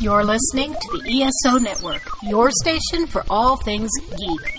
You're 0.00 0.22
listening 0.24 0.74
to 0.74 0.98
the 0.98 1.22
ESO 1.22 1.58
Network, 1.58 2.02
your 2.22 2.50
station 2.52 3.06
for 3.08 3.24
all 3.28 3.56
things 3.56 3.90
geek. 4.16 4.54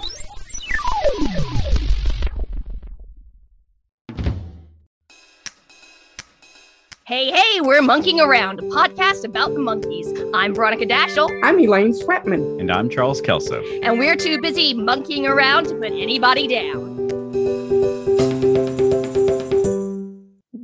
Hey, 7.06 7.32
hey, 7.32 7.62
we're 7.62 7.82
Monkeeing 7.82 8.20
Around, 8.24 8.60
a 8.60 8.64
podcast 8.64 9.24
about 9.24 9.54
the 9.56 9.60
Monkees. 9.60 10.30
I'm 10.34 10.54
Veronica 10.54 10.86
Dashel, 10.86 11.28
I'm 11.44 11.60
Elaine 11.60 11.92
Swetman. 11.94 12.60
And 12.60 12.72
I'm 12.72 12.88
Charles 12.90 13.20
Kelso. 13.20 13.64
and 13.82 13.98
we're 13.98 14.16
too 14.16 14.40
busy 14.42 14.76
monkeying 14.76 15.26
around 15.26 15.66
to 15.70 15.76
put 15.76 15.92
anybody 15.92 16.48
down. 16.48 16.89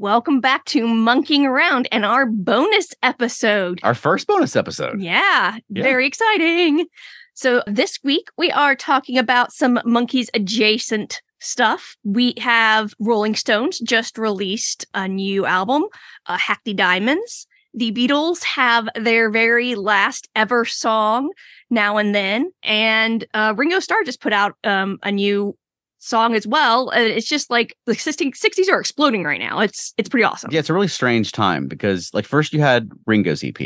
Welcome 0.05 0.39
back 0.39 0.65
to 0.65 0.85
Monkeeing 0.85 1.45
Around 1.45 1.87
and 1.91 2.05
our 2.05 2.27
bonus 2.27 2.93
episode. 3.01 3.79
Our 3.81 3.95
first 3.95 4.27
bonus 4.27 4.55
episode. 4.55 5.01
Yeah, 5.01 5.57
Yeah. 5.67 5.81
very 5.81 6.05
exciting. 6.05 6.85
So, 7.33 7.63
this 7.65 7.97
week 8.03 8.27
we 8.37 8.51
are 8.51 8.75
talking 8.75 9.17
about 9.17 9.51
some 9.51 9.77
Monkees 9.83 10.27
adjacent 10.35 11.23
stuff. 11.39 11.95
We 12.03 12.35
have 12.37 12.93
Rolling 12.99 13.33
Stones 13.33 13.79
just 13.79 14.19
released 14.19 14.85
a 14.93 15.07
new 15.07 15.47
album, 15.47 15.85
uh, 16.27 16.37
Hackney 16.37 16.75
Diamonds. 16.75 17.47
The 17.73 17.91
Beatles 17.91 18.43
have 18.43 18.87
their 18.93 19.31
very 19.31 19.73
last 19.73 20.29
ever 20.35 20.65
song, 20.65 21.31
Now 21.71 21.97
and 21.97 22.13
Then. 22.13 22.51
And 22.61 23.25
uh, 23.33 23.55
Ringo 23.57 23.79
Starr 23.79 24.03
just 24.03 24.21
put 24.21 24.33
out 24.33 24.53
um, 24.63 24.99
a 25.01 25.11
new 25.11 25.57
song 26.05 26.35
as 26.35 26.45
well. 26.45 26.89
And 26.89 27.05
it's 27.05 27.27
just 27.27 27.49
like 27.49 27.75
the 27.85 27.95
60, 27.95 28.31
60s 28.31 28.69
are 28.69 28.79
exploding 28.79 29.23
right 29.23 29.39
now. 29.39 29.59
It's 29.59 29.93
it's 29.97 30.09
pretty 30.09 30.23
awesome. 30.23 30.51
Yeah, 30.51 30.59
it's 30.59 30.69
a 30.69 30.73
really 30.73 30.87
strange 30.87 31.31
time 31.31 31.67
because, 31.67 32.11
like, 32.13 32.25
first 32.25 32.53
you 32.53 32.61
had 32.61 32.89
Ringo's 33.05 33.43
EP, 33.43 33.57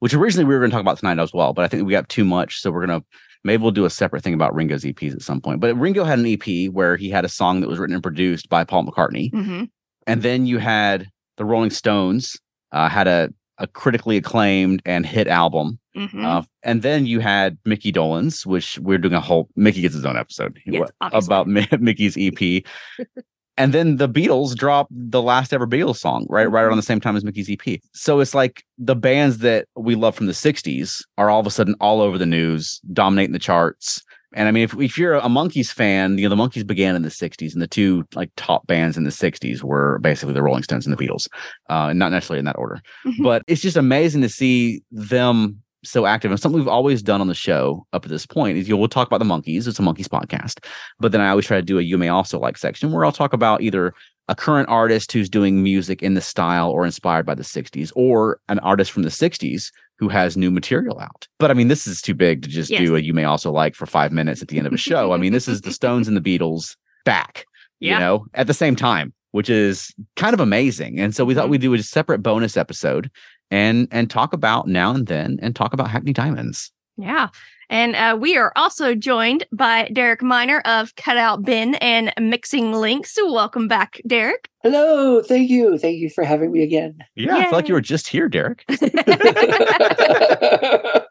which 0.00 0.14
originally 0.14 0.44
we 0.44 0.54
were 0.54 0.60
going 0.60 0.70
to 0.70 0.74
talk 0.74 0.82
about 0.82 0.98
tonight 0.98 1.18
as 1.18 1.32
well, 1.32 1.52
but 1.52 1.64
I 1.64 1.68
think 1.68 1.86
we 1.86 1.92
got 1.92 2.08
too 2.08 2.24
much. 2.24 2.60
So 2.60 2.70
we're 2.70 2.86
going 2.86 3.00
to 3.00 3.06
maybe 3.44 3.62
we'll 3.62 3.72
do 3.72 3.84
a 3.84 3.90
separate 3.90 4.22
thing 4.22 4.34
about 4.34 4.54
Ringo's 4.54 4.84
EPs 4.84 5.14
at 5.14 5.22
some 5.22 5.40
point. 5.40 5.60
But 5.60 5.74
Ringo 5.76 6.04
had 6.04 6.18
an 6.18 6.26
EP 6.26 6.70
where 6.72 6.96
he 6.96 7.10
had 7.10 7.24
a 7.24 7.28
song 7.28 7.60
that 7.60 7.68
was 7.68 7.78
written 7.78 7.94
and 7.94 8.02
produced 8.02 8.48
by 8.48 8.64
Paul 8.64 8.84
McCartney. 8.84 9.30
hmm 9.32 9.64
And 10.06 10.22
then 10.22 10.46
you 10.46 10.58
had 10.58 11.08
the 11.36 11.44
Rolling 11.44 11.70
Stones, 11.70 12.36
uh, 12.72 12.88
had 12.88 13.08
a, 13.08 13.32
a 13.58 13.66
critically 13.66 14.16
acclaimed 14.16 14.80
and 14.86 15.04
hit 15.04 15.26
album. 15.28 15.78
hmm 15.94 16.24
Uh, 16.24 16.42
and 16.62 16.82
then 16.82 17.06
you 17.06 17.20
had 17.20 17.58
Mickey 17.64 17.92
Dolenz, 17.92 18.46
which 18.46 18.78
we're 18.78 18.98
doing 18.98 19.14
a 19.14 19.20
whole 19.20 19.48
Mickey 19.56 19.80
gets 19.80 19.94
his 19.94 20.04
own 20.04 20.16
episode 20.16 20.58
Yes, 20.66 20.90
about 21.00 21.46
Mickey's 21.80 22.16
EP. 22.18 22.62
and 23.56 23.74
then 23.74 23.96
the 23.96 24.08
Beatles 24.08 24.54
dropped 24.54 24.92
the 24.94 25.20
last 25.20 25.52
ever 25.52 25.66
Beatles 25.66 25.96
song 25.96 26.26
right 26.28 26.50
right 26.50 26.62
around 26.62 26.76
the 26.76 26.82
same 26.82 27.00
time 27.00 27.16
as 27.16 27.24
Mickey's 27.24 27.50
EP. 27.50 27.80
So 27.92 28.20
it's 28.20 28.34
like 28.34 28.62
the 28.78 28.94
bands 28.96 29.38
that 29.38 29.66
we 29.76 29.96
love 29.96 30.14
from 30.14 30.26
the 30.26 30.32
60s 30.32 31.02
are 31.18 31.28
all 31.28 31.40
of 31.40 31.46
a 31.46 31.50
sudden 31.50 31.74
all 31.80 32.00
over 32.00 32.16
the 32.18 32.26
news, 32.26 32.80
dominating 32.92 33.32
the 33.32 33.38
charts. 33.40 34.02
And 34.34 34.46
I 34.46 34.50
mean, 34.50 34.62
if, 34.64 34.78
if 34.78 34.98
you're 34.98 35.14
a 35.14 35.22
Monkees 35.22 35.72
fan, 35.72 36.18
you 36.18 36.28
know, 36.28 36.34
the 36.34 36.42
Monkees 36.42 36.66
began 36.66 36.94
in 36.94 37.02
the 37.02 37.08
60s, 37.08 37.52
and 37.54 37.62
the 37.62 37.66
two 37.66 38.04
like 38.14 38.30
top 38.36 38.66
bands 38.66 38.96
in 38.96 39.04
the 39.04 39.10
60s 39.10 39.62
were 39.62 39.98
basically 40.00 40.34
the 40.34 40.42
Rolling 40.42 40.62
Stones 40.62 40.86
and 40.86 40.96
the 40.96 41.02
Beatles, 41.02 41.28
uh, 41.70 41.92
not 41.94 42.12
necessarily 42.12 42.40
in 42.40 42.44
that 42.44 42.58
order. 42.58 42.82
Mhm. 43.06 43.22
but 43.22 43.42
it's 43.46 43.62
just 43.62 43.76
amazing 43.76 44.20
to 44.22 44.28
see 44.28 44.82
them 44.90 45.62
so 45.84 46.04
active. 46.06 46.30
And 46.30 46.38
something 46.40 46.58
we've 46.58 46.68
always 46.68 47.02
done 47.02 47.20
on 47.20 47.28
the 47.28 47.34
show 47.34 47.86
up 47.92 48.02
to 48.02 48.08
this 48.08 48.26
point 48.26 48.58
is 48.58 48.68
you 48.68 48.74
know, 48.74 48.78
we'll 48.78 48.88
talk 48.88 49.06
about 49.06 49.18
the 49.18 49.24
monkees 49.24 49.66
it's 49.68 49.78
a 49.78 49.82
monkees 49.82 50.08
podcast. 50.08 50.64
But 50.98 51.12
then 51.12 51.20
i 51.20 51.28
always 51.30 51.46
try 51.46 51.56
to 51.56 51.62
do 51.62 51.78
a 51.78 51.82
you 51.82 51.96
may 51.96 52.08
also 52.08 52.38
like 52.38 52.58
section 52.58 52.90
where 52.92 53.04
i'll 53.04 53.12
talk 53.12 53.32
about 53.32 53.62
either 53.62 53.94
a 54.28 54.34
current 54.34 54.68
artist 54.68 55.12
who's 55.12 55.28
doing 55.30 55.62
music 55.62 56.02
in 56.02 56.14
the 56.14 56.20
style 56.20 56.70
or 56.70 56.84
inspired 56.84 57.24
by 57.24 57.34
the 57.34 57.42
60s 57.42 57.90
or 57.96 58.40
an 58.48 58.58
artist 58.60 58.90
from 58.92 59.02
the 59.02 59.08
60s 59.08 59.70
who 59.98 60.08
has 60.08 60.36
new 60.36 60.50
material 60.50 61.00
out 61.00 61.26
but 61.38 61.50
i 61.50 61.54
mean 61.54 61.68
this 61.68 61.86
is 61.86 62.00
too 62.02 62.14
big 62.14 62.42
to 62.42 62.48
just 62.48 62.70
Yes. 62.70 62.80
do 62.80 62.94
a 62.96 63.00
you 63.00 63.12
may 63.14 63.24
also 63.24 63.50
like 63.50 63.74
for 63.74 63.86
five 63.86 64.12
minutes 64.12 64.42
at 64.42 64.48
the 64.48 64.58
end 64.58 64.66
of 64.66 64.72
a 64.72 64.76
show 64.76 65.12
i 65.12 65.16
mean 65.16 65.32
this 65.32 65.48
is 65.48 65.62
the 65.62 65.72
stones 65.72 66.06
and 66.08 66.16
the 66.16 66.20
beatles 66.20 66.76
back 67.04 67.46
Yeah. 67.80 67.94
you 67.94 68.00
know 68.00 68.26
at 68.34 68.46
the 68.46 68.54
same 68.54 68.76
time 68.76 69.12
which 69.32 69.50
is 69.50 69.92
kind 70.16 70.34
of 70.34 70.40
amazing 70.40 71.00
and 71.00 71.14
so 71.14 71.24
we 71.24 71.34
thought 71.34 71.46
Mhm. 71.46 71.50
we'd 71.50 71.60
do 71.62 71.74
a 71.74 71.82
separate 71.82 72.22
bonus 72.22 72.56
episode 72.56 73.10
and 73.50 73.88
and 73.90 74.10
talk 74.10 74.32
about 74.32 74.68
now 74.68 74.94
and 74.94 75.06
then 75.06 75.38
and 75.42 75.56
talk 75.56 75.72
about 75.72 75.88
hackney 75.90 76.12
diamonds 76.12 76.70
Yeah. 76.96 77.28
And 77.70 77.96
uh, 77.96 78.16
we 78.18 78.36
are 78.36 78.52
also 78.56 78.94
joined 78.94 79.46
by 79.52 79.88
Derek 79.92 80.22
Miner 80.22 80.60
of 80.64 80.94
Cutout 80.96 81.44
Bin 81.44 81.74
and 81.76 82.12
Mixing 82.18 82.72
Links. 82.72 83.14
So 83.14 83.30
welcome 83.32 83.68
back, 83.68 84.00
Derek. 84.06 84.48
Hello, 84.62 85.22
thank 85.22 85.50
you. 85.50 85.76
Thank 85.78 85.98
you 85.98 86.08
for 86.10 86.24
having 86.24 86.50
me 86.52 86.62
again. 86.62 86.98
yeah 87.14 87.36
i 87.36 87.42
feel 87.44 87.52
like 87.52 87.68
you 87.68 87.74
were 87.74 87.80
just 87.80 88.08
here 88.08 88.28
derek 88.28 88.64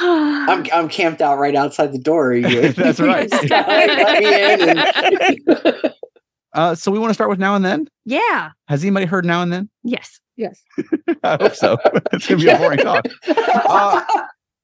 I'm 0.00 0.64
I'm 0.72 0.88
camped 0.88 1.20
out 1.22 1.38
right 1.38 1.54
outside 1.54 1.92
the 1.92 1.98
door. 1.98 2.38
That's 2.40 3.00
right. 3.00 3.30
Let 3.50 4.22
me 4.22 4.52
in 4.52 4.78
and- 4.78 5.92
uh 6.54 6.74
so 6.74 6.90
we 6.90 6.98
want 6.98 7.10
to 7.10 7.14
start 7.14 7.28
with 7.28 7.38
now 7.38 7.54
and 7.54 7.62
then 7.64 7.86
yeah. 8.06 8.50
has 8.68 8.82
anybody 8.82 9.04
heard 9.06 9.24
now 9.26 9.42
and 9.42 9.52
then 9.52 9.68
Yes. 9.84 10.18
yes. 10.36 10.62
i 11.22 11.36
hope 11.40 11.54
so 11.54 11.76
it's 12.12 12.26
gonna 12.26 12.40
be 12.40 12.48
a 12.48 12.56
boring 12.56 12.78
talk 12.78 13.04
Uh, 13.28 14.02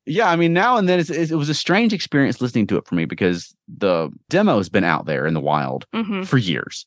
yeah 0.06 0.30
i 0.30 0.36
mean 0.36 0.52
now 0.52 0.76
and 0.76 0.88
then 0.88 0.98
it's, 1.00 1.10
it's, 1.10 1.30
it 1.30 1.36
was 1.36 1.48
a 1.48 1.54
strange 1.54 1.92
experience 1.92 2.40
listening 2.40 2.66
to 2.66 2.76
it 2.76 2.86
for 2.86 2.94
me 2.94 3.04
because 3.04 3.54
the 3.78 4.10
demo 4.28 4.58
has 4.58 4.68
been 4.68 4.84
out 4.84 5.06
there 5.06 5.26
in 5.26 5.34
the 5.34 5.40
wild 5.40 5.86
hmm 5.92 6.22
for 6.22 6.38
years, 6.38 6.86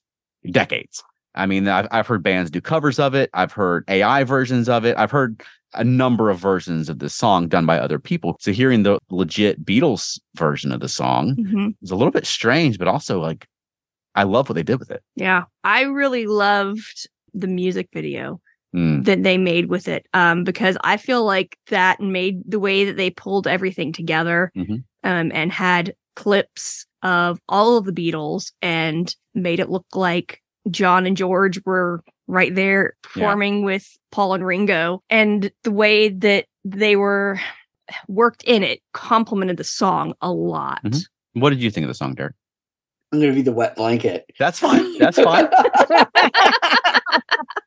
decades. 0.51 1.03
I 1.35 1.45
mean, 1.45 1.67
I've, 1.67 1.87
I've 1.91 2.07
heard 2.07 2.23
bands 2.23 2.49
do 2.49 2.59
covers 2.59 2.97
of 2.97 3.13
it. 3.13 3.29
I've 3.33 3.51
heard 3.51 3.83
AI 3.87 4.23
versions 4.23 4.67
of 4.67 4.85
it. 4.85 4.97
I've 4.97 5.11
heard 5.11 5.43
a 5.73 5.83
number 5.83 6.31
of 6.31 6.39
versions 6.39 6.89
of 6.89 6.99
this 6.99 7.13
song 7.13 7.47
done 7.47 7.65
by 7.65 7.77
other 7.77 7.99
people. 7.99 8.37
So 8.39 8.51
hearing 8.51 8.81
the 8.83 8.97
legit 9.11 9.63
Beatles 9.63 10.19
version 10.35 10.71
of 10.71 10.79
the 10.79 10.89
song 10.89 11.35
hmm 11.35 11.67
is 11.81 11.91
a 11.91 11.95
little 11.95 12.11
bit 12.11 12.25
strange, 12.25 12.79
but 12.79 12.87
also 12.87 13.21
like, 13.21 13.47
I 14.15 14.23
love 14.23 14.49
what 14.49 14.55
they 14.55 14.63
did 14.63 14.79
with 14.79 14.89
it. 14.89 15.03
Yeah. 15.15 15.43
I 15.63 15.81
really 15.83 16.25
loved 16.25 17.07
the 17.33 17.47
music 17.47 17.89
video 17.93 18.41
Mm, 18.77 19.05
that 19.05 19.23
they 19.23 19.39
made 19.39 19.69
with 19.69 19.87
it 19.87 20.05
um, 20.13 20.43
because 20.43 20.77
I 20.83 20.97
feel 20.97 21.25
like 21.25 21.57
that 21.69 21.99
made 21.99 22.43
the 22.45 22.59
way 22.59 22.85
that 22.85 22.95
they 22.95 23.09
pulled 23.09 23.47
everything 23.47 23.91
together 23.91 24.51
Mhm. 24.55 24.83
um, 25.03 25.31
and 25.33 25.51
had 25.51 25.95
clips 26.15 26.85
of 27.01 27.39
all 27.49 27.77
of 27.77 27.85
the 27.85 27.91
Beatles 27.91 28.51
and 28.61 29.15
made 29.33 29.59
it 29.59 29.69
look 29.71 29.87
like 29.95 30.43
John 30.69 31.07
and 31.07 31.17
George 31.17 31.59
were 31.65 32.03
right 32.27 32.53
there 32.53 32.93
performing 33.01 33.63
with 33.63 33.87
Paul 34.11 34.35
and 34.35 34.45
Ringo. 34.45 35.01
And 35.09 35.49
the 35.63 35.71
way 35.71 36.09
that 36.09 36.45
they 36.63 36.95
were 36.97 37.39
worked 38.07 38.43
in 38.43 38.61
it 38.63 38.81
complemented 38.93 39.57
the 39.57 39.63
song 39.63 40.13
a 40.21 40.31
lot. 40.31 40.83
Mhm. 40.83 41.01
What 41.33 41.49
did 41.49 41.63
you 41.63 41.71
think 41.71 41.85
of 41.85 41.87
the 41.87 41.93
song, 41.95 42.13
Derek? 42.13 42.35
I'm 43.11 43.21
gonna 43.21 43.33
be 43.33 43.41
the 43.41 43.53
wet 43.53 43.75
blanket. 43.75 44.25
That's 44.37 44.59
fine. 44.59 44.97
That's 44.99 45.19
fine. 45.19 45.47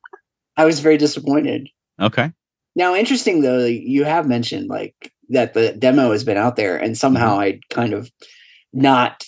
I 0.60 0.64
was 0.64 0.80
very 0.80 0.96
disappointed. 0.98 1.68
Okay. 2.00 2.32
Now, 2.76 2.94
interesting 2.94 3.40
though, 3.42 3.64
you 3.64 4.04
have 4.04 4.26
mentioned 4.28 4.68
like 4.68 4.94
that 5.30 5.54
the 5.54 5.72
demo 5.72 6.12
has 6.12 6.24
been 6.24 6.36
out 6.36 6.56
there, 6.56 6.76
and 6.76 6.96
somehow 6.96 7.32
Mm-hmm. 7.32 7.40
I'd 7.40 7.68
kind 7.70 7.94
of 7.94 8.10
not 8.72 9.24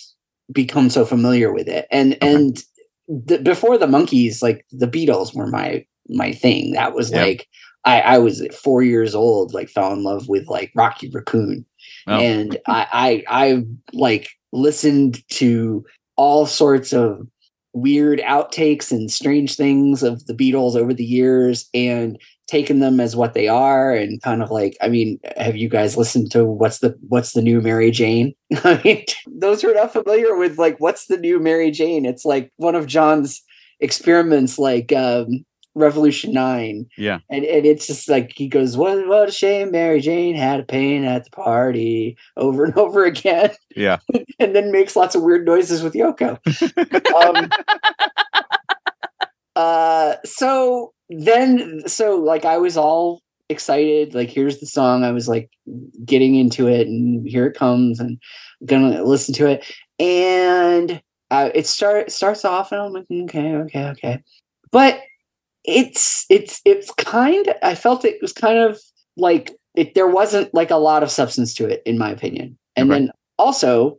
become 0.51 0.89
so 0.89 1.05
familiar 1.05 1.51
with 1.51 1.67
it. 1.67 1.87
And 1.91 2.17
and 2.21 2.61
the, 3.07 3.37
before 3.39 3.77
the 3.77 3.87
Monkees, 3.87 4.41
like 4.41 4.65
the 4.71 4.87
Beatles 4.87 5.35
were 5.35 5.47
my 5.47 5.85
my 6.09 6.31
thing. 6.33 6.73
That 6.73 6.93
was 6.93 7.11
Yeah. 7.11 7.23
like 7.23 7.47
I, 7.85 8.01
I 8.01 8.17
was 8.19 8.45
four 8.63 8.81
years 8.83 9.13
old, 9.15 9.53
like 9.53 9.69
fell 9.69 9.91
in 9.93 10.03
love 10.03 10.29
with 10.29 10.47
like 10.47 10.71
Rocky 10.75 11.09
Raccoon, 11.09 11.65
Oh. 12.07 12.17
and 12.19 12.57
I, 12.67 12.87
I 13.27 13.45
I 13.45 13.63
like 13.93 14.29
listened 14.53 15.27
to 15.31 15.83
all 16.15 16.45
sorts 16.45 16.93
of 16.93 17.27
weird 17.73 18.19
outtakes 18.19 18.91
and 18.91 19.11
strange 19.11 19.55
things 19.55 20.03
of 20.03 20.25
the 20.27 20.33
Beatles 20.33 20.75
over 20.75 20.93
the 20.93 21.03
years 21.03 21.67
and 21.73 22.19
taken 22.47 22.79
them 22.79 22.99
as 22.99 23.15
what 23.15 23.33
they 23.33 23.47
are 23.47 23.93
and 23.93 24.21
kind 24.21 24.43
of 24.43 24.51
like 24.51 24.77
I 24.81 24.89
mean 24.89 25.19
have 25.37 25.55
you 25.55 25.69
guys 25.69 25.97
listened 25.97 26.31
to 26.31 26.45
what's 26.45 26.79
the 26.79 26.95
what's 27.07 27.33
the 27.33 27.41
new 27.41 27.61
Mary 27.61 27.89
Jane? 27.89 28.33
I 28.63 28.79
mean 28.83 29.05
those 29.27 29.61
who 29.61 29.71
are 29.71 29.75
not 29.75 29.93
familiar 29.93 30.35
with 30.35 30.57
like 30.57 30.79
what's 30.79 31.07
the 31.07 31.17
new 31.17 31.39
Mary 31.39 31.71
Jane? 31.71 32.05
It's 32.05 32.25
like 32.25 32.51
one 32.57 32.75
of 32.75 32.85
John's 32.85 33.41
experiments 33.79 34.59
like 34.59 34.93
um 34.93 35.45
Revolution 35.75 36.33
9 36.33 36.87
Yeah. 36.97 37.19
and, 37.29 37.45
and 37.45 37.65
it's 37.65 37.87
just 37.87 38.09
like 38.09 38.33
he 38.35 38.47
goes 38.47 38.77
what 38.77 39.07
what 39.07 39.29
a 39.29 39.31
shame 39.31 39.71
Mary 39.71 40.01
Jane 40.01 40.35
had 40.35 40.59
a 40.59 40.63
pain 40.63 41.03
at 41.03 41.25
the 41.25 41.31
party 41.31 42.17
over 42.37 42.65
and 42.65 42.77
over 42.77 43.05
again. 43.05 43.51
Yeah. 43.75 43.99
and 44.39 44.55
then 44.55 44.71
makes 44.71 44.95
lots 44.95 45.15
of 45.15 45.23
weird 45.23 45.45
noises 45.45 45.83
with 45.83 45.93
Yoko. 45.93 46.37
Um, 47.15 47.49
uh 49.55 50.15
so 50.25 50.93
then 51.09 51.87
so 51.87 52.15
like 52.15 52.43
i 52.43 52.57
was 52.57 52.75
all 52.75 53.21
excited. 53.49 54.15
Like 54.15 54.29
here's 54.29 54.59
the 54.59 54.65
song. 54.65 55.03
I 55.03 55.11
was 55.11 55.27
like 55.27 55.49
getting 56.05 56.35
into 56.35 56.67
it 56.67 56.87
and 56.87 57.27
here 57.27 57.45
it 57.45 57.57
comes 57.57 57.99
and 57.99 58.17
I'm 58.61 58.67
gonna 58.67 59.03
listen 59.03 59.33
to 59.35 59.47
it. 59.47 59.71
And 59.99 61.01
uh, 61.31 61.49
it 61.55 61.65
start 61.65 62.11
starts 62.11 62.45
off 62.45 62.71
and 62.71 62.79
i'm 62.81 62.93
like 62.93 63.05
okay 63.11 63.55
okay 63.55 63.85
okay. 63.89 64.23
But 64.71 65.01
it's 65.65 66.25
it's 66.29 66.61
it's 66.65 66.91
kind 66.95 67.53
i 67.63 67.73
felt 67.73 68.03
it 68.03 68.17
was 68.21 68.33
kind 68.33 68.57
of 68.59 68.79
like 69.17 69.51
it, 69.75 69.95
there 69.95 70.07
wasn't 70.07 70.53
like 70.53 70.71
a 70.71 70.75
lot 70.75 71.03
of 71.03 71.11
substance 71.11 71.53
to 71.55 71.65
it, 71.67 71.81
in 71.85 71.97
my 71.97 72.11
opinion. 72.11 72.57
And 72.75 72.91
Okay. 72.91 72.99
then 72.99 73.11
also, 73.37 73.97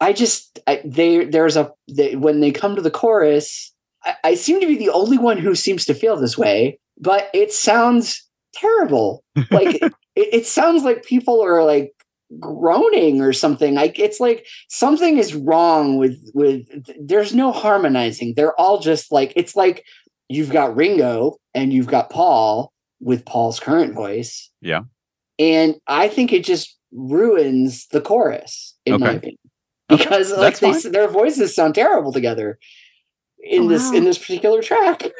I 0.00 0.12
just 0.12 0.60
I, 0.66 0.80
they 0.84 1.24
there's 1.24 1.56
a 1.56 1.72
they, 1.90 2.16
when 2.16 2.40
they 2.40 2.50
come 2.52 2.76
to 2.76 2.82
the 2.82 2.90
chorus, 2.90 3.72
I, 4.04 4.14
I 4.24 4.34
seem 4.34 4.60
to 4.60 4.66
be 4.66 4.76
the 4.76 4.90
only 4.90 5.18
one 5.18 5.38
who 5.38 5.54
seems 5.54 5.84
to 5.86 5.94
feel 5.94 6.16
this 6.16 6.38
way, 6.38 6.78
but 6.98 7.30
it 7.34 7.52
sounds 7.52 8.28
terrible. 8.54 9.22
Like 9.50 9.82
it, 9.82 9.94
it 10.14 10.46
sounds 10.46 10.82
like 10.82 11.04
people 11.04 11.42
are 11.42 11.64
like 11.64 11.92
groaning 12.40 13.20
or 13.20 13.32
something 13.32 13.74
like 13.74 13.98
it's 13.98 14.18
like 14.18 14.46
something 14.70 15.18
is 15.18 15.34
wrong 15.34 15.98
with 15.98 16.16
with 16.32 16.66
there's 16.98 17.34
no 17.34 17.52
harmonizing 17.52 18.32
they're 18.34 18.58
all 18.58 18.80
just 18.80 19.12
like 19.12 19.34
it's 19.36 19.54
like 19.54 19.84
you've 20.28 20.50
got 20.50 20.74
ringo 20.76 21.36
and 21.54 21.72
you've 21.72 21.86
got 21.86 22.10
paul 22.10 22.72
with 23.00 23.24
paul's 23.24 23.58
current 23.60 23.94
voice 23.94 24.50
Yeah. 24.60 24.82
and 25.38 25.76
i 25.86 26.08
think 26.08 26.32
it 26.32 26.44
just 26.44 26.76
ruins 26.92 27.86
the 27.88 28.00
chorus 28.00 28.76
in 28.86 29.00
my 29.00 29.08
Okay. 29.08 29.16
opinion 29.16 29.38
Okay, 29.90 30.04
because 30.04 30.32
like 30.32 30.58
they, 30.60 30.72
fine. 30.72 30.92
their 30.92 31.08
voices 31.08 31.54
sound 31.54 31.74
terrible 31.74 32.12
together 32.12 32.58
in 33.42 33.64
Oh, 33.64 33.68
this 33.68 33.92
in 33.92 34.04
this 34.04 34.18
particular 34.18 34.62
track 34.62 35.02
One- 35.02 35.10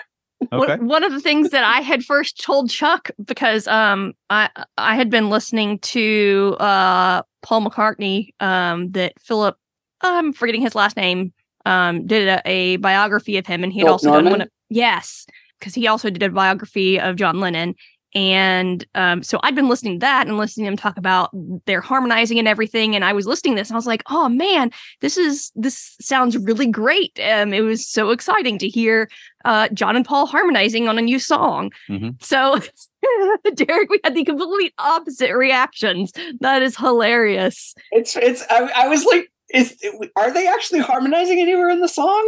Okay. 0.52 0.76
One 0.76 1.02
of 1.04 1.12
the 1.12 1.20
things 1.20 1.48
that 1.50 1.64
I 1.64 1.80
had 1.80 2.04
first 2.04 2.42
told 2.42 2.68
Chuck 2.68 3.10
because 3.24 3.66
um 3.68 4.12
I 4.30 4.50
I 4.76 4.96
had 4.96 5.08
been 5.10 5.30
listening 5.30 5.78
to 5.80 6.56
uh 6.60 7.22
Paul 7.42 7.64
McCartney 7.64 8.30
um 8.40 8.90
that 8.92 9.14
Philip 9.20 9.56
I'm 10.02 10.32
forgetting 10.32 10.60
his 10.62 10.74
last 10.74 10.96
name 10.96 11.32
um 11.64 12.06
did 12.06 12.28
a, 12.28 12.42
a 12.44 12.76
biography 12.76 13.38
of 13.38 13.46
him 13.46 13.62
and 13.64 13.72
he 13.72 13.78
had 13.80 13.86
Philip 13.86 13.92
also 14.04 14.12
done 14.12 14.24
one 14.30 14.40
of 14.42 14.48
yes 14.72 15.26
because 15.58 15.74
he 15.74 15.86
also 15.86 16.10
did 16.10 16.22
a 16.22 16.28
biography 16.30 16.98
of 16.98 17.16
John 17.16 17.38
Lennon 17.40 17.74
and 18.14 18.84
um 18.94 19.22
so 19.22 19.40
I'd 19.42 19.54
been 19.54 19.68
listening 19.70 19.94
to 20.00 20.04
that 20.04 20.26
and 20.26 20.36
listening 20.36 20.66
to 20.66 20.70
them 20.70 20.76
talk 20.76 20.98
about 20.98 21.30
their 21.64 21.80
harmonizing 21.80 22.38
and 22.38 22.46
everything 22.46 22.94
and 22.94 23.04
I 23.04 23.12
was 23.14 23.26
listening 23.26 23.54
to 23.54 23.60
this 23.60 23.70
and 23.70 23.76
I 23.76 23.78
was 23.78 23.86
like 23.86 24.02
oh 24.10 24.28
man 24.28 24.70
this 25.00 25.16
is 25.16 25.50
this 25.54 25.96
sounds 26.00 26.36
really 26.36 26.66
great 26.66 27.18
um 27.32 27.54
it 27.54 27.62
was 27.62 27.86
so 27.86 28.10
exciting 28.10 28.58
to 28.58 28.68
hear 28.68 29.08
uh, 29.44 29.68
John 29.72 29.96
and 29.96 30.04
Paul 30.04 30.26
harmonizing 30.26 30.88
on 30.88 30.98
a 30.98 31.02
new 31.02 31.18
song. 31.18 31.72
Mhm. 31.88 32.22
So, 32.22 32.60
Derek, 33.56 33.90
we 33.90 33.98
had 34.04 34.14
the 34.14 34.24
complete 34.24 34.72
opposite 34.78 35.34
reactions. 35.34 36.12
That 36.40 36.62
is 36.62 36.76
hilarious. 36.76 37.74
it's 37.90 38.14
it's 38.16 38.44
i, 38.50 38.70
I 38.84 38.88
was 38.88 39.04
like 39.04 39.28
is 39.54 39.76
are 40.16 40.30
they 40.32 40.46
actually 40.48 40.80
harmonizing 40.80 41.40
anywhere 41.40 41.70
in 41.70 41.80
the 41.80 41.88
song 41.88 42.24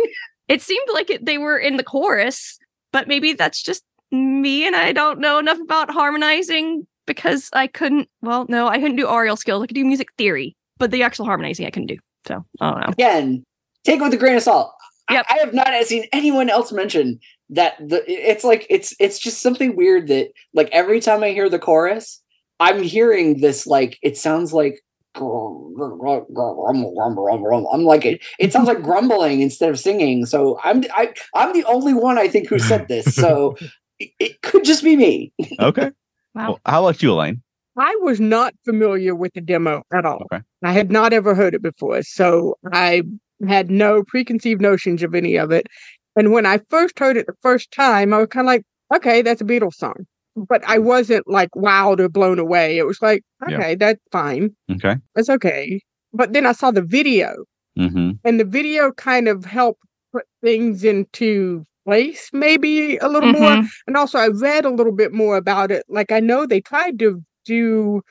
It 0.49 0.63
seemed 0.63 0.89
like 0.93 1.11
it, 1.11 1.25
they 1.25 1.39
were 1.39 1.59
in 1.59 1.77
the 1.77 1.85
chorus, 1.85 2.59
but 2.93 3.09
maybe 3.09 3.33
that's 3.33 3.63
just 3.63 3.85
me 4.11 4.67
and 4.67 4.77
I 4.77 4.93
don't 4.93 5.19
know 5.19 5.39
enough 5.39 5.61
about 5.61 5.91
harmonizing 5.91 6.87
because 7.07 7.51
I 7.53 7.67
couldn't. 7.67 8.09
Well, 8.23 8.47
no, 8.49 8.69
I 8.69 8.79
couldn't 8.79 8.97
do 8.97 9.07
aural 9.07 9.37
skills. 9.37 9.63
I 9.63 9.67
could 9.67 9.75
do 9.75 9.85
music 9.85 10.09
theory, 10.17 10.57
but 10.79 10.91
the 10.91 11.03
actual 11.03 11.25
harmonizing 11.25 11.67
I 11.67 11.71
couldn't 11.71 11.89
do. 11.89 11.99
So 12.27 12.45
I 12.61 12.71
don't 12.71 12.81
know. 12.81 12.93
again, 12.93 13.45
take 13.85 14.01
it 14.01 14.03
with 14.03 14.15
a 14.15 14.19
grain 14.19 14.37
of 14.37 14.43
salt. 14.43 14.73
I- 15.09 15.25
I, 15.29 15.39
have 15.39 15.53
not 15.53 15.85
seen 15.85 16.07
anyone 16.13 16.49
else 16.49 16.73
mention 16.73 17.21
that 17.51 17.77
the 17.79 18.03
it's 18.11 18.43
like 18.43 18.67
it's 18.71 18.95
it's 18.99 19.19
just 19.19 19.43
something 19.43 19.77
weird 19.77 20.09
that 20.09 20.31
like 20.55 20.71
every 20.73 21.01
time 21.01 21.23
I 21.23 21.31
hear 21.31 21.51
the 21.51 21.59
chorus, 21.59 22.23
I'm 22.59 22.83
hearing 22.83 23.41
this 23.41 23.67
like 23.67 23.99
it 24.03 24.17
sounds 24.17 24.53
like 24.55 24.81
grumble, 25.15 25.73
grumble, 25.75 26.95
grumble, 26.95 27.39
grumble. 27.39 27.71
I'm 27.73 27.85
like 27.85 28.05
it, 28.05 28.23
it 28.39 28.53
sounds 28.53 28.69
like 28.69 28.83
grumbling 28.83 29.41
instead 29.41 29.71
of 29.71 29.79
singing. 29.79 30.27
So 30.27 30.59
I'm 30.65 30.85
I 30.95 31.15
I'm 31.35 31.53
the 31.53 31.65
only 31.65 31.95
one 31.95 32.19
I 32.19 32.29
think 32.29 32.49
who 32.49 32.59
said 32.59 32.89
this. 32.89 33.15
So 33.15 33.57
it, 33.99 34.11
it 34.19 34.43
could 34.43 34.65
just 34.65 34.85
be 34.85 34.97
me. 34.97 35.33
Okay. 35.61 35.91
Wow. 36.35 36.49
Well, 36.49 36.61
how 36.67 36.85
about 36.85 37.01
you, 37.03 37.13
Elaine? 37.13 37.43
I 37.79 37.97
was 38.03 38.21
not 38.21 38.55
familiar 38.65 39.15
with 39.15 39.33
the 39.35 39.41
demo 39.41 39.83
at 39.93 40.05
all. 40.05 40.27
Okay. 40.33 40.43
I 40.65 40.73
had 40.73 40.91
not 40.91 41.13
ever 41.13 41.35
heard 41.35 41.55
it 41.55 41.63
before. 41.63 42.03
So 42.03 42.57
I 42.73 43.03
had 43.49 43.71
no 43.71 44.03
preconceived 44.03 44.61
notions 44.61 45.03
of 45.03 45.15
any 45.15 45.37
of 45.37 45.53
it. 45.53 45.67
And 46.17 46.33
when 46.33 46.47
I 46.47 46.59
first 46.71 46.99
heard 46.99 47.17
it 47.17 47.27
the 47.27 47.35
first 47.43 47.71
time, 47.73 48.13
I 48.13 48.19
was 48.19 48.29
kind 48.29 48.47
of 48.47 48.49
like, 48.49 48.65
okay, 48.95 49.23
that's 49.23 49.41
a 49.41 49.45
Beatles 49.45 49.75
song. 49.75 50.07
But 50.37 50.65
I 50.67 50.79
wasn't 50.79 51.29
like 51.29 51.51
wowed 51.53 52.01
or 52.01 52.09
blown 52.09 52.39
away. 52.39 52.79
It 52.79 52.87
was 52.87 53.01
like, 53.01 53.23
Yeah. 53.49 53.59
okay, 53.59 53.75
that's 53.77 54.01
fine. 54.11 54.55
Okay. 54.73 54.97
That's 55.15 55.31
okay. 55.31 55.81
But 56.13 56.33
then 56.33 56.47
I 56.47 56.53
saw 56.53 56.71
the 56.71 56.83
video, 56.83 57.45
Mm-hmm. 57.79 58.13
and 58.25 58.39
the 58.41 58.45
video 58.45 58.93
kind 58.93 59.27
of 59.29 59.45
helped 59.45 59.81
put 60.13 60.25
things 60.43 60.85
into 60.85 61.65
place, 61.87 62.31
maybe 62.33 62.97
a 62.99 63.09
little 63.09 63.33
more 63.33 63.57
Mhm. 63.59 63.69
and 63.89 63.97
also 63.97 64.19
I 64.19 64.29
read 64.29 64.65
a 64.65 64.71
little 64.71 64.93
bit 64.93 65.13
more 65.13 65.37
about 65.37 65.71
it. 65.73 65.85
Like 65.89 66.13
I 66.13 66.21
know 66.21 66.47
they 66.47 66.61
tried 66.61 66.99
to 67.01 67.23
do 67.45 68.03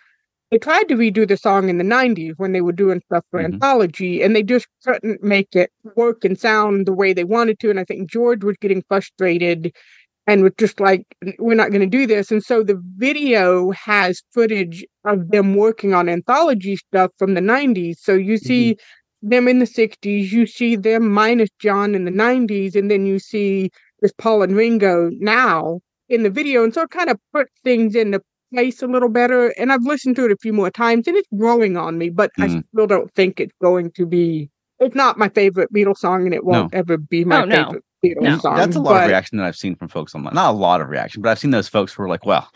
they 0.52 0.60
tried 0.60 0.90
to 0.90 0.96
redo 0.96 1.28
the 1.28 1.38
song 1.38 1.70
in 1.70 1.78
the 1.80 1.84
90s 1.86 2.36
when 2.38 2.54
they 2.54 2.62
were 2.62 2.74
doing 2.74 3.02
stuff 3.08 3.26
for 3.32 3.42
Mhm. 3.42 3.54
anthology 3.56 4.22
and 4.24 4.36
they 4.36 4.44
just 4.44 4.68
couldn't 4.86 5.24
make 5.24 5.56
it 5.56 5.72
work 5.96 6.26
and 6.26 6.40
sound 6.40 6.86
the 6.88 6.94
way 6.94 7.14
they 7.14 7.24
wanted 7.26 7.60
to 7.62 7.70
and 7.72 7.80
I 7.80 7.86
think 7.86 8.10
George 8.12 8.44
was 8.44 8.58
getting 8.62 8.84
frustrated 8.88 9.74
and 10.28 10.44
was 10.44 10.54
just 10.58 10.80
like 10.80 11.04
we're 11.40 11.56
not 11.56 11.70
going 11.70 11.82
to 11.82 11.98
do 11.98 12.08
this 12.08 12.32
and 12.32 12.44
so 12.44 12.64
the 12.64 12.82
video 12.98 13.72
has 13.72 14.22
footage 14.34 14.86
of 15.06 15.30
them 15.30 15.56
working 15.56 15.94
on 15.94 16.10
anthology 16.10 16.76
stuff 16.76 17.12
from 17.18 17.34
the 17.34 17.42
90s 17.42 18.00
so 18.02 18.14
you 18.14 18.38
see 18.38 18.78
them 19.22 19.48
in 19.48 19.60
the 19.60 19.66
60s 19.66 20.32
you 20.32 20.46
see 20.46 20.76
them 20.76 21.10
minus 21.10 21.50
John 21.60 21.96
in 21.96 22.06
the 22.06 22.12
90s 22.12 22.76
and 22.76 22.90
then 22.92 23.06
you 23.06 23.20
see 23.20 23.70
this 24.02 24.14
Paul 24.18 24.44
and 24.44 24.56
Ringo 24.56 25.10
now 25.20 25.80
in 26.10 26.24
the 26.24 26.30
video. 26.30 26.64
And 26.64 26.74
so 26.74 26.82
it 26.82 26.90
kind 26.90 27.10
of 27.10 27.18
put 27.34 27.48
things 27.64 27.96
into 27.96 28.22
place 28.54 28.82
a 28.82 28.88
little 28.88 29.08
better. 29.10 29.48
And 29.58 29.72
I've 29.72 29.84
listened 29.84 30.18
to 30.18 30.26
it 30.26 30.32
a 30.32 30.38
few 30.42 30.52
more 30.54 30.70
times 30.70 31.08
and 31.08 31.16
it's 31.16 31.28
growing 31.38 31.78
on 31.78 31.98
me, 31.98 32.10
but 32.10 32.32
I 32.40 32.48
Mhm. 32.48 32.64
still 32.74 32.88
don't 32.88 33.12
think 33.14 33.40
it's 33.40 33.54
going 33.62 33.92
to 33.92 34.06
be, 34.06 34.50
it's 34.80 34.96
not 34.96 35.18
my 35.18 35.30
favorite 35.30 35.72
Beatles 35.74 35.98
song 36.00 36.26
and 36.26 36.34
it 36.34 36.44
won't 36.44 36.74
ever 36.74 36.98
be 36.98 37.24
my 37.24 37.42
Oh, 37.42 37.46
no. 37.46 37.80
Favorite 38.04 38.22
Beatles 38.24 38.30
No. 38.30 38.38
song. 38.40 38.56
That's 38.58 38.76
a 38.76 38.80
lot 38.82 39.02
of 39.04 39.08
reaction 39.10 39.38
that 39.38 39.46
I've 39.46 39.56
seen 39.56 39.76
from 39.76 39.88
folks 39.88 40.14
online. 40.16 40.34
Not 40.36 40.52
a 40.52 40.58
lot 40.58 40.82
of 40.82 40.90
reaction, 40.90 41.22
but 41.22 41.30
I've 41.30 41.40
seen 41.40 41.52
those 41.52 41.68
folks 41.68 41.94
who 41.94 42.04
are 42.04 42.10
like, 42.10 42.26
well, 42.26 42.48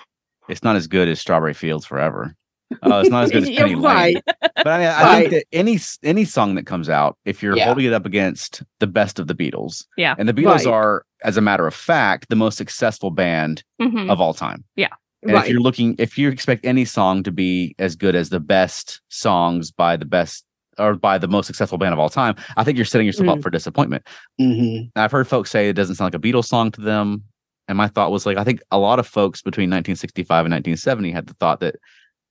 it's 0.50 0.64
not 0.64 0.76
as 0.76 0.88
good 0.88 1.08
as 1.08 1.20
Strawberry 1.20 1.54
Fields 1.54 1.86
Forever. 1.86 2.36
Oh, 2.84 3.00
it's 3.00 3.10
not 3.10 3.24
as 3.24 3.32
good 3.32 3.44
as 3.44 3.50
Yeah, 3.50 3.60
Penny 3.64 3.76
Lane. 3.76 4.20
But 4.26 4.68
I 4.68 4.78
mean, 4.78 4.88
I 4.88 5.04
Right. 5.04 5.20
think 5.20 5.32
that 5.32 5.46
any 5.54 5.80
any 6.04 6.26
song 6.26 6.56
that 6.56 6.66
comes 6.66 6.90
out, 6.90 7.18
if 7.26 7.42
you're 7.42 7.56
Yeah. 7.56 7.66
holding 7.66 7.86
it 7.86 7.94
up 7.94 8.06
against 8.06 8.62
the 8.80 8.88
best 8.88 9.20
of 9.20 9.28
the 9.28 9.34
Beatles, 9.36 9.86
Yeah. 9.98 10.16
and 10.20 10.28
the 10.28 10.34
Beatles 10.34 10.66
Right. 10.66 10.68
are, 10.68 11.04
as 11.24 11.38
a 11.38 11.42
matter 11.42 11.66
of 11.66 11.74
fact, 11.74 12.28
the 12.30 12.36
most 12.36 12.58
successful 12.58 13.10
band 13.10 13.64
Mhm. 13.82 14.10
of 14.10 14.20
all 14.20 14.34
time. 14.34 14.66
And 15.24 15.34
Right. 15.34 15.46
if 15.46 15.50
you're 15.50 15.60
looking, 15.62 15.96
if 15.98 16.18
you 16.18 16.30
expect 16.30 16.63
any 16.66 16.86
song 16.86 17.24
to 17.24 17.32
be 17.32 17.74
as 17.80 17.96
good 17.96 18.16
as 18.16 18.30
the 18.30 18.39
best 18.39 19.01
songs 19.10 19.72
by 19.72 19.98
the 19.98 20.06
best 20.06 20.46
or 20.79 20.96
by 20.96 21.17
the 21.17 21.27
most 21.27 21.48
successful 21.48 21.77
band 21.77 21.93
of 21.93 22.00
all 22.00 22.10
time, 22.10 22.36
I 22.57 22.63
think 22.63 22.77
you're 22.77 22.86
setting 22.86 23.07
yourself 23.07 23.29
up 23.29 23.39
Mm. 23.39 23.43
for 23.43 23.50
disappointment. 23.50 24.07
Mhm. 24.39 24.91
I've 24.96 25.12
heard 25.12 25.27
folks 25.27 25.50
say 25.51 25.69
it 25.69 25.74
doesn't 25.74 25.96
sound 25.96 26.13
like 26.13 26.24
a 26.24 26.25
Beatles 26.27 26.46
song 26.46 26.72
to 26.72 26.81
them. 26.81 27.24
And 27.67 27.77
my 27.77 27.88
thought 27.88 28.12
was 28.12 28.25
like, 28.25 28.38
I 28.38 28.43
think 28.43 28.62
a 28.72 28.77
lot 28.79 28.98
of 29.00 29.05
folks 29.07 29.41
between 29.41 29.69
1965 29.69 30.46
and 30.46 30.51
1970 30.53 31.12
had 31.12 31.27
the 31.27 31.34
thought 31.34 31.60
that 31.60 31.75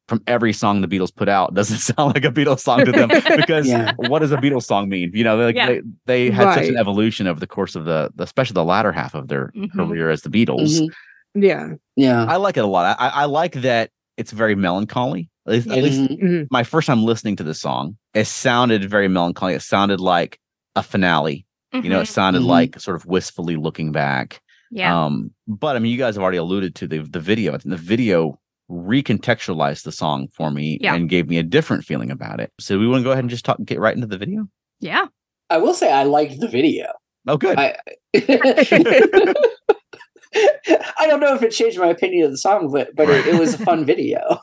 from 0.08 0.22
every 0.28 0.52
song 0.52 0.80
the 0.80 0.88
Beatles 0.88 1.14
put 1.14 1.28
out 1.28 1.52
doesn't 1.60 1.78
sound 1.78 2.14
like 2.14 2.24
a 2.24 2.30
Beatles 2.30 2.60
song 2.60 2.84
to 2.84 2.92
them 2.92 3.08
because 3.36 3.68
Yeah. 3.68 3.92
what 3.96 4.20
does 4.20 4.32
a 4.32 4.36
Beatles 4.36 4.62
song 4.62 4.88
mean? 4.88 5.10
You 5.12 5.24
know, 5.24 5.36
like 5.36 5.56
Yeah. 5.56 5.66
they, 5.66 5.80
they 6.06 6.30
had 6.30 6.54
such 6.54 6.68
an 6.68 6.76
evolution 6.76 7.26
over 7.26 7.38
the 7.40 7.46
course 7.46 7.74
of 7.74 7.84
the, 7.84 8.10
the 8.14 8.22
especially 8.24 8.54
the 8.54 8.64
latter 8.64 8.92
half 8.92 9.14
of 9.14 9.28
their 9.28 9.50
Mhm. 9.56 9.72
career 9.72 10.08
as 10.10 10.22
the 10.22 10.30
Beatles. 10.30 10.80
Mhm. 10.80 10.88
yeah. 11.34 11.68
Yeah. 11.96 12.24
I 12.24 12.36
like 12.36 12.56
it 12.56 12.64
a 12.64 12.68
lot. 12.68 12.96
I, 12.98 13.08
I 13.08 13.24
like 13.26 13.52
that 13.62 13.90
it's 14.16 14.30
very 14.32 14.54
melancholy. 14.54 15.28
At 15.46 15.52
least, 15.52 15.68
at 15.68 15.82
least 15.84 16.00
Mhm. 16.00 16.20
Mhm. 16.22 16.46
my 16.50 16.62
first 16.64 16.86
time 16.86 17.04
listening 17.04 17.36
to 17.36 17.44
the 17.44 17.54
song, 17.54 17.96
it 18.14 18.26
sounded 18.26 18.88
very 18.90 19.08
melancholy. 19.08 19.54
It 19.54 19.62
sounded 19.62 20.00
like 20.00 20.38
a 20.74 20.82
finale. 20.82 21.46
You 21.72 21.90
know, 21.90 22.00
it 22.00 22.04
Mhm. 22.04 22.08
sounded 22.08 22.42
Mhm. 22.42 22.46
like 22.46 22.80
sort 22.80 22.96
of 22.96 23.04
wistfully 23.06 23.56
looking 23.56 23.92
back. 23.92 24.40
yeah. 24.72 25.04
Um, 25.04 25.30
but 25.46 25.76
I 25.76 25.78
mean, 25.78 25.92
you 25.92 25.98
guys 25.98 26.16
have 26.16 26.22
already 26.22 26.38
alluded 26.38 26.74
to 26.76 26.86
the 26.88 26.98
the 26.98 27.20
video. 27.20 27.52
I 27.54 27.58
think 27.58 27.70
the 27.70 27.76
video 27.82 28.40
recontextualized 28.68 29.84
the 29.84 29.92
song 29.92 30.26
for 30.34 30.50
me 30.50 30.78
Yeah. 30.80 30.94
and 30.96 31.08
gave 31.08 31.28
me 31.28 31.38
a 31.38 31.42
different 31.44 31.84
feeling 31.84 32.10
about 32.10 32.40
it. 32.40 32.50
So 32.58 32.78
we 32.78 32.88
want 32.88 33.00
to 33.02 33.04
go 33.04 33.12
ahead 33.12 33.22
and 33.22 33.30
just 33.30 33.44
talk, 33.44 33.58
get 33.64 33.78
right 33.78 33.94
into 33.94 34.06
the 34.08 34.18
video. 34.18 34.48
yeah. 34.80 35.06
I 35.48 35.58
will 35.58 35.74
say 35.74 35.92
I 35.92 36.02
liked 36.02 36.40
the 36.40 36.48
video. 36.48 36.86
Oh, 37.28 37.36
good. 37.36 37.56
I 37.56 37.76
I 40.98 41.06
don't 41.06 41.20
know 41.20 41.34
if 41.34 41.42
it 41.42 41.50
changed 41.50 41.78
my 41.78 41.88
opinion 41.88 42.26
of 42.26 42.30
the 42.30 42.38
song, 42.38 42.70
but 42.70 42.94
but 42.94 43.08
it, 43.08 43.26
it 43.26 43.38
was 43.38 43.54
a 43.54 43.58
fun 43.58 43.84
video. 43.92 44.40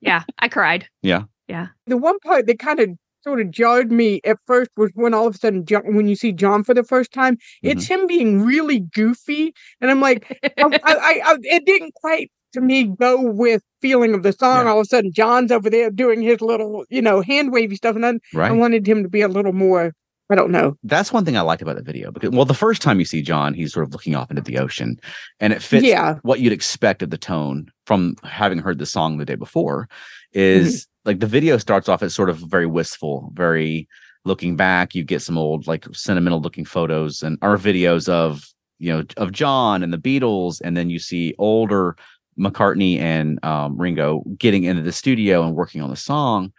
Yeah. 0.00 0.22
I 0.38 0.48
cried. 0.48 0.88
Yeah, 1.02 1.24
yeah. 1.48 1.68
The 1.86 1.96
one 1.96 2.18
part 2.20 2.46
that 2.46 2.58
kind 2.58 2.80
of 2.80 2.90
sort 3.22 3.40
of 3.40 3.50
jarred 3.50 3.92
me 3.92 4.20
at 4.24 4.38
first 4.46 4.70
was 4.76 4.90
when 4.94 5.14
all 5.14 5.28
of 5.28 5.36
a 5.36 5.38
sudden, 5.38 5.64
John, 5.64 5.94
when 5.94 6.08
you 6.08 6.16
see 6.16 6.32
John 6.32 6.64
for 6.64 6.74
the 6.74 6.82
first 6.82 7.12
time, 7.12 7.38
it's 7.62 7.84
mm-hmm. 7.84 8.02
him 8.02 8.06
being 8.06 8.42
really 8.42 8.80
goofy, 8.80 9.54
and 9.80 9.90
I'm 9.90 10.00
like, 10.00 10.38
I, 10.42 10.50
I, 10.58 10.78
I, 10.84 11.22
I- 11.24 11.36
it 11.42 11.64
didn't 11.64 11.94
quite 11.94 12.30
to 12.52 12.60
me 12.60 12.84
go 12.84 13.20
with 13.20 13.62
feeling 13.80 14.14
of 14.14 14.22
the 14.22 14.32
song. 14.32 14.66
Yeah. 14.66 14.72
All 14.72 14.80
of 14.80 14.84
a 14.84 14.88
sudden, 14.88 15.12
John's 15.12 15.50
over 15.52 15.70
there 15.70 15.90
doing 15.90 16.20
his 16.20 16.40
little, 16.40 16.84
you 16.90 17.00
know, 17.00 17.22
hand 17.22 17.52
wavy 17.52 17.76
stuff, 17.76 17.94
and 17.94 18.04
then 18.04 18.20
I 18.36 18.52
wanted 18.52 18.86
him 18.86 19.02
to 19.02 19.08
be 19.08 19.22
a 19.22 19.28
little 19.28 19.52
more 19.52 19.94
I 20.30 20.34
don't 20.34 20.50
know. 20.50 20.76
That's 20.82 21.12
one 21.12 21.24
thing 21.26 21.36
I 21.36 21.42
liked 21.42 21.60
about 21.62 21.76
the 21.76 21.82
video 21.82 22.10
because 22.10 22.30
well, 22.30 22.44
the 22.46 22.54
first 22.54 22.80
time 22.80 22.98
you 22.98 23.04
see 23.04 23.20
John, 23.22 23.52
he's 23.54 23.72
sort 23.72 23.86
of 23.86 23.92
looking 23.92 24.14
off 24.14 24.30
into 24.30 24.42
the 24.42 24.58
ocean, 24.58 24.98
and 25.40 25.52
it 25.52 25.62
fits 25.62 25.84
Yeah. 25.84 26.14
what 26.22 26.40
you'd 26.40 26.52
expect 26.54 27.02
of 27.02 27.10
the 27.10 27.18
tone 27.18 27.70
from 27.86 28.16
having 28.22 28.58
heard 28.58 28.78
the 28.78 28.86
song 28.86 29.18
the 29.18 29.24
day 29.26 29.34
before. 29.34 29.88
Is 30.32 30.86
like 31.04 31.20
the 31.20 31.26
video 31.26 31.58
starts 31.58 31.88
off 31.88 32.02
as 32.02 32.14
sort 32.14 32.30
of 32.30 32.38
very 32.38 32.66
wistful, 32.66 33.30
very 33.34 33.88
looking 34.24 34.56
back. 34.56 34.94
You 34.94 35.04
get 35.04 35.20
some 35.20 35.36
old 35.36 35.66
like 35.66 35.84
sentimental 35.92 36.40
looking 36.40 36.64
photos 36.64 37.22
and 37.22 37.36
or 37.42 37.58
videos 37.58 38.08
of 38.08 38.42
you 38.78 38.92
know 38.92 39.04
of 39.18 39.32
John 39.32 39.82
and 39.82 39.92
the 39.92 39.98
Beatles, 39.98 40.62
and 40.64 40.76
then 40.76 40.88
you 40.88 40.98
see 40.98 41.34
older 41.38 41.94
McCartney 42.38 42.98
and 42.98 43.44
um, 43.44 43.76
Ringo 43.76 44.22
getting 44.38 44.64
into 44.64 44.80
the 44.82 44.92
studio 44.92 45.42
and 45.46 45.54
working 45.54 45.82
on 45.82 45.90
the 45.90 45.96
song. 45.96 46.52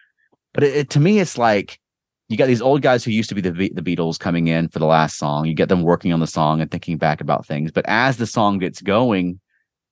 But 0.54 0.64
it, 0.64 0.76
it- 0.76 0.90
to 0.92 1.00
me, 1.00 1.18
it's 1.20 1.38
like 1.40 1.80
you 2.34 2.38
got 2.38 2.48
these 2.48 2.62
old 2.62 2.82
guys 2.82 3.04
who 3.06 3.12
used 3.12 3.30
to 3.30 3.36
be 3.36 3.42
the 3.42 3.52
the 3.52 3.82
Beatles 3.82 4.20
coming 4.20 4.48
in 4.48 4.68
for 4.70 4.80
the 4.80 4.86
last 4.86 5.18
song. 5.18 5.46
You 5.46 5.54
get 5.54 5.70
them 5.70 5.84
working 5.84 6.12
on 6.12 6.20
the 6.20 6.28
song 6.28 6.60
and 6.62 6.70
thinking 6.70 6.98
back 6.98 7.22
about 7.22 7.46
things. 7.46 7.72
But 7.72 7.86
as 7.88 8.18
the 8.18 8.28
song 8.28 8.58
gets 8.60 8.82
going, 8.82 9.40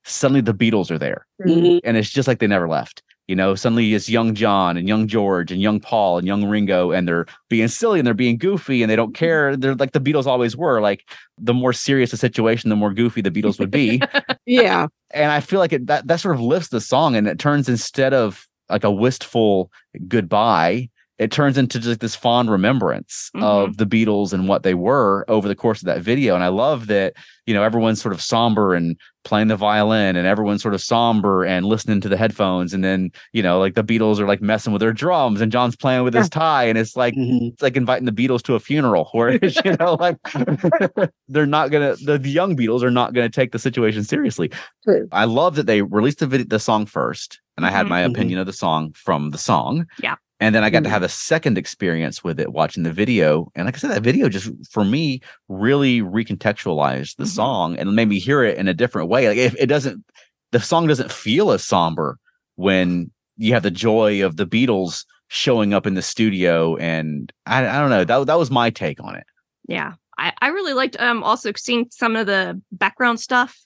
suddenly 0.04 0.42
the 0.42 0.54
Beatles 0.54 0.90
are 0.92 0.98
there, 0.98 1.28
Mhm. 1.46 1.80
and 1.84 1.96
it's 1.98 2.10
just 2.10 2.28
like 2.28 2.40
they 2.40 2.48
never 2.48 2.68
left. 2.68 3.04
You 3.28 3.36
know, 3.36 3.56
suddenly 3.56 3.94
it's 3.94 4.10
young 4.10 4.34
John 4.36 4.76
and 4.76 4.88
young 4.90 5.08
George 5.08 5.52
and 5.54 5.62
young 5.62 5.80
Paul 5.80 6.18
and 6.18 6.28
young 6.28 6.44
Ringo, 6.46 6.92
and 6.92 7.08
they're 7.08 7.28
being 7.50 7.70
silly 7.70 8.00
and 8.00 8.06
they're 8.06 8.14
being 8.14 8.38
goofy 8.38 8.82
and 8.84 8.92
they 8.92 8.96
don't 8.98 9.14
care. 9.14 9.56
They're 9.56 9.76
like 9.76 9.94
the 9.94 10.02
Beatles 10.02 10.26
always 10.26 10.58
were. 10.58 10.82
Like 10.82 11.08
the 11.38 11.54
more 11.54 11.72
serious 11.72 12.12
the 12.12 12.18
situation, 12.18 12.70
the 12.70 12.76
more 12.76 12.94
goofy 12.94 13.22
the 13.22 13.32
Beatles 13.32 13.58
would 13.60 13.72
be 13.72 14.02
Yeah. 14.46 14.88
and 15.14 15.32
I 15.32 15.40
feel 15.40 15.60
like 15.60 15.72
it 15.72 15.88
that 15.88 16.08
that 16.08 16.20
sort 16.20 16.36
of 16.36 16.42
lifts 16.42 16.70
the 16.70 16.82
song 16.82 17.16
and 17.16 17.28
it 17.28 17.40
turns 17.40 17.70
instead 17.70 18.14
of 18.14 18.46
like 18.70 18.84
a 18.84 18.92
wistful 18.92 19.72
goodbye, 20.10 20.90
it 21.22 21.32
turns 21.32 21.56
into 21.56 21.80
just 21.80 22.00
this 22.00 22.16
fond 22.16 22.50
remembrance 22.50 23.30
of 23.36 23.78
the 23.78 23.86
Beatles 23.86 24.34
and 24.34 24.48
what 24.48 24.64
they 24.64 24.74
were 24.74 25.24
over 25.28 25.48
the 25.48 25.54
course 25.56 25.80
of 25.80 25.86
that 25.86 26.02
video. 26.02 26.34
And 26.34 26.44
I 26.44 26.48
love 26.48 26.88
that, 26.88 27.14
you 27.46 27.54
know, 27.54 27.62
everyone's 27.62 28.02
sort 28.02 28.14
of 28.16 28.22
somber 28.24 28.74
and 28.74 28.98
playing 29.24 29.48
the 29.50 29.56
violin 29.56 30.16
and 30.16 30.26
everyone's 30.26 30.64
sort 30.64 30.74
of 30.74 30.82
somber 30.82 31.44
and 31.46 31.68
listening 31.68 32.02
to 32.02 32.10
the 32.10 32.18
headphones. 32.18 32.74
And 32.74 32.84
then, 32.84 33.12
you 33.34 33.44
know, 33.44 33.60
like 33.60 33.76
the 33.76 33.84
Beatles 33.84 34.18
are 34.20 34.26
like 34.26 34.42
messing 34.42 34.74
with 34.74 34.80
their 34.80 34.94
drums 34.94 35.42
and 35.42 35.52
John's 35.52 35.76
playing 35.76 36.04
with 36.04 36.16
his 36.16 36.28
tie. 36.28 36.64
And 36.64 36.76
it's 36.76 36.96
like 36.96 37.14
Mhm. 37.14 37.52
it's 37.54 37.62
like 37.62 37.78
inviting 37.78 38.06
the 38.06 38.12
Beatles 38.12 38.42
to 38.46 38.56
a 38.56 38.60
funeral 38.60 39.06
where 39.12 39.34
you 39.34 39.42
know, 39.80 39.94
like 40.00 40.18
they're 41.28 41.46
not 41.46 41.70
gonna 41.70 41.98
the, 41.98 42.18
the 42.18 42.30
young 42.32 42.58
Beatles 42.58 42.82
are 42.82 42.90
not 42.90 43.14
gonna 43.14 43.30
take 43.30 43.52
the 43.52 43.60
situation 43.60 44.04
seriously. 44.04 44.50
True. 44.84 45.08
I 45.12 45.26
love 45.26 45.54
that 45.56 45.68
they 45.68 45.84
released 45.84 46.18
the 46.20 46.26
video, 46.28 46.48
the 46.48 46.60
song 46.60 46.88
first, 46.88 47.40
and 47.58 47.66
I 47.66 47.70
had 47.70 47.86
Mhm. 47.86 47.90
my 47.90 48.02
Mhm. 48.02 48.10
opinion 48.12 48.40
of 48.40 48.48
the 48.48 48.54
song 48.54 48.92
from 48.96 49.30
the 49.30 49.38
song. 49.38 49.86
Yeah. 50.02 50.16
And 50.42 50.54
then 50.54 50.64
I 50.64 50.70
got 50.72 50.84
to 50.84 50.90
Mhm. 50.90 50.94
have 50.94 51.04
a 51.04 51.10
second 51.10 51.58
experience 51.58 52.24
with 52.24 52.40
it 52.40 52.52
watching 52.52 52.84
the 52.84 52.92
video. 52.92 53.52
And 53.56 53.66
like 53.66 53.76
I 53.76 53.78
said, 53.78 53.92
that 53.92 54.02
video 54.04 54.28
just 54.28 54.50
for 54.72 54.84
me 54.84 55.22
really 55.48 56.02
recontextualized 56.02 57.16
the 57.18 57.24
Mhm. 57.26 57.36
song 57.36 57.78
and 57.78 57.96
made 57.96 58.10
me 58.10 58.20
hear 58.20 58.44
it 58.44 58.58
in 58.58 58.68
a 58.68 58.74
different 58.74 59.08
way. 59.10 59.28
Like 59.30 59.38
if 59.38 59.56
it 59.58 59.68
doesn't 59.68 60.04
the 60.52 60.60
song 60.60 60.86
doesn't 60.88 61.14
feel 61.14 61.52
as 61.52 61.64
somber 61.64 62.18
when 62.56 63.10
you 63.38 63.54
have 63.54 63.64
the 63.64 63.72
joy 63.72 64.26
of 64.26 64.36
the 64.36 64.46
Beatles 64.46 65.06
showing 65.30 65.74
up 65.74 65.88
in 65.88 65.94
the 65.94 66.02
studio. 66.02 66.76
And 66.76 67.32
I, 67.46 67.66
I 67.66 67.80
don't 67.80 67.90
know. 67.90 68.04
That, 68.04 68.28
that 68.28 68.38
was 68.38 68.52
my 68.52 68.70
take 68.70 69.02
on 69.02 69.16
it. 69.16 69.24
Yeah. 69.68 69.94
I, 70.18 70.34
I 70.42 70.48
really 70.50 70.74
liked 70.74 71.00
um 71.00 71.24
also 71.24 71.52
seeing 71.56 71.88
some 71.92 72.16
of 72.18 72.26
the 72.28 72.62
background 72.72 73.20
stuff 73.22 73.58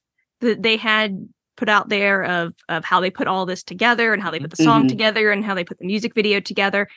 that 0.42 0.62
they 0.62 0.78
had 0.78 1.28
put 1.58 1.70
out 1.70 1.90
there 1.90 2.24
of 2.24 2.54
of 2.70 2.84
how 2.86 3.00
they 3.00 3.10
put 3.10 3.28
all 3.28 3.46
this 3.46 3.64
together 3.64 4.14
and 4.14 4.22
how 4.22 4.32
they 4.32 4.40
put 4.40 4.52
the 4.52 4.64
song 4.64 4.86
Mhm. 4.86 4.90
together 4.90 5.32
and 5.32 5.44
how 5.46 5.54
they 5.54 5.64
put 5.64 5.80
the 5.80 5.86
music 5.86 6.14
video 6.14 6.40
together. 6.40 6.88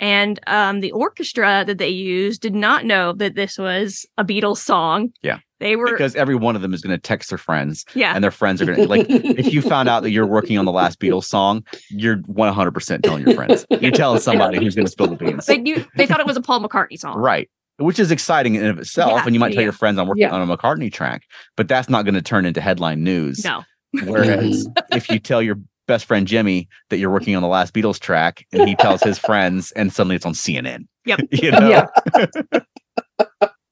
And 0.00 0.38
um 0.46 0.80
the 0.80 0.92
orchestra 0.92 1.64
that 1.66 1.78
they 1.78 1.88
used 1.88 2.40
did 2.40 2.54
not 2.54 2.84
know 2.84 3.12
that 3.14 3.34
this 3.34 3.58
was 3.58 4.06
a 4.16 4.24
Beatles 4.24 4.58
song. 4.58 5.10
Yeah. 5.22 5.38
They 5.60 5.74
were 5.74 5.90
Because 5.90 6.14
every 6.14 6.36
one 6.36 6.54
of 6.54 6.62
them 6.62 6.72
is 6.72 6.80
going 6.82 6.96
to 6.96 7.02
text 7.02 7.30
their 7.30 7.38
friends 7.38 7.84
yeah. 7.96 8.12
and 8.14 8.22
their 8.22 8.30
friends 8.30 8.62
are 8.62 8.64
going 8.64 8.78
to 8.78 8.86
like 8.88 9.06
if 9.10 9.52
you 9.52 9.60
found 9.60 9.88
out 9.88 10.04
that 10.04 10.10
you're 10.12 10.24
working 10.26 10.56
on 10.56 10.64
the 10.66 10.70
last 10.72 11.00
Beatles 11.00 11.24
song, 11.24 11.64
you're 11.90 12.18
100% 12.18 13.02
telling 13.02 13.26
your 13.26 13.34
friends. 13.34 13.66
You're 13.80 13.90
telling 13.90 14.20
somebody 14.20 14.58
who's 14.58 14.76
going 14.76 14.86
to 14.86 14.90
spill 14.92 15.08
the 15.08 15.16
beans. 15.16 15.46
they 15.46 15.58
knew 15.58 15.84
they 15.96 16.06
thought 16.06 16.20
it 16.20 16.26
was 16.26 16.36
a 16.36 16.40
Paul 16.40 16.60
McCartney 16.60 16.96
song. 16.96 17.16
Right. 17.18 17.50
Which 17.78 17.98
is 17.98 18.12
exciting 18.12 18.54
in 18.54 18.62
and 18.62 18.70
of 18.70 18.78
itself. 18.78 19.10
Yeah, 19.12 19.24
and 19.24 19.34
you 19.34 19.40
might 19.40 19.48
tell 19.48 19.56
yeah. 19.62 19.66
your 19.66 19.72
friends 19.72 19.98
I'm 19.98 20.06
working 20.06 20.22
Yeah. 20.22 20.30
on 20.30 20.48
a 20.48 20.56
McCartney 20.56 20.92
track, 20.92 21.22
but 21.56 21.66
that's 21.66 21.88
not 21.88 22.04
going 22.04 22.14
to 22.14 22.22
turn 22.22 22.44
into 22.46 22.60
headline 22.60 23.02
news. 23.02 23.44
No. 23.44 23.64
Whereas 23.92 24.68
if 24.92 25.08
you 25.08 25.18
tell 25.18 25.42
your 25.42 25.58
best 25.86 26.04
friend 26.04 26.26
Jimmy 26.26 26.68
that 26.90 26.98
you're 26.98 27.10
working 27.10 27.34
on 27.34 27.42
the 27.42 27.48
last 27.48 27.74
Beatles 27.74 27.98
track 27.98 28.46
and 28.52 28.68
he 28.68 28.76
tells 28.76 29.02
his 29.02 29.18
friends 29.18 29.72
and 29.72 29.92
suddenly 29.92 30.16
it's 30.16 30.26
on 30.26 30.34
CNN. 30.34 30.86
Yep. 31.04 31.20
You 31.32 31.50
know? 31.50 31.68
Yeah. 31.68 32.26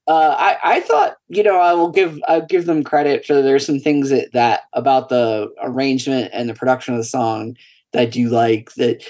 Uh, 0.09 0.37
I, 0.39 0.77
I 0.77 0.81
thought, 0.83 1.17
you 1.29 1.43
know, 1.43 1.59
I 1.59 1.73
will 1.73 1.91
give 1.91 2.21
I'll 2.29 2.47
give 2.47 2.67
them 2.67 2.85
credit 2.85 3.27
for 3.27 3.43
there's 3.43 3.67
some 3.67 3.81
things 3.81 4.11
that, 4.11 4.33
that 4.35 4.61
about 4.73 5.09
the 5.09 5.53
arrangement 5.61 6.31
and 6.33 6.49
the 6.49 6.55
production 6.55 6.95
of 6.95 6.99
the 6.99 7.05
song 7.05 7.57
that 7.93 8.03
I 8.03 8.05
do 8.05 8.29
like 8.29 8.73
that 8.75 9.05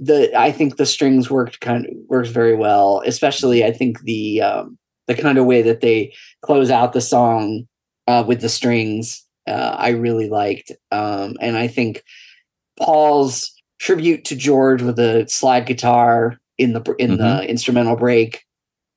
the 0.00 0.36
I 0.36 0.50
think 0.50 0.76
the 0.76 0.86
strings 0.86 1.30
worked 1.30 1.60
kind 1.60 1.86
of 1.86 1.92
works 2.08 2.30
very 2.30 2.56
well, 2.56 3.00
especially 3.06 3.64
I 3.64 3.70
think 3.70 4.00
the 4.00 4.42
um 4.42 4.76
the 5.06 5.14
kind 5.14 5.38
of 5.38 5.46
way 5.46 5.62
that 5.62 5.82
they 5.82 6.12
close 6.42 6.68
out 6.68 6.94
the 6.94 7.00
song 7.00 7.68
uh 8.08 8.24
with 8.26 8.40
the 8.40 8.48
strings 8.48 9.24
uh 9.50 9.74
I 9.78 9.90
really 9.90 10.28
liked. 10.28 10.72
Um 10.90 11.36
and 11.40 11.56
I 11.56 11.66
think 11.68 12.02
Paul's 12.78 13.52
tribute 13.78 14.24
to 14.26 14.36
George 14.36 14.82
with 14.82 14.96
the 14.96 15.26
slide 15.28 15.66
guitar 15.66 16.38
in 16.58 16.72
the 16.72 16.94
in 16.98 17.16
the 17.16 17.48
instrumental 17.48 17.96
break 17.96 18.44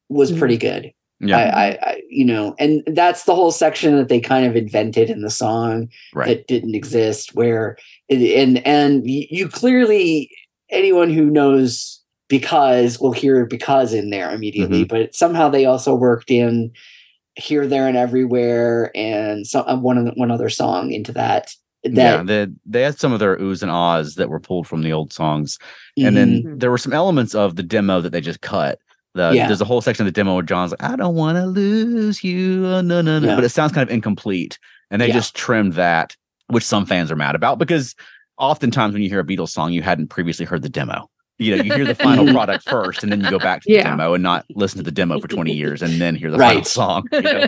was 0.09 0.31
Mhm. 0.31 0.39
pretty 0.39 0.57
good. 0.57 0.91
Yeah. 1.19 1.37
I, 1.37 1.43
I, 1.43 1.67
I, 1.81 2.01
you 2.09 2.25
know, 2.25 2.53
and 2.59 2.83
that's 2.87 3.23
the 3.23 3.33
whole 3.35 3.51
section 3.51 3.95
that 3.95 4.09
they 4.09 4.19
kind 4.19 4.45
of 4.45 4.57
invented 4.57 5.09
in 5.09 5.21
the 5.21 5.29
song 5.29 5.87
right. 6.13 6.27
that 6.27 6.47
didn't 6.47 6.75
exist. 6.75 7.33
Where 7.33 7.77
it, 8.09 8.19
and 8.37 8.65
and 8.67 9.09
you 9.09 9.47
clearly 9.47 10.29
anyone 10.69 11.09
who 11.09 11.25
knows 11.29 12.01
because 12.27 12.99
will 12.99 13.13
hear 13.13 13.45
because 13.45 13.93
in 13.93 14.09
there 14.09 14.33
immediately, 14.33 14.83
but 14.83 15.15
somehow 15.15 15.47
they 15.47 15.65
also 15.65 15.95
worked 15.95 16.29
in 16.31 16.71
here, 17.35 17.65
there, 17.67 17.87
and 17.87 17.97
everywhere, 17.97 18.91
and 18.95 19.45
some 19.47 19.65
uh, 19.67 19.77
one 19.77 20.07
one 20.15 20.31
other 20.31 20.49
song 20.49 20.91
into 20.91 21.11
that. 21.13 21.53
yeah. 21.83 22.23
They, 22.23 22.47
they 22.65 22.81
had 22.83 22.97
some 22.99 23.11
of 23.11 23.19
their 23.19 23.37
oohs 23.37 23.61
and 23.61 23.69
ahs 23.71 24.15
that 24.15 24.29
were 24.29 24.39
pulled 24.39 24.67
from 24.67 24.83
the 24.83 24.93
old 24.93 25.11
songs. 25.11 25.59
And 25.97 26.15
then 26.15 26.43
Mhm. 26.43 26.59
there 26.59 26.71
were 26.71 26.77
some 26.77 26.93
elements 26.93 27.35
of 27.35 27.55
the 27.57 27.63
demo 27.63 27.99
that 28.01 28.11
they 28.11 28.21
just 28.21 28.39
cut. 28.41 28.79
The, 29.15 29.31
Yeah. 29.35 29.47
There's 29.47 29.59
a 29.61 29.65
whole 29.65 29.81
section 29.81 30.07
of 30.07 30.13
the 30.13 30.15
demo 30.17 30.35
where 30.35 30.43
John's 30.43 30.71
like, 30.71 30.81
I 30.83 30.95
don't 30.95 31.15
want 31.15 31.37
to 31.37 31.45
lose 31.45 32.23
you. 32.23 32.65
oh, 32.67 32.79
no, 32.81 33.01
no, 33.01 33.19
no. 33.19 33.27
Yeah. 33.27 33.35
But 33.35 33.43
it 33.43 33.49
sounds 33.49 33.73
kind 33.73 33.87
of 33.87 33.93
incomplete. 33.93 34.57
And 34.91 35.01
they 35.01 35.07
Yeah. 35.07 35.13
just 35.15 35.35
trimmed 35.35 35.73
that, 35.73 36.15
which 36.47 36.63
some 36.63 36.85
fans 36.85 37.11
are 37.11 37.15
mad 37.17 37.35
about 37.35 37.59
because 37.59 37.95
oftentimes 38.37 38.93
when 38.93 39.01
you 39.03 39.09
hear 39.09 39.19
a 39.19 39.25
Beatles 39.25 39.49
song, 39.49 39.73
you 39.73 39.81
hadn't 39.81 40.07
previously 40.07 40.45
heard 40.45 40.61
the 40.61 40.69
demo. 40.69 41.09
You 41.39 41.55
know, 41.57 41.63
you 41.63 41.73
hear 41.73 41.85
the 41.85 41.95
final 42.09 42.25
product 42.31 42.69
first 42.69 43.01
and 43.03 43.11
then 43.11 43.21
you 43.21 43.29
go 43.29 43.39
back 43.39 43.61
to 43.63 43.67
the 43.67 43.73
Yeah. 43.75 43.83
demo 43.89 44.13
and 44.13 44.21
not 44.21 44.45
listen 44.51 44.77
to 44.77 44.83
the 44.83 44.91
demo 44.91 45.19
for 45.19 45.27
20 45.27 45.51
years 45.51 45.81
and 45.81 45.99
then 45.99 46.15
hear 46.15 46.29
the 46.29 46.37
Right. 46.37 46.49
final 46.49 46.63
song. 46.65 47.07
you 47.11 47.21
know? 47.21 47.47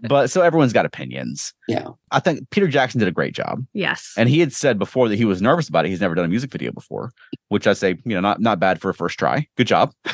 But 0.08 0.30
so 0.30 0.42
everyone's 0.42 0.72
got 0.72 0.86
opinions. 0.86 1.52
yeah, 1.66 1.88
I 2.12 2.20
think 2.20 2.48
Peter 2.50 2.68
Jackson 2.68 3.00
did 3.00 3.08
a 3.08 3.12
great 3.12 3.34
job. 3.34 3.64
yes. 3.72 4.12
And 4.16 4.28
he 4.28 4.38
had 4.40 4.52
said 4.52 4.78
before 4.78 5.08
that 5.08 5.16
he 5.16 5.24
was 5.24 5.42
nervous 5.42 5.68
about 5.68 5.84
it. 5.84 5.88
He's 5.88 6.00
never 6.00 6.14
done 6.14 6.24
a 6.24 6.28
music 6.28 6.50
video 6.52 6.70
before, 6.70 7.10
which 7.48 7.66
I 7.66 7.72
say, 7.72 7.96
you 8.04 8.14
know, 8.14 8.20
not 8.20 8.40
not 8.40 8.60
bad 8.60 8.80
for 8.80 8.90
a 8.90 8.94
first 8.94 9.18
try. 9.18 9.46
Good 9.56 9.66
job. 9.66 9.92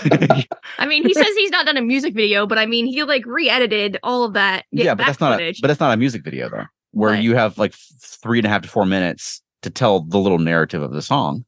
I 0.78 0.86
mean, 0.86 1.04
he 1.06 1.12
says 1.14 1.26
he's 1.36 1.50
not 1.50 1.66
done 1.66 1.76
a 1.76 1.82
music 1.82 2.14
video, 2.14 2.46
but 2.46 2.58
I 2.58 2.66
mean, 2.66 2.86
he 2.86 3.02
like 3.04 3.26
re-edited 3.26 3.98
all 4.02 4.24
of 4.24 4.32
that. 4.32 4.64
yeah, 4.72 4.94
but 4.94 5.06
that's 5.06 5.20
not 5.20 5.40
a, 5.40 5.54
but 5.60 5.68
that's 5.68 5.80
not 5.80 5.92
a 5.92 5.96
music 5.96 6.24
video 6.24 6.48
though, 6.48 6.64
where 6.92 7.14
you 7.14 7.34
have 7.36 7.58
like 7.58 7.74
three 8.00 8.38
and 8.38 8.46
a 8.46 8.50
half 8.50 8.62
to 8.62 8.68
four 8.68 8.86
minutes 8.86 9.42
to 9.62 9.70
tell 9.70 10.00
the 10.00 10.18
little 10.18 10.38
narrative 10.38 10.82
of 10.82 10.92
the 10.92 11.02
song. 11.02 11.44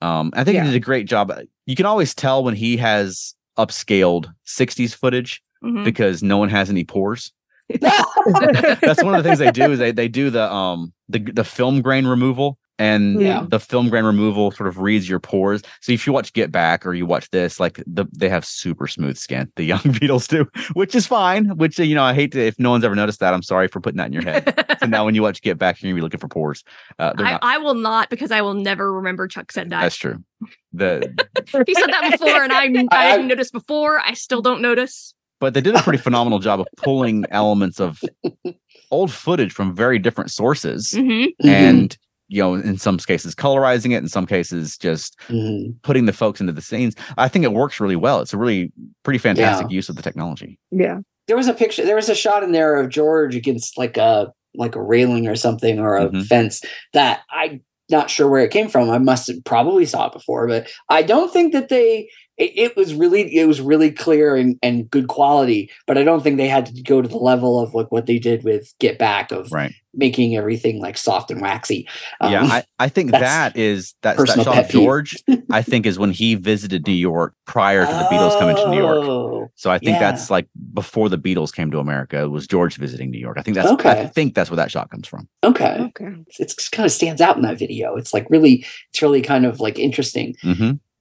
Um, 0.00 0.30
I 0.34 0.44
think 0.44 0.56
Yeah. 0.56 0.64
he 0.64 0.70
did 0.70 0.76
a 0.76 0.84
great 0.84 1.06
job. 1.06 1.32
You 1.66 1.74
can 1.76 1.86
always 1.86 2.14
tell 2.14 2.44
when 2.44 2.54
he 2.54 2.76
has 2.76 3.34
upscaled 3.58 4.32
60s 4.46 4.94
footage 4.94 5.42
Mhm. 5.64 5.84
because 5.84 6.22
no 6.22 6.36
one 6.38 6.48
has 6.50 6.68
any 6.70 6.84
pores. 6.84 7.32
That's 7.80 9.02
one 9.02 9.14
of 9.14 9.22
the 9.22 9.28
things 9.28 9.38
they 9.38 9.50
do 9.50 9.72
is 9.72 9.78
they 9.78 9.90
they 9.92 10.08
do 10.08 10.30
the 10.30 10.52
um 10.52 10.92
the 11.08 11.18
the 11.18 11.44
film 11.44 11.80
grain 11.82 12.06
removal 12.06 12.58
and 12.78 13.20
Yeah. 13.20 13.46
the 13.48 13.58
film 13.60 13.88
grain 13.88 14.04
removal 14.04 14.50
sort 14.50 14.68
of 14.68 14.78
reads 14.78 15.08
your 15.08 15.18
pores. 15.20 15.62
So 15.80 15.92
if 15.92 16.06
you 16.06 16.12
watch 16.12 16.32
Get 16.32 16.52
Back 16.52 16.84
or 16.86 16.94
you 16.94 17.06
watch 17.06 17.30
this, 17.30 17.58
like 17.58 17.82
the 17.86 18.06
they 18.12 18.28
have 18.28 18.44
super 18.44 18.86
smooth 18.86 19.16
skin. 19.16 19.50
The 19.56 19.64
young 19.64 19.78
Beatles 19.80 20.28
do, 20.28 20.46
which 20.74 20.94
is 20.94 21.06
fine. 21.06 21.56
Which 21.56 21.78
you 21.78 21.94
know 21.94 22.04
I 22.04 22.12
hate 22.14 22.32
to 22.32 22.40
if 22.46 22.58
no 22.58 22.70
one's 22.70 22.84
ever 22.84 22.94
noticed 22.94 23.20
that. 23.20 23.32
I'm 23.34 23.42
sorry 23.42 23.68
for 23.68 23.80
putting 23.80 23.96
that 23.98 24.06
in 24.08 24.12
your 24.12 24.22
head. 24.22 24.76
so 24.80 24.86
now 24.86 25.04
when 25.04 25.14
you 25.14 25.22
watch 25.22 25.40
Get 25.42 25.58
Back, 25.58 25.80
you're 25.80 25.88
gonna 25.90 25.96
be 25.98 26.02
looking 26.02 26.20
for 26.20 26.28
pores. 26.28 26.64
Uh, 26.98 27.12
I, 27.18 27.22
not. 27.32 27.40
I 27.42 27.58
will 27.58 27.74
not 27.74 28.10
because 28.10 28.30
I 28.30 28.42
will 28.42 28.54
never 28.54 28.92
remember 28.92 29.26
Chuck 29.28 29.52
said 29.52 29.70
that. 29.70 29.80
That's 29.82 29.96
true. 29.96 30.22
The 30.72 31.14
he 31.66 31.74
said 31.74 31.86
that 31.88 32.10
before, 32.12 32.42
and 32.42 32.52
I 32.52 32.64
I 32.90 33.08
I- 33.08 33.12
didn't 33.12 33.28
notice 33.28 33.50
before. 33.50 34.00
I 34.00 34.12
still 34.14 34.42
don't 34.42 34.60
notice. 34.60 35.14
but 35.40 35.54
they 35.54 35.60
did 35.60 35.74
a 35.74 35.82
pretty 35.82 35.98
phenomenal 35.98 36.38
job 36.38 36.60
of 36.60 36.66
pulling 36.76 37.24
elements 37.30 37.80
of 37.80 38.00
old 38.90 39.10
footage 39.10 39.52
from 39.52 39.74
very 39.74 39.98
different 39.98 40.30
sources 40.30 40.92
hmm 40.92 41.00
Mhm. 41.00 41.32
and 41.44 41.98
you 42.28 42.42
know, 42.42 42.54
in 42.54 42.76
some 42.78 42.98
cases 42.98 43.34
colorizing 43.34 43.92
it, 43.92 43.98
in 43.98 44.08
some 44.08 44.26
cases 44.26 44.76
just 44.76 45.16
Mhm. 45.28 45.74
putting 45.82 46.06
the 46.06 46.12
folks 46.12 46.40
into 46.40 46.52
the 46.52 46.62
scenes. 46.62 46.94
I 47.16 47.28
think 47.28 47.44
it 47.44 47.52
works 47.52 47.80
really 47.80 47.96
well. 47.96 48.20
It's 48.20 48.32
a 48.32 48.38
really 48.38 48.72
pretty 49.04 49.18
fantastic 49.18 49.70
use 49.70 49.88
of 49.88 49.96
the 49.96 50.02
technology. 50.02 50.58
Yeah. 50.70 50.98
There 51.28 51.36
was 51.36 51.48
a 51.48 51.54
picture. 51.54 51.84
There 51.84 51.96
was 51.96 52.08
a 52.08 52.14
shot 52.14 52.42
in 52.42 52.52
there 52.52 52.76
of 52.76 52.88
George 52.88 53.34
against 53.36 53.76
like 53.78 53.96
a 53.96 54.32
like 54.58 54.74
a 54.74 54.82
railing 54.82 55.28
or 55.28 55.36
something 55.36 55.78
or 55.78 55.96
a 55.96 56.08
Mhm. 56.08 56.24
fence 56.26 56.62
that 56.94 57.20
I 57.30 57.60
not 57.90 58.10
sure 58.10 58.28
where 58.28 58.42
it 58.42 58.50
came 58.50 58.68
from. 58.68 58.90
I 58.90 58.98
must 58.98 59.28
have 59.28 59.44
probably 59.44 59.84
saw 59.86 60.06
it 60.06 60.12
before, 60.12 60.48
but 60.48 60.66
I 60.88 61.02
don't 61.02 61.32
think 61.32 61.52
that 61.52 61.68
they. 61.68 62.08
It, 62.38 62.52
it 62.56 62.76
was 62.76 62.94
really 62.94 63.34
it 63.34 63.46
was 63.46 63.60
really 63.60 63.90
clear 63.90 64.36
and, 64.36 64.58
and 64.62 64.90
good 64.90 65.08
quality, 65.08 65.70
but 65.86 65.96
I 65.96 66.04
don't 66.04 66.22
think 66.22 66.36
they 66.36 66.48
had 66.48 66.66
to 66.66 66.82
go 66.82 67.00
to 67.00 67.08
the 67.08 67.16
level 67.16 67.58
of 67.60 67.74
like 67.74 67.90
what 67.90 68.06
they 68.06 68.18
did 68.18 68.44
with 68.44 68.74
Get 68.78 68.98
Back 68.98 69.32
of 69.32 69.50
Right. 69.52 69.72
making 69.94 70.36
everything 70.36 70.78
like 70.78 70.98
soft 70.98 71.30
and 71.30 71.40
waxy. 71.40 71.88
yeah, 72.20 72.42
Um, 72.42 72.50
I, 72.52 72.64
I 72.78 72.88
think 72.90 73.10
that's 73.12 73.54
that, 74.02 74.16
that 74.16 74.26
shot 74.26 74.54
pet 74.54 74.64
of 74.66 74.70
peeve. 74.70 74.82
George, 74.82 75.16
I 75.50 75.62
think 75.62 75.86
is 75.86 75.98
when 75.98 76.10
he 76.10 76.34
visited 76.34 76.86
New 76.86 76.92
York 76.92 77.32
prior 77.46 77.86
to 77.86 77.92
the 77.92 78.04
Beatles 78.10 78.38
coming 78.38 78.56
to 78.56 78.70
New 78.70 78.78
York. 78.78 78.98
Oh, 79.04 79.48
So 79.54 79.70
I 79.70 79.78
think 79.78 79.92
yeah. 79.98 80.10
that's 80.10 80.28
like 80.30 80.46
before 80.74 81.08
the 81.08 81.16
Beatles 81.18 81.54
came 81.54 81.70
to 81.70 81.78
America 81.78 82.22
it 82.24 82.30
was 82.30 82.46
George 82.46 82.76
visiting 82.76 83.10
New 83.10 83.18
York. 83.18 83.38
I 83.38 83.42
think 83.42 83.54
that's 83.54 83.70
okay. 83.70 84.02
I 84.02 84.06
think 84.08 84.34
that's 84.34 84.50
where 84.50 84.56
that 84.58 84.70
shot 84.70 84.90
comes 84.90 85.08
from. 85.08 85.26
Okay, 85.42 85.76
Okay. 85.80 86.14
it's, 86.26 86.38
it's 86.40 86.68
kind 86.68 86.84
of 86.84 86.92
stands 86.92 87.22
out 87.22 87.36
in 87.36 87.42
that 87.42 87.58
video. 87.58 87.96
It's 87.96 88.12
like 88.12 88.26
really, 88.28 88.66
it's 88.90 89.00
really 89.00 89.22
kind 89.22 89.46
of 89.46 89.58
like 89.60 89.78
interesting. 89.78 90.34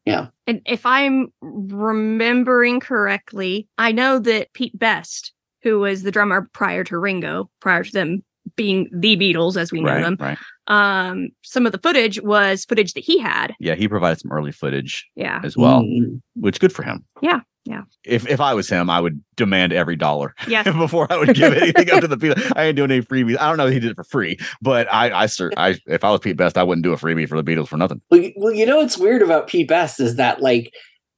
Hmm 0.08 0.24
And 0.48 0.62
if 0.66 0.86
I'm 0.86 1.28
remembering 1.42 2.80
correctly, 2.80 3.68
I 3.78 3.92
know 3.92 4.20
that 4.20 4.54
Pete 4.54 4.78
Best, 4.78 5.34
who 5.64 5.80
was 5.80 6.04
the 6.04 6.12
drummer 6.12 6.48
prior 6.54 6.84
to 6.86 6.98
Ringo, 6.98 7.50
prior 7.60 7.84
to 7.84 7.92
them 7.92 8.24
being 8.56 8.88
the 8.94 9.18
Beatles 9.18 9.58
as 9.58 9.72
we 9.72 9.82
know 9.82 9.92
Right, 9.94 10.02
them, 10.04 10.18
right. 10.20 10.38
um, 10.68 11.30
some 11.42 11.66
of 11.66 11.72
the 11.72 11.80
footage 11.80 12.22
was 12.22 12.64
footage 12.64 12.94
that 12.94 13.04
he 13.04 13.18
had. 13.18 13.56
Yeah, 13.60 13.74
he 13.74 13.88
provided 13.88 14.20
some 14.22 14.32
early 14.32 14.52
footage 14.52 15.08
Yeah. 15.16 15.42
as 15.44 15.58
well, 15.58 15.82
Mm. 15.82 16.22
which 16.36 16.60
good 16.60 16.72
for 16.72 16.84
him. 16.84 17.04
Yeah, 17.22 17.40
yeah. 17.66 17.82
If 18.06 18.28
if 18.28 18.40
I 18.40 18.54
was 18.54 18.70
him, 18.70 18.90
I 18.90 19.00
would 19.00 19.24
demand 19.36 19.74
every 19.74 19.96
dollar 19.96 20.36
Yes. 20.48 20.66
before 20.66 21.12
I 21.12 21.18
would 21.18 21.34
give 21.36 21.54
anything 21.54 21.90
up 21.92 22.02
to 22.02 22.08
the 22.08 22.16
Beatles. 22.18 22.52
I 22.56 22.66
ain't 22.66 22.76
doing 22.78 22.92
any 22.92 23.02
freebies. 23.02 23.38
I 23.40 23.48
don't 23.48 23.58
know 23.58 23.68
if 23.68 23.74
he 23.74 23.80
did 23.80 23.92
it 23.92 23.96
for 23.96 24.04
free, 24.04 24.38
but 24.62 24.88
I 24.94 25.12
I, 25.12 25.26
cer- 25.26 25.52
I 25.58 25.76
if 25.88 26.04
I 26.04 26.12
was 26.12 26.20
Pete 26.22 26.38
Best, 26.38 26.58
I 26.58 26.64
wouldn't 26.64 26.84
do 26.84 26.94
a 26.94 26.98
freebie 26.98 27.28
for 27.28 27.42
the 27.42 27.44
Beatles 27.44 27.68
for 27.68 27.78
nothing. 27.78 28.02
Well, 28.12 28.22
you- 28.22 28.34
well, 28.38 28.54
you 28.54 28.66
know 28.66 28.78
what's 28.78 28.98
weird 28.98 29.22
about 29.22 29.48
Pete 29.48 29.68
Best 29.68 30.00
is 30.00 30.16
that 30.16 30.42
like 30.42 30.72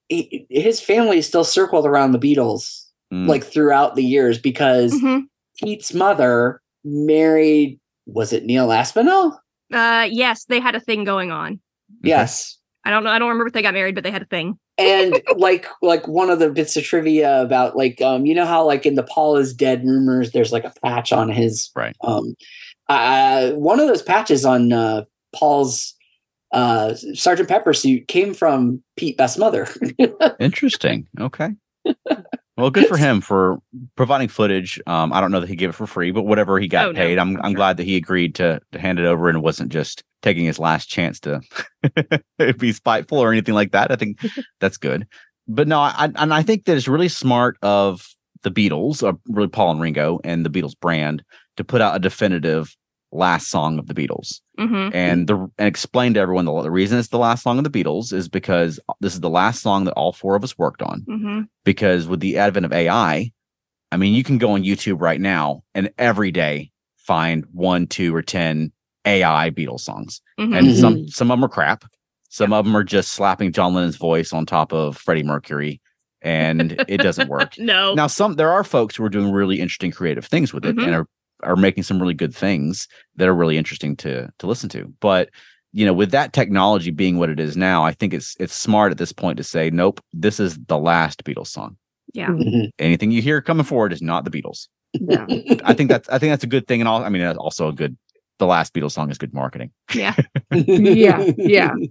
he- 0.09 0.45
his 0.49 0.79
family 0.79 1.17
is 1.17 1.27
still 1.27 1.43
circled 1.43 1.85
around 1.85 2.11
the 2.13 2.19
Beatles 2.19 2.83
Mm. 3.13 3.25
like 3.27 3.43
throughout 3.45 3.95
the 3.95 4.03
years 4.03 4.37
because 4.37 4.91
Mhm. 4.93 5.23
Pete's 5.63 5.93
mother 5.93 6.61
married 6.83 7.79
was 8.05 8.31
it 8.33 8.45
Neil 8.45 8.71
Aspinall? 8.71 9.39
Uh, 9.73 10.07
yes, 10.09 10.45
they 10.45 10.59
had 10.59 10.75
a 10.75 10.79
thing 10.79 11.03
going 11.03 11.31
on. 11.31 11.59
Yes. 12.03 12.57
I 12.85 12.89
don't 12.89 13.03
know. 13.03 13.09
I 13.09 13.19
don't 13.19 13.29
remember 13.29 13.47
if 13.47 13.53
they 13.53 13.61
got 13.61 13.73
married, 13.73 13.95
but 13.95 14.03
they 14.03 14.11
had 14.11 14.21
a 14.21 14.25
thing. 14.27 14.57
And 14.77 15.21
like 15.37 15.65
like 15.81 16.07
one 16.07 16.29
of 16.29 16.39
the 16.39 16.49
bits 16.49 16.75
of 16.77 16.83
trivia 16.83 17.41
about 17.41 17.75
like 17.75 18.01
um 18.01 18.25
you 18.25 18.33
know 18.35 18.45
how 18.45 18.65
like 18.65 18.85
in 18.85 18.95
the 18.95 19.03
Paul 19.03 19.37
is 19.37 19.53
dead 19.53 19.83
rumors 19.85 20.31
there's 20.31 20.51
like 20.51 20.63
a 20.65 20.73
patch 20.83 21.11
on 21.11 21.29
his 21.29 21.69
Right. 21.75 21.95
um 22.01 22.35
uh 22.89 23.51
one 23.51 23.79
of 23.79 23.87
those 23.87 24.01
patches 24.01 24.45
on 24.45 24.71
uh 24.73 25.03
Paul's 25.35 25.93
uh 26.53 26.93
Sergeant 27.13 27.49
Pepper 27.49 27.73
suit 27.73 28.07
came 28.07 28.33
from 28.33 28.81
Pete 28.95 29.17
Best's 29.17 29.37
mother. 29.37 29.67
Interesting. 30.39 31.07
Okay. 31.19 31.49
Well, 32.55 32.71
good 32.71 32.87
for 32.87 32.97
him 33.05 33.21
for 33.21 33.57
providing 33.95 34.29
footage. 34.29 34.79
Um, 34.87 35.11
I 35.13 35.21
don't 35.21 35.31
know 35.31 35.41
that 35.41 35.49
he 35.49 35.55
gave 35.55 35.69
it 35.69 35.73
for 35.75 35.85
free, 35.85 36.11
but 36.11 36.23
whatever 36.23 36.57
he 36.59 36.67
got 36.67 36.87
Oh, 36.87 36.93
paid, 36.93 37.19
I'm 37.19 37.35
I'm 37.37 37.41
I'm 37.43 37.51
sure. 37.51 37.55
glad 37.57 37.77
that 37.77 37.83
he 37.83 37.97
agreed 37.97 38.35
to 38.35 38.61
to 38.71 38.79
hand 38.79 38.97
it 38.99 39.05
over 39.05 39.27
and 39.29 39.37
it 39.37 39.41
wasn't 39.41 39.71
just 39.71 40.03
taking 40.21 40.45
his 40.45 40.59
last 40.59 40.87
chance 40.87 41.19
to 41.21 41.41
be 42.57 42.71
spiteful 42.71 43.19
or 43.19 43.31
anything 43.31 43.53
like 43.53 43.71
that. 43.71 43.91
I 43.91 43.95
think 43.95 44.19
that's 44.59 44.77
good. 44.77 45.07
But 45.47 45.67
no, 45.67 45.79
I 45.79 46.11
and 46.15 46.33
I 46.33 46.41
think 46.43 46.65
that 46.65 46.75
it's 46.75 46.87
really 46.87 47.07
smart 47.07 47.57
of 47.61 48.07
the 48.43 48.51
Beatles, 48.51 49.01
or 49.01 49.17
really 49.27 49.47
Paul 49.47 49.71
and 49.71 49.81
Ringo 49.81 50.19
and 50.23 50.45
the 50.45 50.49
Beatles 50.49 50.77
brand 50.79 51.23
to 51.55 51.63
put 51.63 51.81
out 51.81 51.95
a 51.95 51.99
definitive 51.99 52.75
last 53.11 53.47
song 53.47 53.79
of 53.79 53.87
the 53.87 53.93
Beatles 53.93 54.41
hmm 54.57 54.89
and 54.91 55.27
the 55.27 55.37
and 55.57 55.67
explain 55.67 56.13
to 56.13 56.19
everyone 56.19 56.43
the, 56.43 56.61
the 56.61 56.69
reason 56.69 56.99
it's 56.99 57.07
the 57.07 57.17
last 57.17 57.41
song 57.41 57.57
of 57.57 57.63
the 57.63 57.69
Beatles 57.69 58.11
is 58.11 58.27
because 58.27 58.81
this 58.99 59.13
is 59.13 59.21
the 59.21 59.29
last 59.29 59.61
song 59.61 59.85
that 59.85 59.93
all 59.93 60.11
four 60.11 60.35
of 60.35 60.43
us 60.43 60.57
worked 60.57 60.81
on 60.81 61.05
hmm 61.07 61.41
because 61.63 62.07
with 62.07 62.21
the 62.21 62.37
advent 62.37 62.65
of 62.65 62.71
AI, 62.71 63.31
I 63.91 63.97
mean, 63.97 64.13
you 64.13 64.23
can 64.23 64.37
go 64.37 64.51
on 64.51 64.63
YouTube 64.63 65.01
right 65.01 65.19
now 65.19 65.63
and 65.75 65.89
every 65.97 66.31
day 66.31 66.71
find 66.97 67.45
one, 67.51 67.87
two, 67.87 68.15
or 68.15 68.21
ten 68.21 68.71
AI 69.07 69.49
Beatles 69.51 69.81
songs, 69.81 70.21
hmm 70.37 70.53
and 70.53 70.75
some 70.75 71.07
some 71.07 71.31
of 71.31 71.37
them 71.37 71.45
are 71.45 71.49
crap. 71.49 71.85
Some 72.29 72.51
of 72.53 72.65
them 72.65 72.75
are 72.75 72.83
just 72.83 73.13
slapping 73.13 73.51
John 73.53 73.73
Lennon's 73.73 73.95
voice 73.95 74.33
on 74.33 74.45
top 74.45 74.73
of 74.73 74.97
Freddie 74.97 75.23
Mercury, 75.23 75.79
and 76.21 76.83
it 76.87 76.97
doesn't 76.97 77.29
work. 77.29 77.53
no. 77.57 77.93
Now, 77.93 78.07
some 78.07 78.33
there 78.35 78.51
are 78.51 78.63
folks 78.63 78.95
who 78.95 79.03
are 79.05 79.09
doing 79.09 79.31
really 79.31 79.59
interesting, 79.59 79.91
creative 79.91 80.25
things 80.25 80.53
with 80.53 80.65
it, 80.65 80.75
Mhm. 80.75 80.83
and 80.85 80.95
are 80.95 81.07
are 81.43 81.55
making 81.55 81.83
some 81.83 81.99
really 82.01 82.13
good 82.15 82.35
things 82.35 82.87
that 83.15 83.27
are 83.27 83.35
really 83.35 83.57
interesting 83.57 83.95
to 83.97 84.29
to 84.39 84.47
listen 84.47 84.69
to. 84.69 84.93
But 84.99 85.29
you 85.73 85.85
know, 85.85 85.93
with 85.93 86.11
that 86.11 86.33
technology 86.33 86.91
being 86.91 87.17
what 87.17 87.29
it 87.29 87.39
is 87.39 87.55
now, 87.55 87.83
I 87.83 87.91
think 87.93 88.13
it's 88.13 88.35
it's 88.39 88.53
smart 88.55 88.91
at 88.91 88.97
this 88.97 89.13
point 89.13 89.37
to 89.37 89.43
say, 89.43 89.69
nope, 89.69 90.01
this 90.13 90.39
is 90.39 90.57
the 90.67 90.77
last 90.77 91.23
Beatles 91.23 91.47
song. 91.47 91.77
Yeah. 92.13 92.29
Mhm. 92.29 92.69
Anything 92.79 93.11
you 93.11 93.21
hear 93.21 93.41
coming 93.41 93.65
forward 93.65 93.93
is 93.93 94.01
not 94.01 94.23
the 94.25 94.31
Beatles. 94.31 94.67
Yeah. 94.93 95.25
I 95.63 95.73
think 95.73 95.89
that's 95.89 96.09
I 96.09 96.17
think 96.17 96.31
that's 96.31 96.43
a 96.43 96.47
good 96.47 96.67
thing, 96.67 96.81
and 96.81 96.87
all. 96.87 97.03
I 97.03 97.09
mean, 97.09 97.21
that's 97.21 97.37
also 97.37 97.67
a 97.69 97.73
good. 97.73 97.95
The 98.39 98.45
last 98.45 98.73
Beatles 98.73 98.91
song 98.91 99.09
is 99.09 99.17
good 99.17 99.33
marketing. 99.33 99.71
Yeah. 99.93 100.15
Yeah, 100.51 101.31
yeah. 101.37 101.73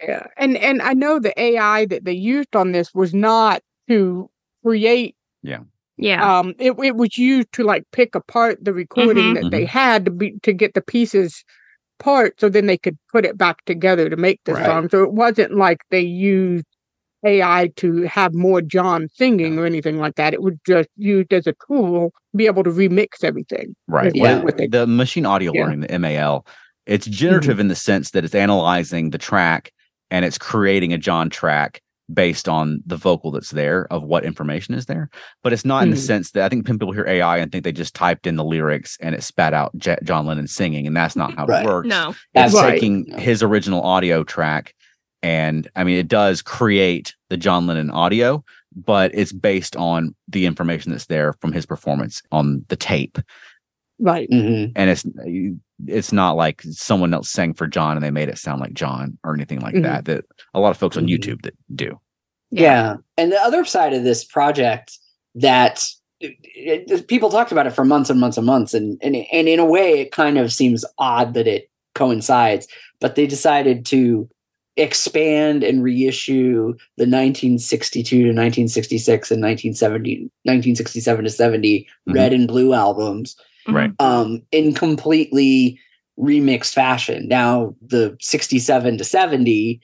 Yeah. 0.00 0.28
And 0.36 0.56
and 0.56 0.80
I 0.80 0.92
know 0.94 1.18
the 1.18 1.34
AI 1.40 1.84
that 1.86 2.04
they 2.04 2.12
used 2.12 2.54
on 2.54 2.70
this 2.70 2.94
was 2.94 3.12
not 3.12 3.62
to 3.88 4.30
create 4.64 5.16
Yeah. 5.42 5.60
Yeah. 5.96 6.38
Um 6.38 6.54
it, 6.60 6.72
it 6.78 6.94
was 6.94 7.18
used 7.18 7.52
to 7.54 7.64
like 7.64 7.82
pick 7.90 8.14
apart 8.14 8.58
the 8.64 8.72
recording 8.72 9.34
Mhm. 9.34 9.42
that 9.42 9.50
they 9.50 9.64
had 9.64 10.04
to 10.04 10.12
be 10.12 10.34
to 10.44 10.52
get 10.52 10.74
the 10.74 10.82
pieces 10.82 11.42
apart 11.98 12.38
so 12.38 12.48
then 12.48 12.66
they 12.66 12.78
could 12.78 12.96
put 13.10 13.24
it 13.24 13.36
back 13.36 13.64
together 13.64 14.08
to 14.08 14.16
make 14.16 14.40
the 14.44 14.54
Right. 14.54 14.66
song. 14.66 14.88
So 14.88 15.02
it 15.02 15.12
wasn't 15.14 15.56
like 15.56 15.78
they 15.90 16.00
used 16.00 16.64
AI 17.24 17.70
to 17.76 18.02
have 18.02 18.34
more 18.34 18.60
John 18.60 19.08
singing 19.14 19.58
or 19.58 19.66
anything 19.66 19.98
like 19.98 20.14
that. 20.16 20.34
It 20.34 20.42
was 20.42 20.54
just 20.66 20.88
used 20.96 21.32
as 21.32 21.46
a 21.46 21.54
tool 21.66 22.10
to 22.32 22.36
be 22.36 22.46
able 22.46 22.62
to 22.64 22.70
remix 22.70 23.24
everything. 23.24 23.74
Right. 23.88 24.14
Yeah. 24.14 24.22
What 24.22 24.30
Yeah. 24.30 24.36
it- 24.38 24.44
What 24.44 24.70
the 24.72 24.86
machine 24.86 25.26
audio 25.26 25.52
Yeah. 25.54 25.64
learning, 25.64 25.80
the 25.80 25.98
MAL, 25.98 26.46
it's 26.86 27.06
generative 27.06 27.58
in 27.60 27.68
the 27.68 27.74
sense 27.74 28.12
that 28.12 28.24
it's 28.24 28.34
analyzing 28.34 29.10
the 29.10 29.18
track 29.18 29.72
and 30.10 30.24
it's 30.24 30.38
creating 30.38 30.92
a 30.92 30.98
John 30.98 31.28
track 31.28 31.80
based 32.10 32.48
on 32.48 32.80
the 32.86 32.96
vocal 32.96 33.30
that's 33.30 33.50
there 33.50 33.86
of 33.92 34.02
what 34.02 34.24
information 34.24 34.72
is 34.74 34.86
there. 34.86 35.10
But 35.42 35.52
it's 35.52 35.66
not 35.66 35.82
in 35.82 35.90
the 35.90 35.96
Mhm. 35.96 36.06
sense 36.06 36.30
that 36.30 36.42
I 36.44 36.48
think 36.48 36.64
people 36.66 36.90
hear 36.92 37.04
AI 37.06 37.36
and 37.36 37.52
think 37.52 37.64
they 37.64 37.72
just 37.72 37.92
typed 37.94 38.26
in 38.26 38.36
the 38.36 38.44
lyrics 38.44 38.96
and 39.02 39.14
it 39.14 39.22
spat 39.22 39.52
out 39.52 39.76
J- 39.76 39.98
John 40.02 40.24
Lennon 40.24 40.46
singing, 40.46 40.86
and 40.86 40.96
that's 40.96 41.16
not 41.16 41.34
how 41.36 41.44
Right. 41.44 41.66
it 41.66 41.68
works. 41.68 41.86
No. 41.88 42.10
It's 42.10 42.18
Absolutely. 42.34 42.70
taking 42.72 43.04
No. 43.08 43.16
his 43.18 43.42
original 43.42 43.82
audio 43.82 44.24
track 44.24 44.72
and 45.22 45.68
I 45.76 45.84
mean 45.84 45.98
it 45.98 46.08
does 46.08 46.42
create 46.42 47.14
the 47.30 47.36
John 47.36 47.66
Lennon 47.66 47.90
audio, 47.90 48.44
but 48.74 49.10
it's 49.14 49.32
based 49.32 49.76
on 49.76 50.14
the 50.28 50.46
information 50.46 50.92
that's 50.92 51.06
there 51.06 51.32
from 51.40 51.52
his 51.52 51.66
performance 51.66 52.22
on 52.32 52.64
the 52.68 52.76
tape 52.76 53.18
Right. 54.00 54.28
Mhm. 54.30 54.72
and 54.76 54.90
it's 54.90 55.04
it's 55.86 56.12
not 56.12 56.32
like 56.36 56.62
someone 56.62 57.12
else 57.14 57.28
sang 57.30 57.54
for 57.54 57.66
John 57.66 57.96
and 57.96 58.04
they 58.04 58.10
made 58.10 58.28
it 58.28 58.38
sound 58.38 58.60
like 58.60 58.74
John 58.74 59.16
or 59.24 59.34
anything 59.34 59.60
like 59.60 59.74
Mhm. 59.74 59.82
that. 59.84 60.04
That 60.06 60.24
a 60.54 60.60
lot 60.60 60.70
of 60.70 60.76
folks 60.76 60.96
on 60.96 61.06
Mhm. 61.06 61.16
YouTube 61.18 61.42
that 61.42 61.54
do. 61.74 61.98
Yeah. 62.50 62.96
And 63.16 63.30
the 63.30 63.40
other 63.40 63.64
side 63.64 63.92
of 63.92 64.02
this 64.04 64.24
project 64.24 64.98
that 65.36 65.86
it- 66.20 66.36
it- 66.90 67.06
people 67.06 67.30
talked 67.30 67.52
about 67.52 67.66
it 67.68 67.72
for 67.74 67.84
months 67.84 68.10
and 68.10 68.18
months 68.18 68.36
and 68.36 68.46
months. 68.46 68.74
And, 68.74 68.98
and, 69.02 69.14
and 69.32 69.48
in 69.48 69.60
a 69.60 69.64
way, 69.64 70.00
it 70.00 70.10
kind 70.10 70.36
of 70.36 70.52
seems 70.52 70.84
odd 70.98 71.34
that 71.34 71.46
it 71.46 71.70
coincides, 71.94 72.66
but 73.00 73.14
they 73.14 73.26
decided 73.26 73.86
to 73.86 74.28
expand 74.78 75.62
and 75.64 75.82
reissue 75.82 76.72
the 76.96 77.04
1962 77.06 78.16
to 78.16 78.22
1966 78.28 79.30
and 79.30 79.42
1970, 79.42 80.30
1967 80.44 81.24
to 81.24 81.30
70 81.30 81.86
Mhm. 82.08 82.14
red 82.14 82.32
and 82.32 82.48
blue 82.48 82.72
albums 82.72 83.36
Right. 83.68 83.90
um, 83.98 84.42
in 84.52 84.72
completely 84.72 85.78
remixed 86.18 86.72
fashion. 86.74 87.28
Now, 87.28 87.74
the 87.86 88.16
67 88.20 88.98
to 88.98 89.04
70, 89.04 89.80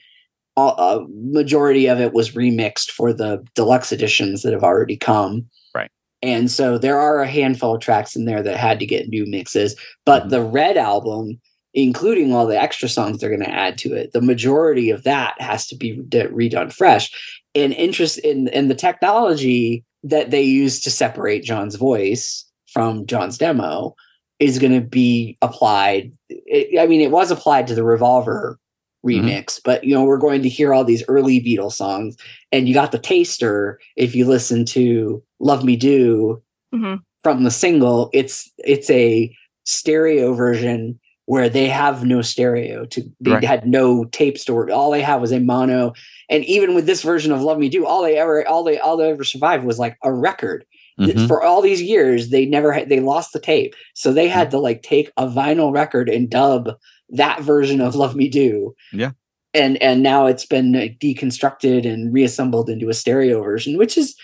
a 0.57 0.61
uh, 0.61 1.05
majority 1.09 1.87
of 1.87 1.99
it 1.99 2.13
was 2.13 2.31
remixed 2.31 2.89
for 2.91 3.13
the 3.13 3.43
deluxe 3.55 3.91
editions 3.91 4.41
that 4.41 4.53
have 4.53 4.63
already 4.63 4.95
come. 4.97 5.45
Right. 5.75 5.89
And 6.23 6.49
so 6.49 6.77
there 6.77 6.97
are 6.99 7.21
a 7.21 7.27
handful 7.27 7.75
of 7.75 7.81
tracks 7.81 8.15
in 8.15 8.25
there 8.25 8.41
that 8.41 8.57
had 8.57 8.79
to 8.79 8.85
get 8.85 9.09
new 9.09 9.25
mixes. 9.25 9.75
But 10.05 10.25
Mhm. 10.25 10.29
the 10.29 10.41
Red 10.41 10.77
album, 10.77 11.39
including 11.75 12.33
all 12.33 12.47
the 12.47 12.59
extra 12.59 12.87
songs 12.87 13.19
they're 13.19 13.29
going 13.29 13.41
to 13.41 13.49
add 13.49 13.77
to 13.77 13.93
it, 13.93 14.13
the 14.13 14.21
majority 14.21 14.89
of 14.89 15.03
that 15.03 15.39
has 15.39 15.67
to 15.67 15.75
be 15.75 15.97
redone 15.97 16.73
fresh. 16.73 17.11
And 17.53 17.73
interest 17.73 18.17
in, 18.19 18.47
in 18.47 18.69
the 18.69 18.75
technology 18.75 19.83
that 20.03 20.31
they 20.31 20.41
use 20.41 20.79
to 20.79 20.89
separate 20.89 21.43
John's 21.43 21.75
voice 21.75 22.45
from 22.71 23.05
John's 23.05 23.37
demo 23.37 23.93
is 24.39 24.57
going 24.57 24.73
to 24.73 24.81
be 24.81 25.37
applied. 25.41 26.13
It, 26.29 26.79
I 26.79 26.87
mean, 26.87 27.01
it 27.01 27.11
was 27.11 27.29
applied 27.29 27.67
to 27.67 27.75
the 27.75 27.83
Revolver 27.83 28.57
remix, 29.05 29.59
but 29.63 29.83
you 29.83 29.93
know, 29.93 30.03
we're 30.03 30.17
going 30.17 30.41
to 30.43 30.49
hear 30.49 30.73
all 30.73 30.83
these 30.83 31.03
early 31.07 31.39
Beatles 31.39 31.73
songs, 31.73 32.17
and 32.51 32.67
you 32.67 32.73
got 32.73 32.91
the 32.91 32.99
taster. 32.99 33.79
If 33.95 34.15
you 34.15 34.25
listen 34.25 34.65
to 34.65 35.21
"Love 35.39 35.63
Me 35.63 35.75
Do" 35.75 36.41
Mhm. 36.73 37.01
from 37.21 37.43
the 37.43 37.51
single, 37.51 38.09
it's 38.13 38.51
it's 38.57 38.89
a 38.89 39.33
stereo 39.65 40.33
version 40.33 40.99
where 41.27 41.49
they 41.49 41.67
have 41.67 42.05
no 42.05 42.21
stereo. 42.21 42.85
To 42.85 43.01
they 43.19 43.31
Right. 43.31 43.43
had 43.43 43.67
no 43.67 44.05
tape 44.05 44.37
store. 44.37 44.69
All 44.71 44.91
they 44.91 45.01
have 45.01 45.21
was 45.21 45.31
a 45.31 45.39
mono. 45.39 45.93
And 46.29 46.43
even 46.45 46.75
with 46.75 46.85
this 46.85 47.01
version 47.01 47.31
of 47.31 47.41
"Love 47.41 47.57
Me 47.59 47.69
Do," 47.69 47.85
all 47.85 48.03
they 48.03 48.17
ever 48.17 48.47
all 48.47 48.63
they 48.63 48.77
all 48.77 48.97
they 48.97 49.09
ever 49.09 49.23
survived 49.23 49.65
was 49.65 49.79
like 49.79 49.97
a 50.03 50.13
record 50.13 50.65
Mhm. 50.99 51.27
for 51.27 51.43
all 51.43 51.61
these 51.61 51.81
years 51.81 52.29
they 52.29 52.45
never 52.45 52.71
had 52.71 52.87
they 52.87 53.01
lost 53.01 53.33
the 53.33 53.39
tape 53.39 53.75
so 53.95 54.13
they 54.13 54.29
had 54.29 54.49
to 54.51 54.57
like 54.57 54.81
take 54.81 55.11
a 55.17 55.27
vinyl 55.27 55.73
record 55.73 56.07
and 56.07 56.29
dub 56.29 56.69
that 57.09 57.41
version 57.41 57.81
of 57.81 57.95
love 57.95 58.15
me 58.15 58.29
do 58.29 58.73
Yeah. 58.93 59.11
and 59.53 59.75
and 59.83 60.01
now 60.01 60.25
it's 60.25 60.45
been 60.45 60.71
deconstructed 61.01 61.85
and 61.85 62.13
reassembled 62.13 62.69
into 62.69 62.87
a 62.87 62.93
stereo 62.93 63.43
version 63.43 63.77
which 63.77 63.97
is 63.97 64.15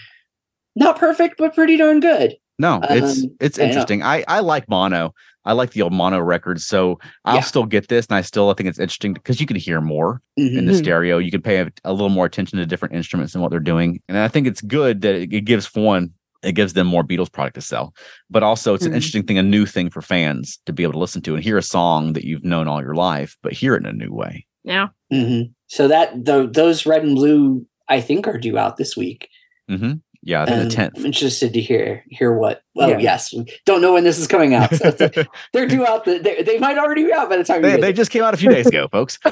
not 0.77 0.97
perfect 0.97 1.35
but 1.37 1.53
pretty 1.53 1.75
darn 1.75 1.99
good 1.99 2.37
No, 2.57 2.79
it's 2.89 3.23
Um, 3.23 3.35
it's 3.41 3.59
I 3.59 3.63
interesting. 3.63 4.01
I 4.03 4.23
I 4.29 4.39
like 4.39 4.69
mono. 4.69 5.13
I 5.45 5.53
like 5.53 5.71
the 5.71 5.81
old 5.81 5.93
mono 5.93 6.19
records, 6.19 6.65
so 6.65 6.99
I'll 7.25 7.35
Yeah. 7.35 7.41
still 7.41 7.65
get 7.65 7.87
this, 7.87 8.05
and 8.07 8.15
I 8.17 8.21
still 8.21 8.49
I 8.49 8.53
think 8.53 8.69
it's 8.69 8.79
interesting 8.79 9.13
because 9.13 9.39
you 9.39 9.47
can 9.47 9.57
hear 9.57 9.81
more 9.81 10.21
in 10.37 10.65
the 10.65 10.73
Mhm. 10.73 10.77
stereo. 10.77 11.17
You 11.17 11.31
can 11.31 11.41
pay 11.41 11.57
a, 11.61 11.71
a 11.83 11.91
little 11.93 12.09
more 12.09 12.25
attention 12.25 12.59
to 12.59 12.65
different 12.65 12.93
instruments 12.95 13.33
and 13.33 13.41
what 13.41 13.49
they're 13.51 13.59
doing, 13.59 14.01
and 14.07 14.17
I 14.17 14.27
think 14.27 14.47
it's 14.47 14.61
good 14.61 15.01
that 15.01 15.15
it, 15.15 15.33
it 15.33 15.41
gives 15.45 15.65
for 15.65 15.83
one, 15.83 16.11
it 16.43 16.53
gives 16.53 16.73
them 16.73 16.87
more 16.87 17.03
Beatles 17.03 17.31
product 17.31 17.55
to 17.55 17.61
sell, 17.61 17.93
but 18.29 18.43
also 18.43 18.73
it's 18.73 18.85
an 18.85 18.91
Mhm. 18.91 18.95
interesting 18.95 19.23
thing, 19.23 19.37
a 19.37 19.43
new 19.43 19.65
thing 19.65 19.89
for 19.89 20.01
fans 20.01 20.59
to 20.65 20.73
be 20.73 20.83
able 20.83 20.93
to 20.93 20.99
listen 20.99 21.21
to 21.23 21.35
and 21.35 21.43
hear 21.43 21.57
a 21.57 21.63
song 21.63 22.13
that 22.13 22.23
you've 22.23 22.43
known 22.43 22.67
all 22.67 22.81
your 22.81 22.95
life, 22.95 23.37
but 23.43 23.53
hear 23.53 23.75
it 23.75 23.83
in 23.83 23.87
a 23.87 23.93
new 23.93 24.11
way. 24.13 24.45
Yeah. 24.63 24.89
Mhm. 25.11 25.53
so 25.67 25.87
that 25.87 26.25
tho- 26.25 26.45
those 26.47 26.85
red 26.85 27.03
and 27.03 27.15
blue 27.15 27.65
i 27.89 27.99
think 27.99 28.27
are 28.27 28.37
due 28.37 28.57
out 28.59 28.77
this 28.77 28.95
week 28.95 29.27
hmm 29.67 29.93
Yeah, 30.23 30.43
I 30.43 30.45
think 30.45 30.57
Um, 30.57 30.63
the 30.69 30.69
tenth. 30.75 30.93
i'm 30.97 31.05
interested 31.05 31.51
to 31.53 31.61
hear 31.61 32.03
hear 32.09 32.31
what 32.33 32.61
well 32.75 32.89
Yeah. 32.89 32.99
yes 32.99 33.33
don't 33.65 33.81
know 33.81 33.93
when 33.93 34.03
this 34.03 34.19
is 34.19 34.27
coming 34.27 34.53
out 34.53 34.73
so 34.75 34.89
it's- 34.89 35.25
they're 35.53 35.67
due 35.67 35.85
out 35.85 36.05
the, 36.05 36.19
they, 36.19 36.43
they 36.43 36.59
might 36.59 36.77
already 36.77 37.03
be 37.05 37.11
out 37.13 37.27
by 37.29 37.37
the 37.37 37.43
time 37.43 37.61
they, 37.63 37.79
they 37.81 37.91
just 37.93 38.11
came 38.11 38.23
out 38.23 38.33
a 38.33 38.37
few 38.37 38.49
days 38.49 38.67
ago, 38.67 38.87
folks. 38.91 39.17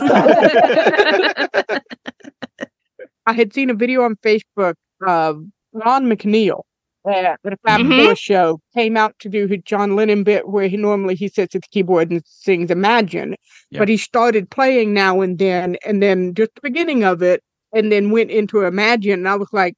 I 3.25 3.34
had 3.34 3.54
seen 3.54 3.69
a 3.69 3.73
video 3.75 4.02
on 4.04 4.15
Facebook 4.17 4.73
of 5.06 5.43
Ron 5.73 6.06
McNeil 6.08 6.62
at 7.08 7.39
the 7.43 7.58
Fab 7.65 7.82
Mhm. 7.82 8.06
Four 8.06 8.15
show 8.15 8.60
came 8.73 8.97
out 8.97 9.13
to 9.19 9.30
do 9.30 9.45
his 9.47 9.60
John 9.65 9.95
Lennon 9.95 10.23
bit 10.23 10.47
where 10.49 10.67
he 10.67 10.78
normally 10.78 11.15
he 11.15 11.28
sits 11.28 11.56
at 11.56 11.62
the 11.62 11.67
keyboard 11.71 12.10
and 12.12 12.21
sings 12.25 12.71
Imagine, 12.71 13.36
Yeah. 13.69 13.80
but 13.80 13.88
he 13.89 13.97
started 13.97 14.49
playing 14.49 14.93
now 14.93 15.21
and 15.21 15.38
then, 15.38 15.78
and 15.86 16.02
then 16.02 16.34
just 16.34 16.52
the 16.56 16.62
beginning 16.62 17.04
of 17.04 17.21
it, 17.21 17.43
and 17.73 17.91
then 17.91 18.10
went 18.10 18.32
into 18.32 18.62
Imagine, 18.63 19.19
and 19.19 19.30
I 19.30 19.36
was 19.36 19.49
like, 19.54 19.75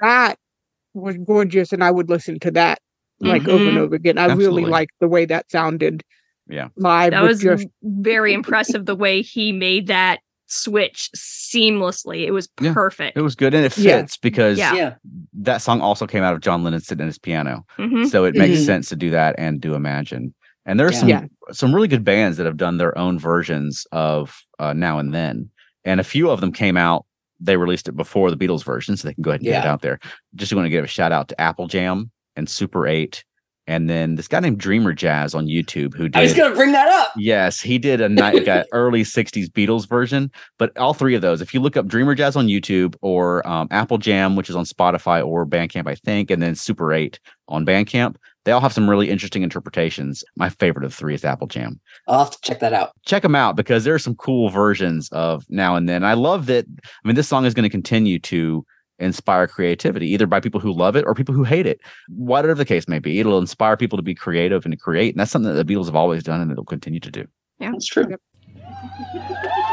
that 0.00 0.36
was 0.94 1.16
gorgeous, 1.26 1.72
and 1.72 1.82
I 1.84 1.90
would 1.90 2.08
listen 2.08 2.38
to 2.40 2.50
that 2.52 2.78
like 3.20 3.46
over 3.48 3.64
and 3.68 3.76
Mhm. 3.78 3.80
over 3.80 3.94
again. 3.94 4.18
I 4.18 4.24
Absolutely. 4.24 4.62
really 4.62 4.70
liked 4.70 4.92
the 5.00 5.08
way 5.08 5.24
that 5.26 5.50
sounded. 5.50 6.02
Yeah. 6.46 6.68
live. 6.76 7.12
that 7.12 7.22
was 7.22 7.40
just 7.40 7.66
very 7.82 8.34
impressive 8.34 8.84
the 8.84 8.94
way 8.94 9.22
he 9.22 9.50
made 9.50 9.86
that 9.86 10.20
switch 10.44 11.08
seamlessly. 11.16 12.26
It 12.26 12.32
was 12.32 12.50
Yeah. 12.60 12.74
perfect. 12.74 13.16
It 13.16 13.22
was 13.22 13.34
good 13.34 13.54
and 13.54 13.64
it 13.64 13.76
Yeah. 13.78 14.00
fits 14.00 14.18
because 14.18 14.58
Yeah. 14.58 14.74
yeah 14.74 14.94
that 15.32 15.62
song 15.62 15.80
also 15.80 16.06
came 16.06 16.22
out 16.22 16.34
of 16.34 16.40
John 16.42 16.62
Lennon 16.62 16.80
sitting 16.80 17.02
at 17.02 17.06
his 17.06 17.18
piano. 17.18 17.64
Mhm. 17.78 18.08
So 18.10 18.24
it 18.24 18.34
makes 18.34 18.60
Mhm. 18.60 18.66
sense 18.66 18.88
to 18.90 18.96
do 18.96 19.08
that 19.10 19.34
and 19.38 19.58
do 19.58 19.74
Imagine. 19.74 20.34
And 20.66 20.78
there's 20.78 20.92
Yeah. 20.96 20.98
some 21.00 21.08
Yeah. 21.08 21.24
some 21.52 21.74
really 21.74 21.88
good 21.88 22.04
bands 22.04 22.36
that 22.36 22.44
have 22.46 22.58
done 22.58 22.76
their 22.76 22.96
own 22.98 23.18
versions 23.18 23.86
of 23.90 24.42
uh, 24.58 24.74
Now 24.74 24.98
and 24.98 25.14
Then, 25.14 25.48
and 25.84 25.98
a 25.98 26.04
few 26.04 26.28
of 26.30 26.40
them 26.42 26.52
came 26.52 26.76
out. 26.76 27.06
They 27.44 27.56
released 27.56 27.88
it 27.88 27.96
before 27.96 28.30
the 28.30 28.36
Beatles 28.36 28.64
version, 28.64 28.96
so 28.96 29.06
they 29.06 29.14
can 29.14 29.22
go 29.22 29.30
ahead 29.30 29.40
and 29.40 29.48
get 29.48 29.64
it 29.64 29.68
out 29.68 29.82
there. 29.82 30.00
Just 30.34 30.52
want 30.52 30.66
to 30.66 30.70
give 30.70 30.84
a 30.84 30.88
shout 30.88 31.12
out 31.12 31.28
to 31.28 31.40
Apple 31.40 31.66
Jam 31.66 32.10
and 32.36 32.48
Super8, 32.48 33.22
and 33.66 33.88
then 33.88 34.16
this 34.16 34.28
guy 34.28 34.40
named 34.40 34.58
Dreamer 34.58 34.92
Jazz 34.92 35.34
on 35.34 35.46
YouTube 35.46 35.94
who 35.94 36.08
did. 36.08 36.16
i 36.16 36.22
was 36.22 36.34
gonna 36.34 36.54
bring 36.54 36.72
that 36.72 36.88
up 36.88 37.12
Yes, 37.16 37.60
he 37.60 37.78
did 37.78 38.00
a 38.00 38.08
night 38.08 38.46
like 38.46 38.66
early 38.72 39.02
'60s 39.02 39.46
Beatles 39.48 39.88
version. 39.88 40.30
But 40.58 40.76
all 40.76 40.94
three 40.94 41.14
of 41.14 41.22
those, 41.22 41.40
if 41.40 41.54
you 41.54 41.60
look 41.60 41.76
up 41.76 41.86
Dreamer 41.86 42.14
Jazz 42.14 42.36
on 42.36 42.46
YouTube 42.48 42.96
or 43.00 43.46
um, 43.46 43.68
Apple 43.70 43.98
Jam, 43.98 44.36
which 44.36 44.50
is 44.50 44.56
on 44.56 44.64
Spotify 44.64 45.24
or 45.24 45.46
Bandcamp, 45.46 45.86
I 45.86 45.94
think, 45.94 46.30
and 46.30 46.42
then 46.42 46.54
Super8 46.54 47.18
on 47.48 47.64
Bandcamp, 47.64 48.16
they 48.44 48.52
all 48.52 48.60
have 48.60 48.72
some 48.72 48.88
really 48.88 49.10
interesting 49.10 49.42
interpretations. 49.42 50.22
My 50.36 50.48
favorite 50.48 50.84
of 50.84 50.90
the 50.92 50.96
three 50.96 51.14
is 51.14 51.24
Apple 51.24 51.46
Jam. 51.46 51.80
i'll 52.08 52.20
have 52.20 52.30
to 52.30 52.38
check 52.42 52.60
that 52.60 52.72
out 52.72 52.92
Check 53.06 53.22
them 53.22 53.34
out 53.34 53.56
because 53.56 53.84
there 53.84 53.94
are 53.94 53.98
some 53.98 54.14
cool 54.14 54.48
versions 54.50 55.08
of 55.12 55.44
Now 55.48 55.76
and 55.76 55.88
Then. 55.88 56.04
I 56.04 56.14
love 56.14 56.46
that. 56.46 56.66
I 56.68 57.08
mean, 57.08 57.16
this 57.16 57.28
song 57.28 57.44
is 57.44 57.54
going 57.54 57.64
to 57.64 57.70
continue 57.70 58.18
to 58.20 58.64
inspire 59.00 59.48
creativity, 59.48 60.08
either 60.08 60.26
by 60.26 60.38
people 60.40 60.60
who 60.60 60.72
love 60.72 60.94
it 60.94 61.04
or 61.06 61.14
people 61.14 61.34
who 61.34 61.42
hate 61.42 61.66
it. 61.66 61.80
Whatever 62.08 62.54
the 62.54 62.64
case 62.64 62.86
may 62.86 62.98
be, 63.00 63.18
it'll 63.18 63.38
inspire 63.38 63.76
people 63.76 63.96
to 63.96 64.02
be 64.02 64.14
creative 64.14 64.64
and 64.64 64.72
to 64.72 64.78
create, 64.78 65.14
and 65.14 65.20
that's 65.20 65.30
something 65.32 65.52
that 65.52 65.66
the 65.66 65.74
Beatles 65.74 65.86
have 65.86 65.96
always 65.96 66.22
done, 66.22 66.40
and 66.40 66.50
it'll 66.52 66.64
continue 66.64 67.00
to 67.00 67.10
do. 67.10 67.26
Yeah, 67.58 67.72
that's 67.72 67.86
true 67.86 68.06
Yep. 68.08 68.20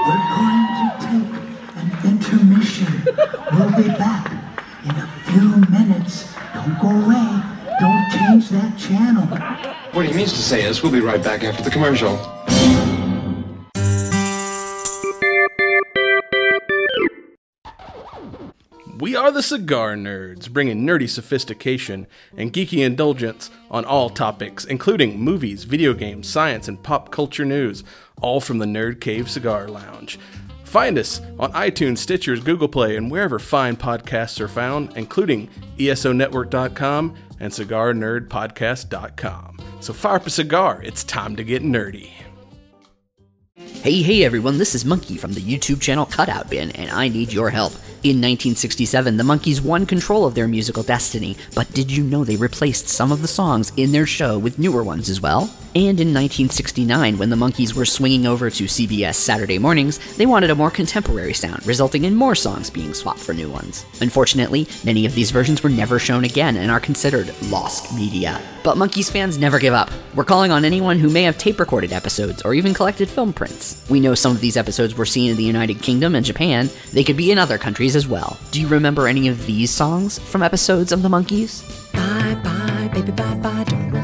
We're 0.08 0.16
going 0.36 0.68
to 0.74 0.98
take 1.00 1.30
an 1.76 2.08
intermission. 2.08 2.88
We'll 3.54 3.76
be 3.78 3.90
back 3.98 4.32
in 4.84 4.92
a 4.92 5.08
few 5.26 5.58
minutes. 5.72 6.34
Don't 6.54 6.80
go 6.82 6.90
away. 6.90 7.51
Don't 7.82 8.08
change 8.12 8.50
that 8.50 8.78
channel. 8.78 9.26
What 9.94 10.06
he 10.06 10.14
means 10.14 10.32
to 10.34 10.38
say 10.38 10.64
is, 10.64 10.84
we'll 10.84 10.92
be 10.92 11.00
right 11.00 11.24
back 11.24 11.44
after 11.44 11.64
the 11.64 11.72
commercial. 11.72 12.12
We 19.00 19.16
are 19.16 19.32
the 19.32 19.42
Cigar 19.42 19.96
Nerds, 19.96 20.48
bringing 20.48 20.86
nerdy 20.86 21.10
sophistication 21.10 22.06
and 22.38 22.54
geeky 22.54 22.86
indulgence 22.86 23.50
on 23.72 23.84
all 23.84 24.12
topics, 24.12 24.64
including 24.64 25.20
movies, 25.20 25.64
video 25.64 25.96
games, 25.96 26.30
science, 26.30 26.68
and 26.68 26.84
pop 26.84 27.10
culture 27.10 27.46
news, 27.46 27.84
all 28.22 28.40
from 28.40 28.60
the 28.60 28.68
Nerd 28.68 29.02
Cave 29.02 29.28
Cigar 29.28 29.68
Lounge. 29.68 30.20
Find 30.66 31.00
us 31.00 31.20
on 31.40 31.52
iTunes, 31.54 31.98
Stitchers, 31.98 32.46
Google 32.46 32.70
Play, 32.70 32.96
and 32.96 33.10
wherever 33.10 33.40
fine 33.40 33.76
podcasts 33.76 34.40
are 34.40 34.48
found, 34.48 34.96
including 34.96 35.50
ESONetwork.com 35.80 37.16
and 37.42 37.52
CigarNerdPodcast.com. 37.52 39.58
So 39.82 39.92
fire 39.92 40.16
up 40.16 40.28
a 40.28 40.30
cigar, 40.30 40.82
it's 40.84 41.04
time 41.04 41.36
to 41.36 41.44
get 41.44 41.64
nerdy. 41.64 42.12
Hey, 43.58 44.02
hey 44.04 44.24
everyone, 44.24 44.60
this 44.60 44.76
is 44.76 44.86
Monkey 44.86 45.18
from 45.18 45.34
the 45.34 45.42
YouTube 45.42 45.82
channel 45.82 46.06
Cutout 46.06 46.52
Bin, 46.52 46.70
and 46.72 46.92
I 46.92 47.08
need 47.08 47.34
your 47.34 47.50
help. 47.50 47.72
In 48.04 48.18
1967, 48.18 49.18
the 49.18 49.24
Monkees 49.24 49.62
won 49.62 49.88
control 49.88 50.26
of 50.26 50.36
their 50.36 50.48
musical 50.48 50.84
destiny, 50.84 51.36
but 51.56 51.72
did 51.74 51.92
you 51.92 52.04
know 52.04 52.24
they 52.24 52.36
replaced 52.36 52.88
some 52.88 53.12
of 53.12 53.24
the 53.24 53.28
songs 53.28 53.74
in 53.78 53.92
their 53.92 54.06
show 54.06 54.38
with 54.38 54.60
newer 54.60 54.84
ones 54.84 55.10
as 55.10 55.20
well? 55.20 55.50
And 55.74 56.02
in 56.02 56.14
1969, 56.14 57.18
when 57.18 57.30
the 57.30 57.38
Monkees 57.38 57.74
were 57.74 57.86
swinging 57.86 58.26
over 58.26 58.50
to 58.50 58.66
CBS 58.66 59.16
Saturday 59.16 59.58
mornings, 59.58 60.18
they 60.18 60.26
wanted 60.26 60.50
a 60.50 60.56
more 60.56 60.70
contemporary 60.70 61.34
sound, 61.34 61.66
resulting 61.66 62.04
in 62.04 62.14
more 62.14 62.36
songs 62.36 62.70
being 62.70 62.94
swapped 62.94 63.20
for 63.20 63.34
new 63.34 63.50
ones. 63.50 63.86
Unfortunately, 64.02 64.68
many 64.84 65.06
of 65.06 65.16
these 65.16 65.32
versions 65.32 65.64
were 65.64 65.70
never 65.70 65.98
shown 65.98 66.26
again 66.26 66.58
and 66.58 66.70
are 66.70 66.82
considered 66.82 67.34
lost 67.44 67.96
media. 67.96 68.42
But 68.66 68.76
Monkees 68.76 69.10
fans 69.10 69.38
never 69.38 69.60
give 69.60 69.74
up. 69.74 69.90
We're 70.14 70.26
calling 70.26 70.52
on 70.52 70.66
anyone 70.66 71.00
who 71.00 71.10
may 71.10 71.24
have 71.24 71.38
tape 71.38 71.60
recorded 71.60 71.94
episodes 71.94 72.42
or 72.42 72.54
even 72.54 72.74
collected 72.74 73.08
film 73.08 73.32
prints. 73.32 73.88
We 73.90 74.02
know 74.02 74.14
some 74.14 74.34
of 74.34 74.42
these 74.42 74.58
episodes 74.58 74.96
were 74.98 75.06
seen 75.06 75.32
in 75.32 75.38
the 75.38 75.44
United 75.44 75.82
Kingdom 75.82 76.16
and 76.16 76.26
Japan. 76.26 76.70
They 76.92 77.06
could 77.06 77.18
be 77.18 77.32
in 77.32 77.38
other 77.38 77.58
countries 77.58 77.96
as 77.96 78.10
well. 78.10 78.38
Do 78.52 78.60
you 78.60 78.68
remember 78.68 79.08
any 79.08 79.30
of 79.30 79.46
these 79.46 79.72
songs 79.72 80.20
from 80.20 80.44
episodes 80.44 80.92
of 80.92 81.02
the 81.02 81.10
Monkees? 81.10 81.64
Bye 81.94 82.36
bye, 82.44 82.90
baby, 82.94 83.12
bye 83.12 83.36
bye. 83.36 84.01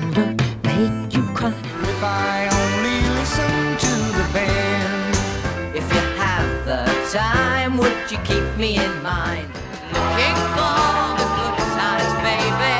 You 8.18 8.24
keep 8.26 8.58
me 8.58 8.78
in 8.78 9.02
mind? 9.04 9.48
Looking 9.94 10.38
for 10.56 10.78
the 11.18 11.28
good 11.36 11.58
times, 11.78 12.14
baby. 12.26 12.76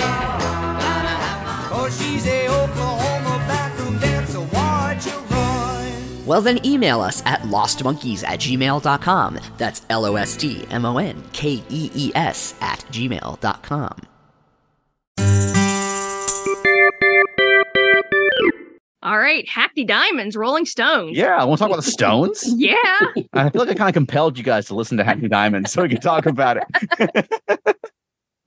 Gotta 0.82 1.14
have 1.24 1.46
my 1.46 1.70
Oh, 1.72 1.90
she's 1.90 2.26
a 2.28 2.48
Oklahoma 2.48 3.38
backroom 3.48 4.00
dancer. 4.00 4.40
Watch 4.42 5.06
her 5.06 5.20
run. 5.34 6.26
Well, 6.26 6.42
then 6.42 6.66
email 6.66 7.02
us 7.02 7.22
at 7.26 7.42
lostmonkees 7.44 8.24
at 8.24 8.40
gmail.com. 8.40 9.40
That's 9.58 9.82
L 9.90 10.06
O 10.06 10.16
S 10.16 10.36
T 10.36 10.66
M 10.70 10.86
O 10.86 10.98
N 10.98 11.24
K 11.34 11.64
E 11.70 11.92
E 11.94 12.12
S 12.16 12.56
at 12.62 12.80
gmail.com. 12.92 13.96
All 19.04 19.18
right, 19.20 19.48
Hackney 19.48 19.84
Diamonds, 19.84 20.36
Rolling 20.36 20.66
Stones. 20.66 21.16
Yeah, 21.16 21.36
I 21.38 21.44
want 21.46 21.60
to 21.60 21.64
talk 21.64 21.70
about 21.72 21.84
the 21.84 21.92
Stones. 21.92 22.44
Yeah. 22.58 22.76
I 23.34 23.50
feel 23.50 23.62
like 23.62 23.70
I 23.70 23.74
kind 23.76 23.90
of 23.90 23.94
compelled 23.94 24.38
you 24.38 24.44
guys 24.44 24.66
to 24.68 24.76
listen 24.76 24.98
to 24.98 25.04
Hackney 25.04 25.28
Diamonds 25.30 25.72
so 25.72 25.84
we 25.84 25.90
can 25.90 26.02
talk 26.02 26.26
about 26.26 26.58
it. 26.58 27.28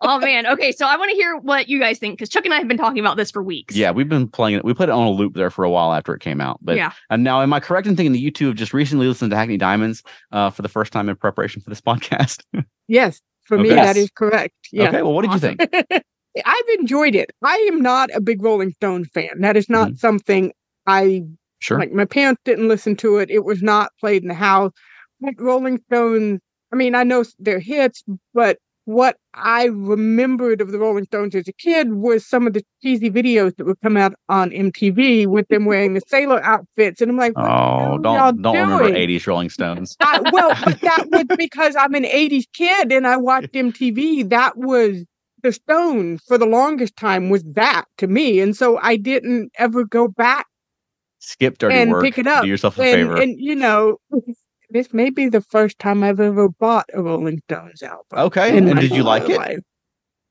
oh 0.01 0.19
man. 0.19 0.47
Okay, 0.49 0.73
so 0.73 0.87
I 0.87 0.97
want 0.97 1.11
to 1.11 1.17
hear 1.17 1.37
what 1.37 1.69
you 1.69 1.79
guys 1.79 1.99
think 2.01 2.19
because 2.19 2.29
Chuck 2.29 2.45
and 2.45 2.53
I 2.53 2.59
have 2.59 2.67
been 2.67 2.77
talking 2.79 2.99
about 2.99 3.17
this 3.17 3.31
for 3.31 3.43
weeks. 3.45 3.77
Yeah, 3.77 3.93
we've 3.93 4.09
been 4.09 4.27
playing 4.27 4.57
it. 4.57 4.65
We 4.65 4.75
put 4.75 4.89
it 4.89 4.93
on 4.93 5.07
a 5.07 5.11
loop 5.11 5.35
there 5.35 5.51
for 5.51 5.65
a 5.65 5.71
while 5.71 5.93
after 5.95 6.15
it 6.15 6.21
came 6.21 6.41
out. 6.41 6.59
But 6.61 6.77
Yeah. 6.77 6.93
and 7.11 7.23
now, 7.23 7.43
am 7.43 7.53
I 7.53 7.61
correct 7.61 7.87
in 7.87 7.95
thinking 7.95 8.13
that 8.13 8.19
you 8.21 8.33
two 8.33 8.49
have 8.49 8.57
just 8.57 8.75
recently 8.75 9.07
listened 9.07 9.31
to 9.31 9.37
Hackney 9.37 9.57
Diamonds 9.57 10.03
uh, 10.33 10.51
for 10.51 10.63
the 10.63 10.69
first 10.69 10.93
time 10.93 11.09
in 11.09 11.15
preparation 11.15 11.63
for 11.63 11.71
this 11.71 11.81
podcast? 11.87 12.43
Yes, 12.89 13.21
for 13.45 13.57
me 13.57 13.69
Okay. 13.71 13.77
that 13.77 13.97
Yes. 13.97 14.05
is 14.05 14.11
correct. 14.11 14.55
Yeah. 14.73 14.89
Okay, 14.89 15.03
well, 15.03 15.13
what 15.13 15.23
did 15.23 15.33
you 15.33 15.39
think? 15.39 16.05
I've 16.45 16.79
enjoyed 16.79 17.15
it. 17.15 17.31
I 17.45 17.57
am 17.73 17.81
not 17.83 18.11
a 18.15 18.21
big 18.21 18.43
Rolling 18.43 18.73
Stones 18.73 19.09
fan. 19.13 19.41
That 19.41 19.57
is 19.57 19.69
not 19.69 19.97
something 19.97 20.53
I 20.87 21.05
Mm-hmm. 21.05 21.33
Sure. 21.63 21.79
like. 21.79 21.93
My 21.93 22.07
parents 22.07 22.41
didn't 22.47 22.69
listen 22.69 22.97
to 22.97 23.19
it. 23.19 23.29
It 23.31 23.45
was 23.45 23.61
not 23.63 23.91
played 24.01 24.23
in 24.23 24.29
the 24.29 24.35
house. 24.35 24.73
Like 25.21 25.39
Rolling 25.39 25.79
Stones. 25.91 26.41
I 26.73 26.77
mean, 26.77 26.95
I 26.95 27.03
know 27.03 27.23
their 27.39 27.59
hits, 27.61 28.03
but 28.33 28.57
what 28.87 29.17
I 29.35 29.65
remembered 29.67 30.63
of 30.63 30.73
the 30.73 30.79
Rolling 30.79 31.05
Stones 31.05 31.35
as 31.35 31.47
a 31.49 31.53
kid 31.53 31.93
was 31.93 32.27
some 32.27 32.47
of 32.47 32.55
the 32.55 32.63
cheesy 32.83 33.11
videos 33.11 33.55
that 33.57 33.67
would 33.67 33.79
come 33.83 33.99
out 33.99 34.15
on 34.31 34.51
MTV 34.51 35.27
with 35.27 35.47
them 35.49 35.67
wearing 35.67 35.93
the 35.93 36.01
sailor 36.09 36.43
outfits, 36.43 37.03
and 37.03 37.11
I'm 37.11 37.19
like, 37.19 37.35
Oh, 37.37 37.99
don't 37.99 38.41
don't 38.41 38.57
remember 38.57 38.89
doing? 38.89 38.95
'80s 38.95 39.27
Rolling 39.27 39.51
Stones. 39.51 39.97
I, 40.01 40.21
well, 40.33 40.55
but 40.65 40.81
that 40.81 41.05
was 41.11 41.25
because 41.37 41.77
I'm 41.77 41.95
an 41.95 42.05
80s 42.05 42.45
kid 42.55 42.91
and 42.91 43.07
I 43.07 43.19
watched 43.19 43.53
MTV. 43.53 44.31
That 44.31 44.57
was 44.57 45.05
the 45.43 45.53
Stones 45.53 46.23
for 46.27 46.39
the 46.39 46.47
longest 46.47 46.97
time 46.97 47.31
was 47.31 47.43
that 47.55 47.85
to 47.99 48.07
me. 48.07 48.41
And 48.41 48.57
so 48.57 48.79
I 48.79 48.97
didn't 48.97 49.51
ever 49.59 49.85
go 49.85 50.09
back 50.09 50.47
Skip 51.19 51.59
dirty 51.59 51.75
and 51.77 51.91
work. 51.91 52.03
pick 52.05 52.19
it 52.19 52.27
up. 52.27 52.43
Do 52.43 52.49
yourself 52.49 52.79
a 52.79 52.83
and, 52.83 52.91
favor. 53.09 53.17
and, 53.21 53.39
you 53.39 53.55
know, 53.55 53.99
this 54.71 54.93
may 54.95 55.11
be 55.11 55.29
the 55.29 55.41
first 55.43 55.79
time 55.79 56.03
I've 56.03 56.21
ever 56.21 56.49
bought 56.49 56.87
a 56.95 57.03
Rolling 57.03 57.41
Stones 57.49 57.83
album. 57.83 58.05
okay, 58.13 58.57
and 58.57 58.67
did 58.81 58.91
you 58.91 59.03
like 59.03 59.29
it? 59.29 59.37
life. 59.37 59.59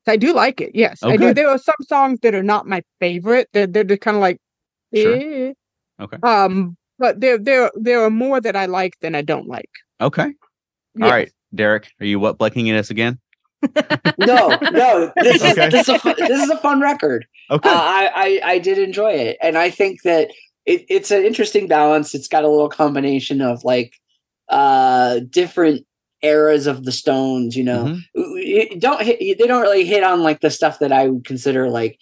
I 0.07 0.15
do 0.17 0.33
like 0.33 0.59
it. 0.59 0.71
Yes, 0.73 0.99
Oh, 1.03 1.11
I 1.11 1.17
do. 1.17 1.33
There 1.33 1.49
are 1.49 1.59
some 1.59 1.75
songs 1.87 2.19
that 2.23 2.33
are 2.33 2.41
not 2.41 2.65
my 2.65 2.81
favorite. 2.99 3.47
They're 3.53 3.67
they're, 3.67 3.83
just 3.83 4.01
kind 4.01 4.17
of 4.17 4.21
like, 4.21 4.39
Sure. 4.95 5.15
eh. 5.15 5.53
Okay. 5.99 6.17
Um, 6.23 6.75
but 6.97 7.19
there 7.19 7.37
there 7.37 7.69
there 7.75 8.01
are 8.01 8.09
more 8.09 8.41
that 8.41 8.55
I 8.55 8.65
like 8.65 8.93
than 9.01 9.13
I 9.13 9.21
don't 9.21 9.47
like. 9.47 9.69
Okay. 10.01 10.23
All 10.23 10.31
Yes. 10.95 11.11
right, 11.11 11.31
Derek, 11.53 11.91
are 11.99 12.05
you 12.07 12.19
what 12.19 12.39
blanking 12.39 12.73
us 12.75 12.89
again? 12.89 13.19
No, 14.17 14.57
no, 14.71 15.11
this 15.21 15.41
is 15.41 15.51
Okay. 15.57 15.69
this 15.69 15.87
is 15.87 15.95
a 15.95 15.99
fun, 15.99 16.15
this 16.17 16.41
is 16.43 16.49
a 16.49 16.57
fun 16.57 16.81
record. 16.81 17.25
Okay. 17.51 17.69
Uh, 17.69 17.73
I, 17.73 18.11
I 18.15 18.51
I 18.53 18.59
did 18.59 18.77
enjoy 18.77 19.11
it, 19.13 19.37
and 19.41 19.57
I 19.57 19.69
think 19.69 20.01
that 20.03 20.29
it, 20.65 20.85
it's 20.89 21.11
an 21.11 21.23
interesting 21.25 21.67
balance. 21.67 22.13
It's 22.15 22.27
got 22.27 22.43
a 22.43 22.49
little 22.49 22.69
combination 22.69 23.41
of 23.41 23.63
like 23.63 23.93
uh 24.49 25.19
different 25.29 25.85
eras 26.21 26.67
of 26.67 26.83
the 26.85 26.91
Stones. 26.91 27.55
You 27.55 27.63
know, 27.63 27.85
Mhm. 27.85 27.99
it 28.15 28.79
don't 28.79 29.01
hit, 29.01 29.19
they 29.19 29.47
don't 29.47 29.61
really 29.61 29.85
hit 29.85 30.03
on 30.03 30.21
like 30.23 30.41
the 30.41 30.51
stuff 30.51 30.79
that 30.79 30.91
I 30.91 31.07
would 31.09 31.25
consider 31.25 31.69
like 31.69 31.97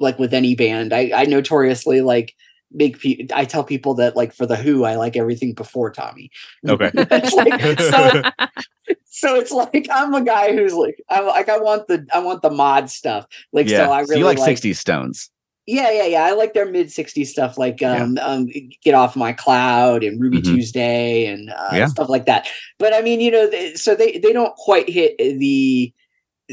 like 0.00 0.18
with 0.18 0.34
any 0.34 0.54
band. 0.54 0.92
I 0.92 1.10
I 1.14 1.24
notoriously 1.24 2.00
like 2.00 2.34
make 2.72 3.00
pe- 3.00 3.26
I 3.34 3.44
tell 3.44 3.64
people 3.64 3.94
that 3.94 4.16
like 4.16 4.32
for 4.32 4.46
the 4.46 4.56
Who 4.56 4.84
I 4.84 4.96
like 4.96 5.16
everything 5.16 5.54
before 5.54 5.90
Tommy. 5.90 6.30
Okay. 6.68 6.90
It's 6.96 7.34
like, 7.34 7.80
so 7.80 8.22
so 9.06 9.34
it's 9.36 9.50
like 9.52 9.88
I'm 9.90 10.14
a 10.14 10.22
guy 10.22 10.52
who's 10.54 10.74
like 10.74 11.02
I 11.08 11.20
like 11.20 11.48
I 11.48 11.58
want 11.58 11.88
the 11.88 12.06
I 12.14 12.18
want 12.20 12.42
the 12.42 12.50
mod 12.50 12.90
stuff. 12.90 13.26
Like 13.52 13.68
yeah. 13.68 13.86
so 13.86 13.92
I 13.92 14.00
really 14.00 14.18
you 14.20 14.24
like, 14.24 14.38
60s 14.38 14.76
Stones. 14.76 15.30
yeah, 15.66 15.90
yeah, 15.90 16.04
yeah. 16.06 16.24
I 16.24 16.32
like 16.32 16.54
their 16.54 16.70
mid 16.70 16.86
'60s 16.88 17.26
stuff, 17.26 17.58
like 17.58 17.80
Yeah. 17.80 18.02
um, 18.02 18.18
um, 18.22 18.46
"Get 18.82 18.94
Off 18.94 19.16
My 19.16 19.32
Cloud" 19.34 20.02
and 20.04 20.20
"Ruby 20.20 20.40
Mhm. 20.40 20.44
Tuesday" 20.44 21.26
and 21.26 21.50
uh, 21.50 21.70
Yeah. 21.72 21.86
stuff 21.86 22.08
like 22.08 22.24
that. 22.26 22.48
But 22.78 22.94
I 22.94 23.02
mean, 23.02 23.20
you 23.20 23.30
know, 23.30 23.48
they, 23.50 23.74
so 23.74 23.94
they 23.94 24.18
they 24.18 24.32
don't 24.32 24.54
quite 24.56 24.88
hit 24.88 25.18
the 25.18 25.92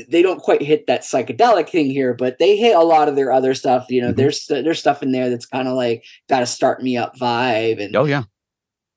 they 0.10 0.22
don't 0.22 0.42
quite 0.42 0.62
hit 0.62 0.88
that 0.88 1.02
psychedelic 1.02 1.70
thing 1.70 1.86
here, 1.90 2.14
but 2.14 2.38
they 2.38 2.58
hit 2.58 2.76
a 2.76 2.82
lot 2.84 3.08
of 3.08 3.16
their 3.16 3.32
other 3.32 3.54
stuff. 3.54 3.86
You 3.90 4.02
know, 4.02 4.12
Mhm. 4.12 4.16
there's 4.18 4.46
there's 4.48 4.80
stuff 4.80 5.02
in 5.04 5.12
there 5.12 5.30
that's 5.30 5.46
kind 5.46 5.68
of 5.68 5.76
like 5.76 6.04
got 6.30 6.42
to 6.42 6.46
start 6.46 6.84
me 6.84 6.98
up 6.98 7.16
vibe 7.18 7.82
and 7.82 7.96
Oh 7.96 8.06
yeah. 8.06 8.24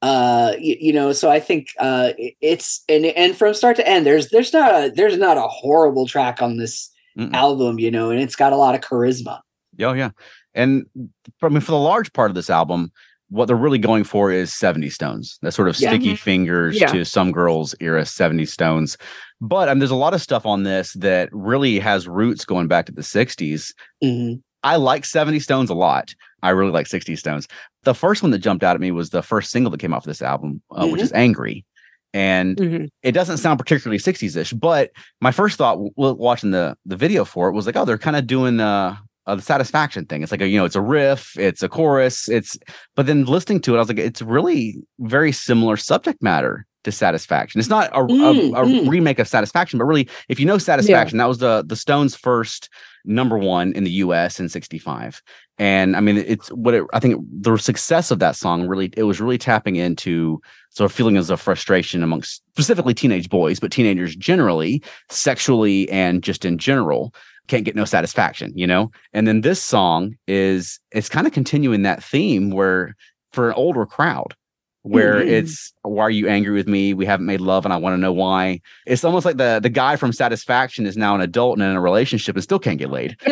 uh 0.03 0.53
you, 0.61 0.77
you 0.81 0.93
know 0.93 1.13
so 1.13 1.29
i 1.29 1.41
think 1.41 1.69
uh 1.81 2.13
it's 2.41 2.85
and 2.89 3.05
and 3.05 3.37
from 3.37 3.53
start 3.53 3.75
to 3.77 3.89
end 3.89 4.07
there's 4.07 4.29
there's 4.29 4.53
not 4.53 4.71
a 4.73 4.93
there's 4.95 5.17
not 5.19 5.37
a 5.37 5.43
horrible 5.43 6.07
track 6.07 6.41
on 6.41 6.57
this 6.57 6.89
Mm-mm. 7.19 7.35
album 7.35 7.81
you 7.81 7.91
know 7.91 8.11
and 8.11 8.21
it's 8.21 8.37
got 8.37 8.53
a 8.53 8.57
lot 8.57 8.75
of 8.77 8.81
charisma 8.81 9.41
Oh 9.81 9.93
yeah. 9.93 10.11
And 10.55 10.87
I 11.43 11.49
mean, 11.49 11.61
for 11.61 11.71
the 11.71 11.79
large 11.79 12.13
part 12.13 12.33
of 12.33 12.35
this 12.35 12.51
album, 12.51 12.91
what 13.31 13.47
they're 13.47 13.57
really 13.57 13.79
going 13.79 14.05
for 14.05 14.31
is 14.33 14.53
70 14.55 14.89
Stones. 14.91 15.39
That 15.43 15.53
sort 15.53 15.69
of 15.69 15.79
Yeah. 15.79 15.91
sticky 15.91 16.17
fingers 16.17 16.81
Yeah. 16.81 16.87
to 16.93 17.05
some 17.05 17.31
girls 17.33 17.75
era 17.81 18.05
70 18.07 18.47
Stones. 18.47 18.97
But 19.41 19.69
um, 19.69 19.79
there's 19.79 19.91
a 19.91 19.95
lot 19.97 20.15
of 20.15 20.23
stuff 20.23 20.47
on 20.47 20.63
this 20.63 20.95
that 20.95 21.29
really 21.33 21.79
has 21.79 22.09
roots 22.09 22.45
going 22.45 22.69
back 22.69 22.87
to 22.87 22.93
the 22.93 23.03
60s. 23.03 23.73
Mhm. 24.03 24.41
I 24.65 24.77
like 24.77 25.05
70 25.05 25.41
Stones 25.41 25.71
a 25.71 25.75
lot. 25.75 26.15
I 26.43 26.51
really 26.51 26.73
like 26.73 26.87
60 26.87 27.15
Stones. 27.17 27.47
The 27.85 27.95
first 27.95 28.23
one 28.23 28.31
that 28.33 28.39
jumped 28.39 28.65
out 28.65 28.75
at 28.75 28.81
me 28.81 28.91
was 28.91 29.11
the 29.11 29.23
first 29.23 29.51
single 29.51 29.71
that 29.71 29.81
came 29.81 29.93
off 29.95 30.05
this 30.05 30.23
album, 30.23 30.63
uh, 30.71 30.87
which 30.87 31.01
Mhm. 31.01 31.05
is 31.05 31.13
Angry. 31.13 31.65
And 32.15 32.57
Mhm. 32.57 32.89
it 33.03 33.13
doesn't 33.13 33.37
sound 33.37 33.59
particularly 33.59 33.99
60s 33.99 34.35
ish, 34.35 34.53
but 34.55 34.91
my 35.21 35.31
first 35.31 35.59
thought 35.59 35.75
w- 35.75 35.93
watching 36.17 36.51
the 36.53 36.75
the 36.87 36.97
video 36.97 37.25
for 37.25 37.49
it 37.49 37.53
was 37.53 37.67
like, 37.67 37.77
oh, 37.77 37.85
they're 37.85 37.99
kind 37.99 38.17
of 38.17 38.27
doing 38.27 38.59
uh, 38.61 38.97
uh 39.29 39.35
the 39.37 39.43
satisfaction 39.43 40.07
thing. 40.07 40.23
It's 40.23 40.33
like 40.33 40.41
a, 40.41 40.49
you 40.49 40.59
know, 40.59 40.65
it's 40.65 40.77
a 40.77 40.81
riff, 40.81 41.39
it's 41.39 41.63
a 41.63 41.69
chorus, 41.69 42.29
it's 42.29 42.59
but 42.97 43.07
then 43.07 43.25
listening 43.25 43.61
to 43.63 43.75
it, 43.75 43.77
I 43.77 43.81
was 43.81 43.89
like, 43.89 43.99
it's 43.99 44.23
really 44.23 44.77
very 44.99 45.33
similar 45.33 45.77
subject 45.77 46.23
matter 46.23 46.67
to 46.85 46.93
satisfaction. 46.93 47.59
It's 47.61 47.69
not 47.69 47.91
a, 47.93 48.01
a- 48.01 48.07
Mm, 48.09 48.57
a 48.57 48.65
mm. 48.65 48.89
remake 48.89 49.19
of 49.19 49.29
satisfaction, 49.29 49.79
but 49.79 49.85
really, 49.85 50.09
if 50.29 50.41
you 50.41 50.47
know 50.47 50.59
satisfaction, 50.59 51.19
that 51.19 51.29
was 51.29 51.39
the 51.39 51.65
the 51.67 51.77
Stones' 51.77 52.15
first 52.17 52.69
number 53.05 53.39
one 53.39 53.73
in 53.73 53.85
the 53.85 53.91
US 54.05 54.39
in 54.39 54.49
65. 54.49 55.23
And 55.59 55.97
I 55.97 56.01
mean, 56.01 56.19
it's 56.19 56.49
what 56.49 56.75
it, 56.75 56.85
I 56.93 57.01
think 57.01 57.25
the 57.31 57.57
success 57.57 58.11
of 58.11 58.19
that 58.21 58.37
song 58.37 58.67
really, 58.69 58.91
it 58.97 59.05
was 59.05 59.21
really 59.21 59.39
tapping 59.39 59.77
into 59.77 60.41
sort 60.71 60.91
of 60.91 60.95
feelings 60.97 61.31
of 61.31 61.41
frustration 61.41 62.03
amongst 62.03 62.43
specifically 62.53 62.95
teenage 62.95 63.29
boys, 63.29 63.59
but 63.61 63.73
teenagers 63.73 64.15
generally, 64.15 64.83
sexually 65.11 65.89
and 65.91 66.23
just 66.23 66.45
in 66.45 66.59
general, 66.59 67.15
can't 67.49 67.65
get 67.65 67.75
no 67.77 67.85
satisfaction, 67.85 68.53
you 68.55 68.67
know? 68.67 68.91
And 69.13 69.27
then 69.27 69.41
this 69.41 69.63
song 69.63 70.15
is, 70.27 70.79
it's 70.93 71.09
kind 71.09 71.27
of 71.27 71.33
continuing 71.33 71.83
that 71.83 72.03
theme 72.05 72.51
where 72.51 72.95
for 73.33 73.49
an 73.49 73.55
older 73.57 73.85
crowd, 73.87 74.35
where 74.83 75.17
Mhm. 75.17 75.27
it's 75.29 75.73
why 75.83 76.03
are 76.05 76.11
you 76.11 76.29
angry 76.29 76.55
with 76.55 76.69
me? 76.69 76.95
We 76.95 77.05
haven't 77.05 77.27
made 77.27 77.41
love 77.41 77.65
and 77.67 77.75
I 77.75 77.77
want 77.77 77.95
to 77.95 77.99
know 78.01 78.13
why. 78.13 78.61
It's 78.87 79.05
almost 79.05 79.27
like 79.27 79.37
the 79.37 79.59
the 79.63 79.69
guy 79.69 79.97
from 79.97 80.13
Satisfaction 80.13 80.87
is 80.87 80.97
now 80.97 81.15
an 81.15 81.21
adult 81.21 81.59
and 81.59 81.63
in 81.69 81.77
a 81.77 81.81
relationship 81.81 82.37
and 82.37 82.43
still 82.43 82.59
can't 82.61 82.79
get 82.79 82.89
laid. 82.91 83.17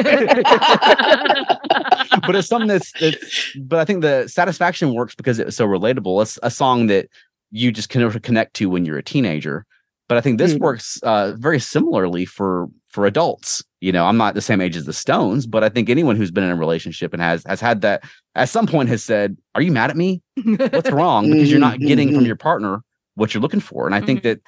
but 2.27 2.35
it's 2.35 2.49
something 2.49 2.69
that's, 2.69 2.93
that's 3.01 3.57
but 3.61 3.79
I 3.79 3.85
think 3.85 4.03
the 4.03 4.29
satisfaction 4.29 4.95
works 4.95 5.15
because 5.15 5.39
it's 5.39 5.57
so 5.57 5.67
relatable. 5.67 6.21
It's 6.23 6.39
a 6.43 6.51
song 6.51 6.87
that 6.89 7.09
you 7.51 7.71
just 7.73 7.89
can 7.89 8.11
connect 8.21 8.55
to 8.55 8.69
when 8.69 8.85
you're 8.85 8.99
a 8.99 9.03
teenager. 9.03 9.65
But 10.09 10.19
I 10.19 10.21
think 10.21 10.39
this 10.39 10.55
Mhm. 10.55 10.61
works 10.61 11.01
uh, 11.03 11.33
very 11.37 11.59
similarly 11.61 12.25
for 12.27 12.69
for 12.89 13.07
adults. 13.07 13.63
You 13.81 13.93
know, 13.93 14.07
I'm 14.07 14.17
not 14.17 14.35
the 14.35 14.41
same 14.41 14.61
age 14.63 14.75
as 14.77 14.87
the 14.87 14.93
Stones, 14.95 15.47
but 15.47 15.63
I 15.63 15.69
think 15.69 15.91
anyone 15.91 16.17
who's 16.17 16.31
been 16.31 16.45
in 16.45 16.51
a 16.51 16.57
relationship 16.57 17.13
and 17.13 17.21
has 17.21 17.45
has 17.47 17.61
had 17.61 17.83
that 17.83 18.05
at 18.35 18.49
some 18.49 18.67
point 18.67 18.89
has 18.89 19.05
said, 19.05 19.37
"Are 19.55 19.61
you 19.61 19.71
mad 19.71 19.91
at 19.91 19.97
me? 19.97 20.23
What's 20.45 20.91
wrong?" 20.99 21.31
Because 21.31 21.51
you're 21.51 21.61
not 21.61 21.79
getting 21.81 22.15
from 22.15 22.25
Mhm. 22.25 22.27
your 22.27 22.37
partner 22.37 22.83
what 23.17 23.35
you're 23.35 23.43
looking 23.43 23.61
for. 23.61 23.85
And 23.87 23.95
I 23.95 24.01
think 24.01 24.23
that 24.23 24.41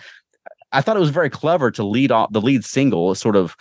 I 0.72 0.80
thought 0.80 0.96
it 0.96 1.00
was 1.00 1.10
very 1.10 1.30
clever 1.30 1.70
to 1.72 1.82
lead 1.84 2.10
off 2.10 2.32
the 2.32 2.40
lead 2.40 2.64
single 2.64 3.10
is 3.12 3.18
sort 3.18 3.36
of 3.36 3.54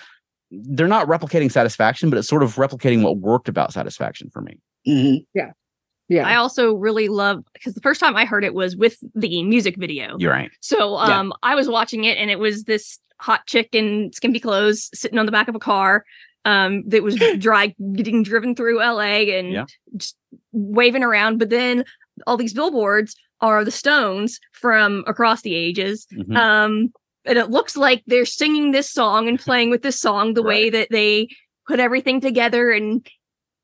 they're 0.52 0.88
not 0.88 1.08
replicating 1.08 1.52
satisfaction, 1.52 2.10
but 2.10 2.18
it's 2.18 2.28
sort 2.30 2.44
of 2.44 2.56
replicating 2.56 3.02
what 3.04 3.18
worked 3.18 3.50
about 3.50 3.74
satisfaction 3.74 4.30
for 4.30 4.42
me. 4.42 4.60
Mhm. 4.88 5.26
Yeah. 5.34 6.26
I 6.26 6.36
also 6.36 6.74
really 6.74 7.10
love 7.10 7.44
because 7.54 7.74
the 7.74 7.82
first 7.82 8.00
time 8.00 8.16
I 8.16 8.24
heard 8.24 8.46
it 8.46 8.54
was 8.54 8.78
with 8.78 8.98
the 9.14 9.44
music 9.44 9.76
video. 9.76 10.16
You're 10.18 10.32
right. 10.32 10.50
So 10.62 10.94
Yeah. 11.06 11.20
um 11.20 11.34
I 11.44 11.56
was 11.56 11.68
watching 11.68 12.06
it 12.06 12.18
and 12.18 12.32
it 12.32 12.40
was 12.40 12.64
this 12.64 13.00
hot 13.20 13.46
chick 13.48 13.70
in 13.74 14.12
skimpy 14.14 14.40
clothes 14.40 14.90
sitting 14.94 15.18
on 15.20 15.26
the 15.26 15.32
back 15.32 15.48
of 15.48 15.56
a 15.56 15.60
car 15.60 16.04
um 16.46 16.84
that 16.88 17.04
was 17.04 17.16
dry 17.40 17.74
getting 17.94 18.24
driven 18.24 18.56
through 18.56 18.78
LA 18.80 19.26
and 19.38 19.52
Yeah. 19.54 19.66
just 19.96 20.16
waving 20.52 21.04
around. 21.04 21.38
But 21.40 21.50
then 21.50 21.84
all 22.26 22.38
these 22.38 22.54
billboards 22.54 23.16
are 23.42 23.64
the 23.64 23.72
Stones 23.72 24.40
from 24.54 25.04
across 25.08 25.42
the 25.42 25.56
ages. 25.56 26.08
Mhm. 26.14 26.36
um 26.38 26.94
and 27.26 27.38
it 27.38 27.50
looks 27.50 27.76
like 27.76 28.04
they're 28.08 28.26
singing 28.26 28.72
this 28.72 28.90
song 28.90 29.28
and 29.28 29.38
playing 29.38 29.70
with 29.70 29.82
this 29.82 30.00
song 30.00 30.34
the 30.34 30.42
way 30.44 30.70
that 30.70 30.88
they 30.92 31.28
put 31.68 31.78
everything 31.80 32.22
together. 32.22 32.72
And 32.72 33.06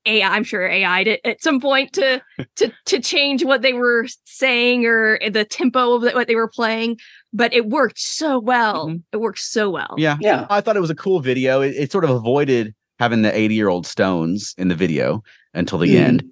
AI, 0.06 0.28
I'm 0.28 0.44
sure 0.44 0.68
AI'd 0.68 1.08
it 1.08 1.20
at 1.24 1.42
some 1.42 1.60
point 1.62 1.94
to 1.94 2.20
to 2.56 2.70
to 2.84 3.00
change 3.00 3.42
what 3.42 3.62
they 3.62 3.72
were 3.72 4.06
saying 4.24 4.84
or 4.84 5.18
the 5.30 5.46
tempo 5.46 5.94
of 5.94 6.02
what 6.12 6.28
they 6.28 6.34
were 6.36 6.46
playing, 6.48 6.98
but 7.34 7.52
it 7.52 7.66
worked 7.68 7.98
so 7.98 8.38
well. 8.38 8.88
Mhm. 8.88 9.02
It 9.12 9.18
worked 9.18 9.40
so 9.40 9.68
well. 9.68 9.94
Yeah. 9.98 10.16
yeah 10.20 10.46
I 10.48 10.60
thought 10.62 10.76
it 10.76 10.80
was 10.80 10.88
a 10.90 10.94
cool 10.94 11.20
video. 11.20 11.60
It, 11.60 11.74
it 11.76 11.92
sort 11.92 12.04
of 12.04 12.10
avoided 12.10 12.74
having 12.98 13.22
the 13.22 13.36
80 13.36 13.54
year 13.54 13.68
old 13.68 13.86
Stones 13.86 14.54
in 14.56 14.68
the 14.68 14.74
video 14.76 15.22
until 15.52 15.78
the 15.78 15.94
Mhm. 15.94 16.00
end. 16.00 16.24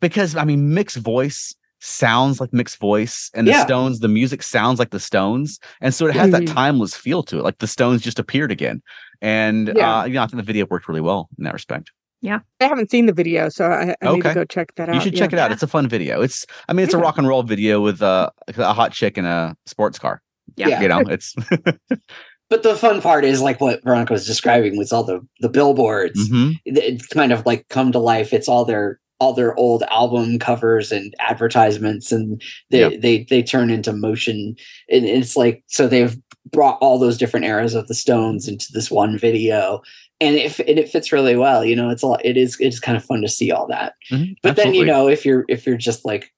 Because 0.00 0.34
I 0.36 0.44
mean, 0.44 0.72
Mick's 0.72 0.96
voice 0.96 1.54
sounds 1.80 2.40
like 2.40 2.52
Mick's 2.52 2.76
voice, 2.76 3.30
and 3.34 3.46
the 3.46 3.50
Yeah. 3.52 3.64
Stones, 3.64 4.00
the 4.00 4.08
music 4.08 4.42
sounds 4.42 4.78
like 4.78 4.90
the 4.90 4.98
Stones. 5.00 5.58
And 5.80 5.92
so 5.94 6.06
it 6.06 6.14
has 6.14 6.30
that 6.30 6.42
Mhm. 6.42 6.54
timeless 6.54 6.96
feel 6.96 7.22
to 7.24 7.38
it. 7.38 7.44
Like 7.44 7.58
the 7.58 7.66
Stones 7.66 8.00
just 8.00 8.18
appeared 8.18 8.50
again. 8.50 8.82
And 9.20 9.72
Yeah. 9.76 9.98
uh, 10.00 10.04
you 10.06 10.14
know, 10.14 10.22
I 10.22 10.26
think 10.26 10.38
the 10.38 10.42
video 10.46 10.66
worked 10.70 10.88
really 10.88 11.00
well 11.02 11.28
in 11.38 11.44
that 11.44 11.52
respect. 11.52 11.90
Yeah. 12.22 12.38
I 12.60 12.64
haven't 12.64 12.90
seen 12.90 13.06
the 13.06 13.12
video, 13.12 13.48
so 13.50 13.66
I, 13.66 13.94
I 14.00 14.12
need 14.14 14.22
to 14.22 14.34
go 14.34 14.44
check 14.44 14.74
that 14.76 14.88
out. 14.88 14.94
You 14.94 15.00
should 15.02 15.14
check 15.14 15.32
it 15.32 15.38
out. 15.38 15.52
It's 15.52 15.62
a 15.62 15.66
fun 15.66 15.86
video. 15.88 16.22
It's 16.22 16.46
I 16.68 16.72
mean, 16.72 16.84
it's 16.84 16.94
a 16.94 16.98
rock 16.98 17.18
and 17.18 17.28
roll 17.28 17.42
video 17.42 17.80
with 17.80 18.00
uh, 18.02 18.30
a 18.56 18.72
hot 18.72 18.92
chick 18.92 19.18
in 19.18 19.26
a 19.26 19.54
sports 19.66 19.98
car. 19.98 20.22
Yeah. 20.56 20.68
Yeah. 20.68 20.82
You 20.82 20.88
know, 20.88 21.00
it's 21.08 21.34
But 22.48 22.62
the 22.62 22.76
fun 22.76 23.00
part 23.02 23.24
is 23.24 23.42
like 23.42 23.60
what 23.60 23.82
Veronica 23.82 24.12
was 24.12 24.24
describing 24.26 24.76
with 24.78 24.92
all 24.92 25.02
the 25.02 25.20
the 25.40 25.48
billboards. 25.48 26.30
Mhm. 26.30 26.54
It's 26.64 27.06
kind 27.08 27.32
of 27.32 27.44
like 27.44 27.66
come 27.68 27.90
to 27.92 27.98
life. 27.98 28.32
It's 28.32 28.48
all 28.48 28.64
their 28.64 29.00
all 29.18 29.32
their 29.32 29.56
old 29.58 29.82
album 29.90 30.38
covers 30.38 30.92
and 30.92 31.12
advertisements, 31.18 32.12
and 32.12 32.40
they 32.70 32.80
Yeah. 32.90 32.96
they 33.00 33.26
they 33.28 33.42
turn 33.42 33.70
into 33.70 33.92
motion. 33.92 34.54
And 34.88 35.04
it's 35.06 35.36
like 35.36 35.64
so 35.66 35.88
they've 35.88 36.16
brought 36.52 36.78
all 36.80 36.98
those 37.00 37.18
different 37.18 37.46
eras 37.46 37.74
of 37.74 37.88
the 37.88 37.94
Stones 37.94 38.46
into 38.46 38.66
this 38.72 38.92
one 38.92 39.18
video, 39.18 39.80
and 40.20 40.36
it 40.36 40.56
and 40.60 40.78
it 40.78 40.88
fits 40.88 41.10
really 41.12 41.34
well. 41.34 41.64
You 41.64 41.74
know, 41.74 41.90
it's 41.90 42.02
a 42.04 42.06
lot, 42.06 42.24
it 42.24 42.36
is 42.36 42.56
it's 42.60 42.78
kind 42.78 42.96
of 42.96 43.04
fun 43.04 43.22
to 43.22 43.28
see 43.28 43.50
all 43.50 43.66
that. 43.68 43.94
Mhm. 44.12 44.36
But 44.44 44.54
then 44.54 44.72
you 44.72 44.84
know 44.84 45.08
if 45.08 45.24
you're 45.26 45.44
if 45.48 45.66
you're 45.66 45.76
just 45.76 46.04
like 46.04 46.32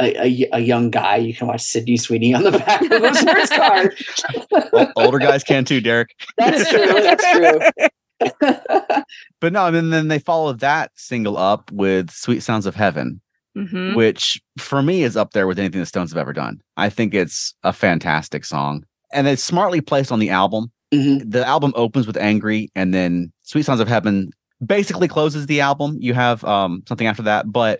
a, 0.00 0.16
a, 0.26 0.48
a 0.52 0.58
young 0.60 0.90
guy, 0.90 1.16
you 1.16 1.34
can 1.34 1.46
watch 1.48 1.60
Sydney 1.62 1.96
Sweeney 1.96 2.34
on 2.34 2.44
the 2.44 2.52
back 2.52 2.82
of 2.82 3.02
a 3.02 3.14
sports 3.14 3.50
car. 3.50 3.92
O- 4.72 4.92
older 5.04 5.18
guys 5.18 5.42
can 5.44 5.64
too, 5.64 5.80
Derek. 5.80 6.10
That's 6.36 6.68
true. 6.70 6.86
That's 7.02 7.32
true. 7.32 7.60
But 9.40 9.52
no, 9.52 9.66
and 9.66 9.76
then, 9.76 9.90
then 9.90 10.08
they 10.08 10.18
followed 10.18 10.58
that 10.60 10.90
single 10.96 11.36
up 11.36 11.70
with 11.70 12.10
"Sweet 12.10 12.42
Sounds 12.42 12.66
of 12.66 12.74
Heaven," 12.74 13.20
hmm 13.54 13.94
which 13.94 14.40
for 14.58 14.82
me 14.82 15.02
is 15.04 15.16
up 15.16 15.32
there 15.32 15.46
with 15.46 15.58
anything 15.58 15.80
the 15.80 15.86
Stones 15.86 16.10
have 16.10 16.18
ever 16.18 16.32
done. 16.32 16.60
I 16.76 16.88
think 16.90 17.14
it's 17.14 17.54
a 17.62 17.72
fantastic 17.72 18.44
song, 18.44 18.84
and 19.12 19.28
it's 19.28 19.42
smartly 19.44 19.80
placed 19.80 20.10
on 20.10 20.18
the 20.18 20.30
album. 20.30 20.72
Mhm. 20.92 21.30
The 21.30 21.46
album 21.46 21.72
opens 21.76 22.06
with 22.08 22.16
"Angry," 22.16 22.70
and 22.74 22.92
then 22.92 23.32
"Sweet 23.42 23.64
Sounds 23.64 23.78
of 23.80 23.86
Heaven" 23.88 24.30
basically 24.64 25.06
closes 25.06 25.46
the 25.46 25.60
album. 25.60 25.96
You 26.00 26.14
have 26.14 26.42
um 26.44 26.82
something 26.88 27.06
after 27.06 27.22
that, 27.22 27.50
but 27.52 27.78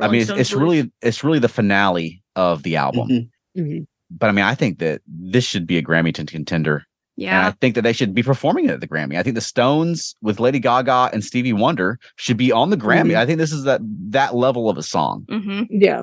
I 0.00 0.08
mean, 0.08 0.20
it's, 0.22 0.30
it's 0.30 0.52
really 0.52 0.90
it's 1.02 1.22
really 1.24 1.38
the 1.38 1.48
finale 1.48 2.22
of 2.36 2.62
the 2.62 2.76
album. 2.76 3.08
Mhm. 3.08 3.28
Mhm. 3.58 3.86
But 4.10 4.28
I 4.28 4.32
mean, 4.32 4.44
I 4.44 4.54
think 4.54 4.78
that 4.80 5.02
this 5.06 5.44
should 5.44 5.66
be 5.66 5.78
a 5.78 5.82
Grammy 5.82 6.12
t- 6.14 6.24
contender 6.24 6.84
And 7.18 7.46
I 7.46 7.50
think 7.60 7.74
that 7.74 7.82
they 7.82 7.92
should 7.92 8.14
be 8.14 8.22
performing 8.22 8.64
it 8.64 8.70
at 8.70 8.80
the 8.80 8.88
Grammy. 8.88 9.16
I 9.18 9.22
think 9.22 9.34
the 9.34 9.40
Stones 9.42 10.16
with 10.22 10.40
Lady 10.40 10.58
Gaga 10.58 11.10
and 11.12 11.22
Stevie 11.22 11.52
Wonder 11.52 11.98
should 12.16 12.36
be 12.38 12.50
on 12.50 12.70
the 12.70 12.76
Grammy. 12.78 13.12
Mhm. 13.12 13.16
I 13.18 13.26
think 13.26 13.38
this 13.38 13.52
is 13.52 13.64
that 13.64 13.80
that 14.10 14.34
level 14.34 14.70
of 14.70 14.78
a 14.78 14.82
song. 14.82 15.26
hmm 15.28 15.62
Yeah. 15.68 16.02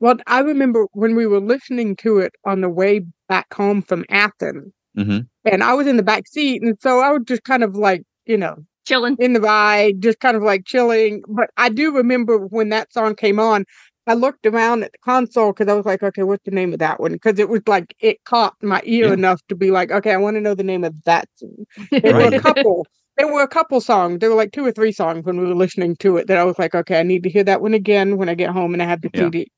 Well, 0.00 0.16
I 0.26 0.40
remember 0.40 0.86
when 0.92 1.14
we 1.16 1.26
were 1.26 1.40
listening 1.40 1.96
to 1.96 2.18
it 2.18 2.32
on 2.44 2.60
the 2.60 2.68
way 2.68 3.00
back 3.28 3.52
home 3.54 3.80
from 3.82 4.04
Athens, 4.10 4.72
hmm 4.96 5.18
and 5.44 5.62
I 5.62 5.72
was 5.74 5.86
in 5.86 5.96
the 5.96 6.02
back 6.02 6.26
seat, 6.26 6.60
and 6.62 6.76
so 6.80 7.00
I 7.00 7.12
was 7.12 7.22
just 7.24 7.44
kind 7.44 7.62
of 7.62 7.76
like, 7.76 8.02
you 8.26 8.36
know, 8.36 8.56
Chilling. 8.86 9.16
in 9.18 9.32
the 9.32 9.40
ride, 9.40 10.00
just 10.00 10.20
kind 10.20 10.36
of 10.36 10.42
like 10.42 10.64
chilling. 10.64 11.22
But 11.28 11.50
I 11.56 11.68
do 11.68 11.94
remember 11.94 12.38
when 12.38 12.68
that 12.70 12.92
song 12.92 13.14
came 13.14 13.38
on, 13.40 13.64
I 14.06 14.14
looked 14.14 14.46
around 14.46 14.84
at 14.84 14.92
the 14.92 14.98
console 14.98 15.52
because 15.52 15.68
I 15.68 15.74
was 15.74 15.84
like, 15.86 16.02
okay, 16.02 16.22
what's 16.22 16.44
the 16.44 16.52
name 16.52 16.72
of 16.72 16.78
that 16.78 17.00
one? 17.00 17.12
Because 17.12 17.38
it 17.38 17.48
was 17.48 17.62
like 17.66 17.94
it 18.00 18.22
caught 18.24 18.54
my 18.62 18.80
ear 18.84 19.06
Yeah. 19.08 19.14
enough 19.14 19.40
to 19.48 19.56
be 19.56 19.70
like, 19.70 19.90
okay, 19.90 20.12
I 20.12 20.16
want 20.16 20.36
to 20.36 20.40
know 20.40 20.54
the 20.54 20.62
name 20.62 20.84
of 20.84 20.94
that 21.04 21.28
song. 21.36 21.66
There 22.02 22.14
were 22.14 22.28
a 22.28 22.34
couple. 22.40 22.86
There 23.16 23.32
were 23.32 23.42
a 23.42 23.48
couple 23.48 23.80
songs. 23.80 24.18
There 24.20 24.28
were 24.30 24.36
like 24.36 24.52
two 24.52 24.64
or 24.64 24.72
three 24.72 24.92
songs 24.92 25.24
when 25.24 25.38
we 25.40 25.46
were 25.46 25.54
listening 25.54 25.96
to 25.96 26.18
it 26.18 26.26
that 26.28 26.36
I 26.38 26.44
was 26.44 26.58
like, 26.58 26.74
okay, 26.74 27.00
I 27.00 27.02
need 27.02 27.22
to 27.24 27.30
hear 27.30 27.44
that 27.44 27.62
one 27.62 27.72
again 27.74 28.18
when 28.18 28.28
I 28.28 28.34
get 28.34 28.50
home 28.50 28.74
and 28.74 28.82
I 28.82 28.86
have 28.86 29.00
the 29.00 29.10
Yeah. 29.14 29.30
CD. 29.30 29.48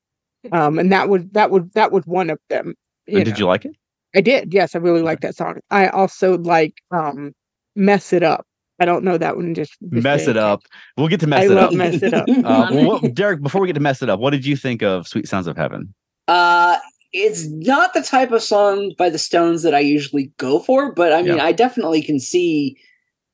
Um, 0.53 0.79
and 0.79 0.91
that 0.91 1.09
was 1.09 1.23
that 1.33 1.51
was 1.51 1.63
that 1.75 1.91
was 1.91 2.05
one 2.07 2.29
of 2.29 2.39
them. 2.49 2.73
And 3.07 3.25
did 3.25 3.37
you 3.37 3.45
like 3.45 3.65
it? 3.65 3.75
I 4.15 4.21
did. 4.21 4.53
Yes, 4.53 4.75
I 4.75 4.79
really 4.79 5.01
like 5.01 5.19
that 5.21 5.35
song. 5.35 5.59
I 5.69 5.87
also 5.89 6.37
like 6.39 6.73
um 6.91 7.33
"Mess 7.75 8.13
It 8.13 8.23
Up." 8.23 8.45
I 8.79 8.85
don't 8.85 9.03
know 9.03 9.17
that 9.17 9.35
one. 9.35 9.53
Just, 9.53 9.75
just 9.91 10.03
Mess 10.03 10.27
it 10.27 10.37
up. 10.37 10.61
We'll 10.97 11.07
get 11.07 11.19
to 11.21 11.27
mess 11.27 11.49
I 11.49 11.51
it 11.51 11.57
up. 11.57 11.73
"Mess 11.73 12.01
It 12.01 12.13
Up." 12.13 12.27
Uh, 12.29 12.67
well, 12.71 12.99
what, 13.01 13.13
Derek, 13.13 13.41
before 13.41 13.61
we 13.61 13.67
get 13.67 13.73
to 13.73 13.79
mess 13.79 14.01
it 14.01 14.09
up, 14.09 14.19
what 14.19 14.29
did 14.31 14.45
you 14.45 14.55
think 14.55 14.81
of 14.81 15.07
"Sweet 15.07 15.27
Sounds 15.27 15.47
of 15.47 15.57
Heaven"? 15.57 15.93
Uh, 16.27 16.77
it's 17.11 17.47
not 17.47 17.93
the 17.93 18.01
type 18.01 18.31
of 18.31 18.41
song 18.43 18.93
by 18.97 19.09
the 19.09 19.17
Stones 19.17 19.63
that 19.63 19.73
I 19.73 19.79
usually 19.79 20.31
go 20.37 20.59
for, 20.59 20.93
but 20.93 21.11
I 21.11 21.21
mean, 21.23 21.37
Yeah. 21.37 21.43
I 21.43 21.51
definitely 21.51 22.01
can 22.01 22.19
see 22.19 22.77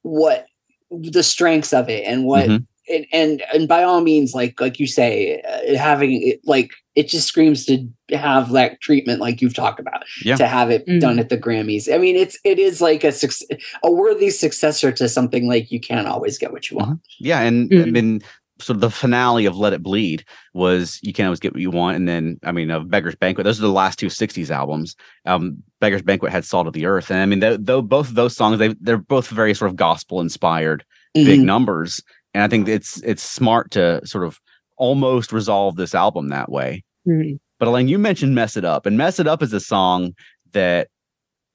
what 0.01 0.45
the 0.91 1.23
strengths 1.23 1.73
of 1.73 1.89
it 1.89 2.05
and 2.05 2.23
what 2.25 2.47
Mhm. 2.47 2.65
And, 2.89 3.06
and 3.12 3.43
and 3.54 3.67
by 3.67 3.84
all 3.84 4.02
means, 4.02 4.34
like 4.34 4.60
like 4.62 4.80
you 4.80 4.88
say, 4.88 5.41
uh, 5.41 5.78
having 5.78 6.21
it 6.28 6.39
like 6.45 6.71
it 6.95 7.08
just 7.08 7.28
screams 7.28 7.65
to 7.65 7.88
have 8.12 8.52
that 8.52 8.80
treatment, 8.82 9.19
like 9.19 9.41
you've 9.41 9.54
talked 9.54 9.80
about, 9.80 10.04
Yeah. 10.24 10.36
to 10.38 10.48
have 10.48 10.69
it 10.71 10.86
Mm. 10.88 11.00
done 11.02 11.19
at 11.19 11.30
the 11.30 11.38
Grammys. 11.38 11.93
I 11.93 11.98
mean, 11.98 12.15
it's 12.15 12.38
it 12.43 12.60
is 12.60 12.82
like 12.82 13.04
a 13.04 13.12
suc- 13.12 13.48
a 13.84 13.91
worthy 13.91 14.30
successor 14.30 14.91
to 14.93 15.10
something 15.10 15.48
like 15.48 15.71
you 15.71 15.80
can't 15.80 16.08
always 16.08 16.38
get 16.38 16.52
what 16.54 16.69
you 16.71 16.78
want. 16.78 17.02
Yeah, 17.19 17.41
and 17.41 17.69
I 17.74 17.76
Mm. 17.78 17.91
mean, 17.91 18.21
sort 18.62 18.76
of 18.78 18.82
the 18.82 18.89
finale 18.89 19.45
of 19.45 19.58
"Let 19.58 19.74
It 19.74 19.84
Bleed" 19.84 20.24
was 20.54 21.00
"You 21.04 21.12
Can't 21.12 21.26
Always 21.28 21.41
Get 21.41 21.52
What 21.54 21.62
You 21.62 21.71
Want," 21.71 21.98
and 21.98 22.08
then 22.08 22.39
I 22.43 22.54
mean, 22.54 22.71
of 22.71 22.89
"Beggar's 22.89 23.15
Banquet." 23.15 23.43
Those 23.43 23.60
are 23.60 23.63
the 23.63 23.69
last 23.69 24.00
two 24.00 24.08
'60s 24.08 24.50
albums. 24.50 24.95
Um, 25.26 25.58
"Beggar's 25.82 26.02
Banquet" 26.04 26.32
had 26.32 26.45
"Salt 26.45 26.65
of 26.67 26.71
the 26.74 26.86
Earth," 26.86 27.10
and 27.12 27.19
I 27.19 27.26
mean, 27.26 27.39
though 27.39 27.58
though 27.58 27.82
both 27.82 28.08
of 28.10 28.15
those 28.15 28.36
songs, 28.38 28.58
they 28.60 28.74
they're 28.80 28.98
both 28.98 29.28
very 29.28 29.54
sort 29.54 29.69
of 29.71 29.76
gospel 29.76 30.21
inspired, 30.21 30.86
big 31.13 31.41
Mhm. 31.41 31.43
numbers, 31.43 32.02
and 32.36 32.43
I 32.43 32.48
think 32.50 32.67
it's 32.67 33.02
it's 33.02 33.24
smart 33.24 33.71
to 33.71 34.06
sort 34.06 34.26
of 34.26 34.39
almost 34.78 35.32
resolve 35.32 35.78
this 35.78 35.95
album 35.95 36.28
that 36.30 36.52
way. 36.52 36.84
Mhm. 37.08 37.39
But 37.60 37.69
Elaine, 37.69 37.88
you 37.88 37.98
mentioned 37.98 38.36
"Mess 38.36 38.58
It 38.58 38.65
Up," 38.65 38.86
and 38.86 38.98
"Mess 38.98 39.19
It 39.19 39.26
Up" 39.28 39.41
is 39.41 39.54
a 39.54 39.62
song 39.62 40.13
that 40.52 40.89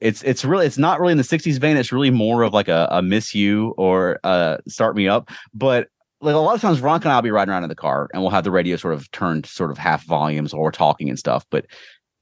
it's 0.01 0.23
it's 0.23 0.43
really 0.43 0.64
it's 0.66 0.79
not 0.79 0.99
really 0.99 1.12
in 1.12 1.19
the 1.19 1.25
'60s 1.25 1.59
vein. 1.59 1.77
It's 1.77 1.93
really 1.93 2.11
more 2.11 2.43
of 2.43 2.55
like 2.55 2.69
a, 2.69 2.88
a 2.90 3.03
"Miss 3.03 3.35
You" 3.35 3.75
or 3.77 4.19
uh, 4.25 4.57
"Start 4.66 4.97
Me 4.97 5.07
Up." 5.07 5.31
But 5.53 5.88
like 6.23 6.35
a 6.35 6.38
lot 6.38 6.55
of 6.55 6.62
times, 6.62 6.79
Veronica 6.79 7.09
and 7.09 7.12
I'll 7.12 7.23
be 7.23 7.31
riding 7.31 7.53
around 7.53 7.64
in 7.64 7.69
the 7.69 7.75
car, 7.75 8.09
and 8.14 8.23
we'll 8.23 8.31
have 8.31 8.45
the 8.45 8.51
radio 8.51 8.77
sort 8.77 8.95
of 8.95 9.11
turned 9.11 9.45
sort 9.45 9.71
of 9.71 9.77
half 9.77 10.05
volumes 10.05 10.55
or 10.55 10.62
we're 10.62 10.71
talking 10.71 11.11
and 11.11 11.19
stuff. 11.19 11.45
But 11.51 11.66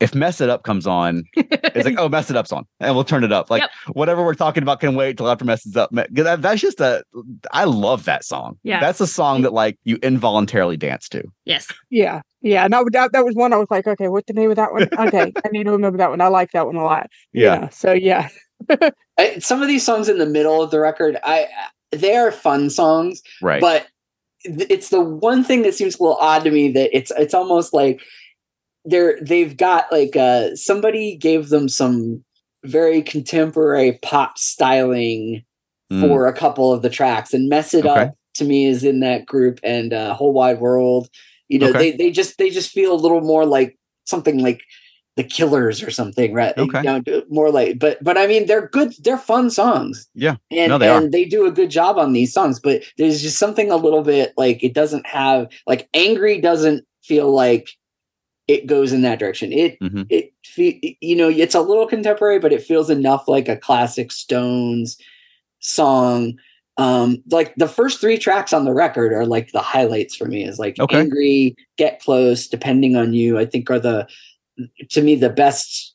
if 0.01 0.15
"Mess 0.15 0.41
It 0.41 0.49
Up" 0.49 0.63
comes 0.63 0.87
on, 0.87 1.25
it's 1.35 1.85
like, 1.85 1.95
oh, 1.99 2.09
"Mess 2.09 2.31
It 2.31 2.37
Up's 2.37 2.53
on," 2.53 2.65
and 2.81 2.95
we'll 2.95 3.05
turn 3.05 3.25
it 3.25 3.33
up. 3.33 3.51
Like 3.51 3.63
Yep. 3.63 3.71
whatever 3.97 4.25
we're 4.25 4.35
talking 4.35 4.63
about 4.63 4.81
can 4.81 4.95
wait 4.95 5.17
till 5.17 5.29
after 5.29 5.45
"Mess 5.45 5.67
It 5.67 5.77
Up." 5.77 5.91
'Cause 5.95 6.07
that- 6.25 6.43
That's 6.43 6.61
just 6.61 6.81
a 6.81 7.03
I 7.53 7.65
love 7.65 8.05
that 8.05 8.25
song. 8.25 8.59
Yeah. 8.63 8.81
that's 8.81 9.01
a 9.01 9.07
song 9.07 9.43
that 9.43 9.53
like 9.53 9.77
you 9.85 9.99
involuntarily 10.03 10.77
dance 10.77 11.09
to. 11.11 11.23
yes. 11.45 11.67
Yeah, 11.91 12.21
yeah. 12.43 12.65
And 12.65 12.75
I 12.75 12.83
would- 12.83 12.93
that 12.93 13.13
that 13.13 13.25
was 13.25 13.35
one 13.35 13.53
I 13.53 13.57
was 13.57 13.69
like, 13.71 13.87
okay, 13.87 14.09
what's 14.09 14.27
the 14.27 14.35
name 14.35 14.51
of 14.51 14.57
that 14.57 14.73
one? 14.73 14.89
Okay, 15.09 15.33
I 15.45 15.49
need 15.51 15.65
to 15.65 15.73
remember 15.73 15.99
that 15.99 16.11
one. 16.11 16.21
I 16.21 16.29
like 16.29 16.53
that 16.53 16.67
one 16.67 16.77
a 16.77 16.85
lot. 16.85 17.09
Yeah. 17.33 17.69
So 17.71 17.93
yeah. 17.93 18.29
I, 19.19 19.39
some 19.41 19.63
of 19.63 19.69
these 19.69 19.85
songs 19.85 20.09
in 20.09 20.19
the 20.19 20.27
middle 20.27 20.63
of 20.63 20.71
the 20.71 20.81
record, 20.81 21.17
I 21.25 21.49
they 21.91 22.17
are 22.17 22.31
fun 22.31 22.71
songs, 22.71 23.23
Right. 23.43 23.61
but 23.61 23.87
it's 24.45 24.91
the 24.91 25.01
one 25.01 25.43
thing 25.43 25.63
that 25.63 25.75
seems 25.75 25.99
a 25.99 26.03
little 26.03 26.17
odd 26.21 26.45
to 26.45 26.51
me 26.51 26.71
that 26.73 26.97
it's 26.97 27.11
it's 27.19 27.35
almost 27.35 27.73
like 27.75 28.01
they're 28.85 29.19
they've 29.21 29.57
got 29.57 29.91
like 29.93 30.17
uh 30.17 30.55
somebody 30.57 31.17
gave 31.17 31.49
them 31.49 31.69
some 31.69 32.25
very 32.65 33.03
contemporary 33.03 33.99
pop 34.03 34.39
styling 34.39 35.45
Mm. 35.91 36.03
for 36.03 36.27
a 36.27 36.35
couple 36.35 36.71
of 36.71 36.83
the 36.83 36.91
tracks 36.91 37.33
and 37.33 37.49
mess 37.49 37.73
it 37.73 37.87
Okay. 37.87 38.01
up 38.03 38.15
to 38.35 38.45
me 38.45 38.67
is 38.67 38.85
in 38.85 39.01
that 39.01 39.25
group 39.25 39.59
and 39.65 39.95
uh 39.95 40.13
whole 40.13 40.35
wide 40.35 40.61
world 40.61 41.09
you 41.49 41.59
know 41.59 41.69
Okay. 41.71 41.79
they 41.93 41.97
they 41.97 42.11
just 42.11 42.37
they 42.37 42.51
just 42.51 42.71
feel 42.73 42.93
a 42.93 42.95
little 43.05 43.23
more 43.23 43.47
like 43.47 43.75
something 44.05 44.39
like 44.41 44.61
the 45.17 45.25
killers 45.25 45.83
or 45.83 45.91
something 45.91 46.35
right 46.35 46.53
Okay. 46.59 46.83
you 46.83 47.03
know, 47.03 47.23
more 47.31 47.51
like 47.51 47.79
but 47.79 47.97
but 48.05 48.19
i 48.19 48.27
mean 48.27 48.45
they're 48.45 48.69
good 48.69 48.93
they're 49.03 49.17
fun 49.17 49.49
songs 49.49 50.07
Yeah. 50.15 50.37
and, 50.51 50.69
No, 50.69 50.77
they 50.77 50.95
and 50.95 51.11
they 51.11 51.25
do 51.25 51.47
a 51.47 51.51
good 51.51 51.71
job 51.71 51.97
on 51.97 52.13
these 52.13 52.35
songs 52.35 52.61
but 52.61 52.83
there's 52.99 53.23
just 53.23 53.39
something 53.39 53.71
a 53.71 53.77
little 53.77 54.03
bit 54.03 54.35
like 54.37 54.63
it 54.63 54.75
doesn't 54.75 55.07
have 55.07 55.49
like 55.67 55.89
angry 55.95 56.39
doesn't 56.39 56.85
feel 57.03 57.31
like 57.35 57.71
it 58.49 58.67
goes 58.67 58.93
in 58.93 59.03
that 59.03 59.19
direction 59.19 59.53
it 59.53 59.79
Mhm. 59.81 60.07
it 60.11 60.33
you 61.01 61.15
know 61.15 61.29
it's 61.29 61.55
a 61.55 61.61
little 61.61 61.87
contemporary 61.87 62.39
but 62.41 62.53
it 62.53 62.63
feels 62.63 62.91
enough 62.91 63.29
like 63.29 63.49
a 63.49 63.57
classic 63.57 64.11
stones 64.11 64.97
song 65.61 66.35
um 66.77 67.23
like 67.31 67.55
the 67.57 67.69
first 67.69 68.01
three 68.01 68.19
tracks 68.19 68.53
on 68.53 68.65
the 68.65 68.73
record 68.75 69.13
are 69.13 69.27
like 69.27 69.53
the 69.53 69.61
highlights 69.61 70.15
for 70.17 70.27
me 70.27 70.45
is 70.45 70.59
like 70.59 70.79
Okay. 70.81 70.99
angry 71.01 71.57
get 71.77 72.01
close 72.01 72.47
depending 72.49 72.97
on 72.97 73.13
you 73.13 73.39
i 73.39 73.45
think 73.45 73.71
are 73.71 73.79
the 73.81 74.07
to 74.91 75.03
me 75.03 75.15
the 75.15 75.31
best 75.31 75.95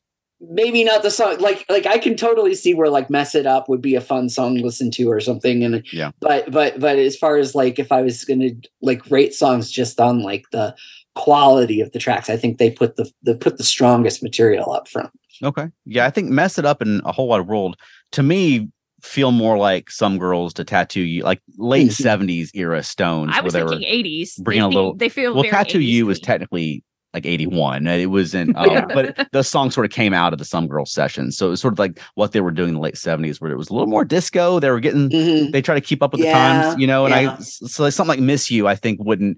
maybe 0.50 0.84
not 0.84 1.04
the 1.04 1.12
song 1.12 1.38
like 1.40 1.66
like 1.70 1.86
i 1.86 1.98
can 1.98 2.16
totally 2.18 2.54
see 2.54 2.74
where 2.74 2.90
like 2.90 3.10
mess 3.10 3.34
it 3.34 3.46
up 3.46 3.70
would 3.70 3.82
be 3.82 3.96
a 3.96 4.02
fun 4.02 4.28
song 4.30 4.56
to 4.58 4.62
listen 4.64 4.92
to 4.92 5.10
or 5.10 5.22
something 5.22 5.64
and 5.64 5.86
Yeah. 5.94 6.12
but 6.20 6.52
but 6.52 6.80
but 6.80 6.98
as 7.00 7.16
far 7.16 7.38
as 7.38 7.56
like 7.56 7.80
if 7.80 7.92
i 7.94 8.02
was 8.02 8.26
gonna 8.26 8.50
like 8.82 9.10
rate 9.10 9.34
songs 9.34 9.72
just 9.72 10.00
on 10.02 10.22
like 10.22 10.44
the 10.52 10.76
quality 11.16 11.80
of 11.82 11.92
the 11.92 12.00
tracks 12.00 12.30
i 12.30 12.36
think 12.38 12.58
they 12.58 12.70
put 12.72 12.96
the 12.96 13.10
the 13.24 13.36
put 13.36 13.58
the 13.58 13.64
strongest 13.64 14.24
material 14.24 14.72
up 14.72 14.88
front 14.88 15.10
Okay. 15.42 15.70
Yeah, 15.86 16.06
I 16.06 16.12
think 16.12 16.30
mess 16.30 16.60
it 16.60 16.64
up 16.66 16.80
in 16.82 17.02
a 17.06 17.12
whole 17.12 17.28
wide 17.28 17.48
world 17.48 17.76
to 18.12 18.22
me 18.24 18.70
feel 19.02 19.32
more 19.32 19.58
like 19.58 19.90
some 19.90 20.18
girls 20.20 20.54
to 20.54 20.64
tattoo 20.64 21.02
you 21.02 21.24
like 21.24 21.42
late 21.58 21.90
Mhm. 21.90 21.94
seventies 21.94 22.52
era 22.54 22.84
stones 22.84 23.32
I 23.34 23.38
where 23.38 23.44
was 23.46 23.54
they 23.54 23.64
were 23.64 23.70
thinking 23.70 23.88
80s. 23.90 24.38
bringing 24.44 24.62
they 24.62 24.66
a 24.66 24.70
think- 24.70 24.76
little- 24.76 24.94
They 24.96 25.10
feel 25.10 25.34
well 25.34 25.42
very 25.42 25.52
tattoo 25.52 25.80
80s 25.80 25.86
you 25.90 26.06
was 26.06 26.20
technically 26.20 26.84
like 27.16 27.26
81. 27.26 27.86
It 27.88 28.10
wasn't, 28.12 28.56
um, 28.58 28.70
Yeah. 28.72 28.86
but 28.86 29.28
the 29.34 29.44
song 29.44 29.70
sort 29.72 29.86
of 29.86 29.92
came 29.92 30.14
out 30.14 30.34
of 30.34 30.40
the 30.40 30.46
Some 30.46 30.68
girls 30.68 30.92
sessions. 30.92 31.36
So 31.38 31.48
it 31.48 31.50
was 31.50 31.62
sort 31.62 31.74
of 31.74 31.80
like 31.80 32.00
what 32.16 32.32
they 32.32 32.42
were 32.42 32.50
doing 32.52 32.70
in 32.70 32.76
the 32.76 32.82
late 32.82 32.96
70s, 32.96 33.42
where 33.42 33.52
it 33.52 33.58
was 33.58 33.70
a 33.70 33.74
little 33.74 33.88
more 33.88 34.06
disco. 34.06 34.60
They 34.60 34.70
were 34.70 34.80
getting, 34.80 35.10
Mhm. 35.10 35.52
they 35.52 35.62
try 35.62 35.76
to 35.76 35.82
keep 35.82 36.02
up 36.02 36.12
with 36.14 36.22
the 36.22 36.32
times, 36.32 36.80
you 36.80 36.88
know, 36.88 37.06
and 37.06 37.14
yeah. 37.14 37.36
I, 37.38 37.42
so 37.42 37.84
like 37.84 37.94
something 37.94 38.10
like 38.10 38.20
Miss 38.20 38.50
You, 38.52 38.68
I 38.68 38.76
think 38.76 39.04
wouldn't 39.04 39.38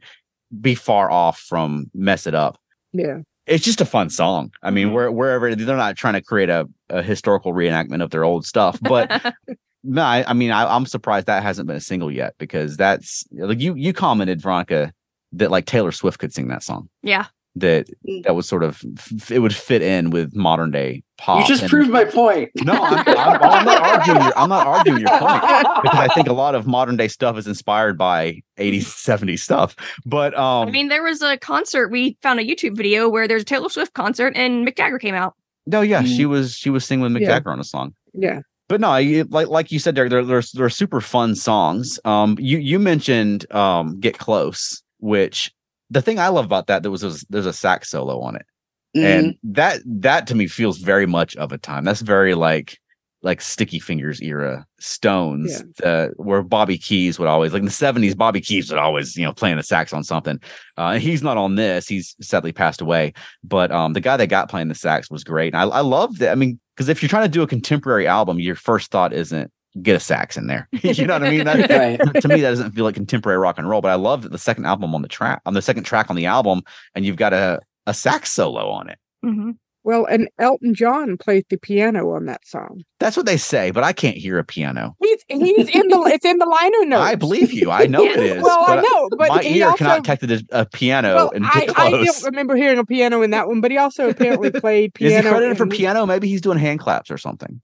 be 0.62 0.76
far 0.76 1.10
off 1.12 1.40
from 1.40 1.90
Mess 1.94 2.28
It 2.28 2.36
Up. 2.36 2.58
Yeah. 2.94 3.20
It's 3.48 3.64
just 3.64 3.82
a 3.82 3.86
fun 3.86 4.10
song. 4.10 4.52
I 4.64 4.72
mean, 4.72 4.90
Mhm. 4.90 4.94
where, 4.94 5.12
wherever 5.12 5.54
they're 5.56 5.78
not 5.78 5.96
trying 5.98 6.16
to 6.16 6.22
create 6.22 6.50
a, 6.50 6.68
a 6.90 7.04
historical 7.04 7.54
reenactment 7.54 8.02
of 8.04 8.10
their 8.10 8.24
old 8.24 8.46
stuff, 8.46 8.80
but 8.82 9.34
no, 9.84 10.02
I, 10.02 10.24
I 10.28 10.34
mean, 10.34 10.52
I, 10.52 10.66
I'm 10.76 10.86
surprised 10.88 11.28
that 11.28 11.44
hasn't 11.44 11.68
been 11.68 11.76
a 11.76 11.82
single 11.82 12.12
yet 12.12 12.34
because 12.40 12.76
that's 12.78 13.24
like 13.32 13.60
you 13.60 13.76
you 13.76 13.94
commented, 13.94 14.42
Veronica, 14.42 14.92
that 15.34 15.52
like 15.52 15.66
Taylor 15.66 15.92
Swift 15.92 16.18
could 16.20 16.34
sing 16.34 16.48
that 16.48 16.64
song. 16.64 16.90
yeah. 17.04 17.26
That 17.58 17.88
Mm. 18.06 18.24
that 18.24 18.36
was 18.36 18.50
sort 18.50 18.64
of 18.64 18.84
it 19.32 19.40
would 19.40 19.56
fit 19.56 19.82
in 19.82 20.10
with 20.10 20.36
modern 20.36 20.72
day 20.72 21.04
pop. 21.18 21.40
You 21.40 21.48
just 21.48 21.62
and- 21.64 21.70
proved 21.70 21.90
my 21.90 22.04
point. 22.04 22.50
no, 22.64 22.74
I'm, 22.74 23.08
I'm, 23.08 23.42
I'm 23.42 23.66
not 23.66 23.82
arguing. 23.82 24.22
Your, 24.24 24.38
I'm 24.38 24.50
not 24.50 24.68
arguing 24.68 25.00
your 25.00 25.10
point 25.20 25.42
because 25.84 26.00
I 26.00 26.08
think 26.14 26.28
a 26.28 26.34
lot 26.34 26.54
of 26.54 26.68
modern 26.68 26.98
day 26.98 27.08
stuff 27.08 27.38
is 27.38 27.48
inspired 27.48 27.98
by 27.98 28.42
80s, 28.58 28.82
70s 28.84 29.40
stuff. 29.40 29.74
But 30.06 30.38
um, 30.38 30.68
I 30.68 30.72
mean, 30.72 30.90
there 30.90 31.02
was 31.04 31.22
a 31.22 31.38
concert. 31.38 31.90
We 31.92 32.18
found 32.22 32.42
a 32.42 32.44
YouTube 32.44 32.76
video 32.76 33.08
where 33.08 33.26
there's 33.26 33.44
a 33.44 33.46
Taylor 33.46 33.70
Swift 33.70 33.94
concert 33.94 34.34
and 34.36 34.68
Mick 34.68 34.76
Jagger 34.76 35.00
came 35.00 35.16
out. 35.16 35.34
no, 35.66 35.80
yeah, 35.80 36.04
Mm. 36.04 36.14
she 36.18 36.26
was 36.26 36.56
she 36.56 36.70
was 36.70 36.84
singing 36.84 37.04
with 37.04 37.14
Mick 37.14 37.22
Yeah. 37.22 37.28
Jagger 37.40 37.52
on 37.52 37.60
a 37.62 37.64
song. 37.64 37.94
Yeah. 38.14 38.42
but 38.68 38.82
no, 38.82 38.98
you, 38.98 39.24
like 39.30 39.48
like 39.48 39.72
you 39.72 39.80
said, 39.80 39.96
there 39.96 40.10
there 40.10 40.26
there's 40.26 40.52
there 40.52 40.66
are 40.66 40.70
super 40.70 41.00
fun 41.00 41.36
songs. 41.36 42.00
Um, 42.04 42.36
you 42.38 42.58
you 42.58 42.80
mentioned 42.80 43.50
um, 43.54 43.98
"Get 44.02 44.18
Close," 44.18 44.84
which 45.00 45.52
the 45.90 46.02
thing 46.02 46.20
I 46.20 46.28
love 46.30 46.46
about 46.46 46.68
that 46.68 46.82
there 46.82 46.92
was, 46.92 47.04
was 47.04 47.26
there's 47.30 47.46
a 47.46 47.54
sax 47.54 47.90
solo 47.90 48.20
on 48.22 48.36
it, 48.36 48.46
Mhm. 48.96 49.04
and 49.04 49.36
that 49.44 49.82
that 49.86 50.28
to 50.28 50.36
me 50.36 50.48
feels 50.48 50.78
very 50.80 51.06
much 51.06 51.36
of 51.36 51.52
a 51.52 51.58
time. 51.58 51.84
That's 51.84 52.02
very 52.02 52.34
like 52.36 52.78
like 53.22 53.42
Sticky 53.42 53.80
Fingers 53.80 54.22
era 54.22 54.68
Stones, 54.80 55.64
uh, 55.84 56.10
where 56.18 56.44
Bobby 56.44 56.78
Keys 56.78 57.18
would 57.18 57.28
always 57.28 57.54
like 57.54 57.62
in 57.62 57.66
the 57.66 57.72
'70s. 57.72 58.16
Bobby 58.16 58.40
Keys 58.42 58.70
would 58.70 58.78
always 58.80 59.16
you 59.16 59.24
know 59.26 59.34
playing 59.34 59.58
the 59.58 59.64
sax 59.64 59.94
on 59.94 60.04
something. 60.04 60.40
Uh, 60.78 60.90
and 60.94 61.02
he's 61.04 61.24
not 61.24 61.38
on 61.38 61.56
this. 61.56 61.88
He's 61.88 62.16
sadly 62.22 62.52
passed 62.52 62.82
away. 62.82 63.14
But 63.44 63.72
um, 63.72 63.94
the 63.94 64.02
guy 64.02 64.16
that 64.18 64.28
got 64.28 64.50
playing 64.50 64.68
the 64.68 64.76
sax 64.76 65.10
was 65.10 65.24
great. 65.24 65.54
And 65.56 65.62
I 65.72 65.78
I 65.78 65.82
love 65.82 66.20
that. 66.20 66.32
I 66.32 66.36
mean, 66.36 66.60
because 66.76 66.88
if 66.90 67.02
you're 67.02 67.10
trying 67.10 67.26
to 67.26 67.30
do 67.30 67.42
a 67.42 67.48
contemporary 67.48 68.06
album, 68.08 68.40
your 68.40 68.56
first 68.56 68.92
thought 68.92 69.12
isn't 69.14 69.52
get 69.82 69.96
a 69.96 70.00
sax 70.00 70.38
in 70.38 70.48
there. 70.48 70.68
you 70.84 71.06
know 71.06 71.14
what 71.14 71.24
I 71.24 71.30
mean? 71.32 71.46
That, 71.46 71.70
Right. 71.70 72.22
to 72.22 72.28
me, 72.28 72.42
that 72.42 72.50
doesn't 72.52 72.72
feel 72.72 72.84
like 72.86 72.96
contemporary 72.96 73.38
rock 73.40 73.58
and 73.58 73.70
roll. 73.70 73.82
But 73.82 73.92
I 73.92 73.96
love 73.96 74.22
that 74.24 74.32
the 74.32 74.38
second 74.38 74.66
album 74.66 74.94
on 74.96 75.02
the 75.02 75.08
track 75.08 75.42
on 75.46 75.54
the 75.54 75.62
second 75.62 75.84
track 75.84 76.10
on 76.10 76.16
the 76.16 76.26
album, 76.26 76.62
and 76.96 77.06
you've 77.06 77.18
got 77.18 77.34
a 77.34 77.60
a 77.88 77.94
sax 77.94 78.32
solo 78.32 78.70
on 78.70 78.90
it. 78.90 78.98
hmm 79.22 79.52
Well, 79.84 80.06
and 80.06 80.28
Elton 80.40 80.74
John 80.74 81.18
played 81.18 81.46
the 81.50 81.58
piano 81.58 82.10
on 82.12 82.26
that 82.26 82.48
song. 82.48 82.82
That's 83.00 83.16
what 83.16 83.26
they 83.28 83.38
say, 83.38 83.70
but 83.72 83.84
I 83.84 83.94
can't 83.94 84.18
hear 84.18 84.40
a 84.40 84.44
piano. 84.44 84.96
He's 85.00 85.24
he's 85.28 85.70
in 85.70 85.88
the 85.90 86.02
it's 86.12 86.26
in 86.26 86.38
the 86.40 86.46
liner 86.46 86.86
notes. 86.90 87.04
I 87.04 87.14
believe 87.16 87.52
you. 87.54 87.70
I 87.70 87.86
know 87.86 88.04
it 88.04 88.18
is. 88.38 88.42
Well, 88.42 88.64
I 88.68 88.82
know, 88.82 89.10
but 89.18 89.30
my 89.30 89.44
he 89.44 89.60
ear 89.60 89.66
also, 89.68 89.78
cannot 89.78 90.04
detect 90.04 90.24
a, 90.24 90.44
a 90.62 90.66
piano 90.66 91.16
Well, 91.16 91.32
and 91.36 91.46
I, 91.46 91.68
I 91.76 91.92
don't 91.92 92.24
remember 92.24 92.56
hearing 92.56 92.80
a 92.80 92.86
piano 92.86 93.22
in 93.22 93.30
that 93.32 93.48
one, 93.48 93.62
but 93.62 93.70
he 93.70 93.78
also 93.78 94.10
apparently 94.10 94.50
played 94.52 94.94
piano. 94.96 95.14
Is 95.16 95.22
piano. 95.22 95.28
he 95.28 95.34
credited 95.36 95.58
for 95.58 95.68
piano? 95.68 96.06
Maybe 96.08 96.28
he's 96.30 96.42
doing 96.42 96.58
hand 96.58 96.80
claps 96.80 97.12
or 97.12 97.18
something. 97.20 97.60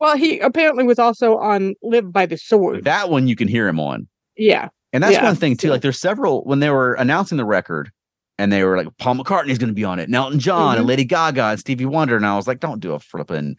Well, 0.00 0.16
he 0.16 0.38
apparently 0.40 0.84
was 0.84 0.98
also 0.98 1.38
on 1.38 1.74
"Live 1.82 2.12
by 2.12 2.26
the 2.26 2.36
Sword." 2.38 2.84
That 2.84 3.10
one 3.10 3.28
you 3.28 3.36
can 3.36 3.48
hear 3.48 3.66
him 3.68 3.80
on. 3.80 4.08
yeah, 4.36 4.68
And 4.92 5.02
that's 5.02 5.14
Yeah, 5.14 5.24
one 5.24 5.36
thing 5.36 5.56
too. 5.56 5.70
Like 5.70 5.82
there's 5.82 5.98
several 6.00 6.42
when 6.44 6.60
they 6.60 6.70
were 6.70 6.94
announcing 6.94 7.38
the 7.38 7.44
record 7.44 7.90
and 8.38 8.52
they 8.52 8.62
were 8.64 8.76
like, 8.76 8.88
Paul 8.98 9.14
McCartney's 9.16 9.58
gonna 9.58 9.72
be 9.72 9.84
on 9.84 9.98
it, 9.98 10.04
and 10.04 10.14
Elton 10.14 10.38
John 10.38 10.76
and 10.76 10.84
Mhm. 10.84 10.88
Lady 10.88 11.04
Gaga 11.04 11.44
and 11.44 11.60
Stevie 11.60 11.86
Wonder. 11.86 12.16
And 12.16 12.26
I 12.26 12.36
was 12.36 12.46
like, 12.46 12.60
don't 12.60 12.80
do 12.80 12.92
a 12.92 12.98
flipping 12.98 13.56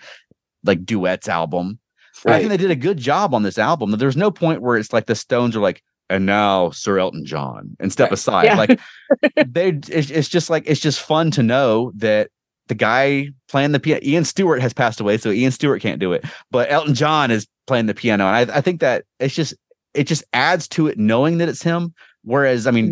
like 0.64 0.86
duets 0.86 1.28
album. 1.28 1.80
And 2.26 2.34
I 2.34 2.40
think 2.40 2.50
they 2.50 2.58
did 2.58 2.72
a 2.72 2.76
good 2.76 2.98
job 2.98 3.34
on 3.36 3.44
this 3.44 3.58
album. 3.60 3.92
There's 3.92 4.18
no 4.18 4.32
point 4.32 4.62
where 4.62 4.76
it's 4.78 4.92
like 4.92 5.06
the 5.06 5.14
Stones 5.16 5.56
are 5.56 5.60
like, 5.60 5.84
and 6.10 6.26
now 6.26 6.72
Sir 6.72 6.98
Elton 7.00 7.26
John 7.26 7.76
and 7.80 7.92
step 7.92 8.06
Right. 8.10 8.14
aside. 8.14 8.44
Yeah. 8.46 8.56
Like 8.58 8.80
they 9.48 9.70
it's, 9.70 10.10
it's 10.10 10.30
just 10.30 10.50
like 10.50 10.64
it's 10.66 10.80
just 10.82 11.00
fun 11.02 11.32
to 11.32 11.44
know 11.44 11.92
that 11.96 12.30
the 12.68 12.76
guy 12.76 13.30
playing 13.50 13.72
the 13.72 13.80
piano, 13.80 14.02
Ian 14.04 14.24
Stewart 14.26 14.62
has 14.62 14.74
passed 14.74 15.00
away, 15.00 15.18
so 15.18 15.32
Ian 15.32 15.52
Stewart 15.52 15.82
can't 15.82 16.00
do 16.00 16.14
it. 16.14 16.24
But 16.52 16.72
Elton 16.72 16.94
John 16.96 17.32
is 17.32 17.48
playing 17.66 17.86
the 17.88 17.94
piano. 17.94 18.26
And 18.28 18.52
I, 18.52 18.58
I 18.58 18.62
think 18.62 18.80
that 18.82 19.06
it's 19.20 19.36
just 19.36 19.54
it 19.94 20.06
just 20.06 20.24
adds 20.34 20.68
to 20.70 20.88
it 20.88 20.98
knowing 20.98 21.38
that 21.40 21.50
it's 21.50 21.64
him. 21.64 21.94
Whereas, 22.24 22.68
I 22.68 22.72
mean, 22.72 22.88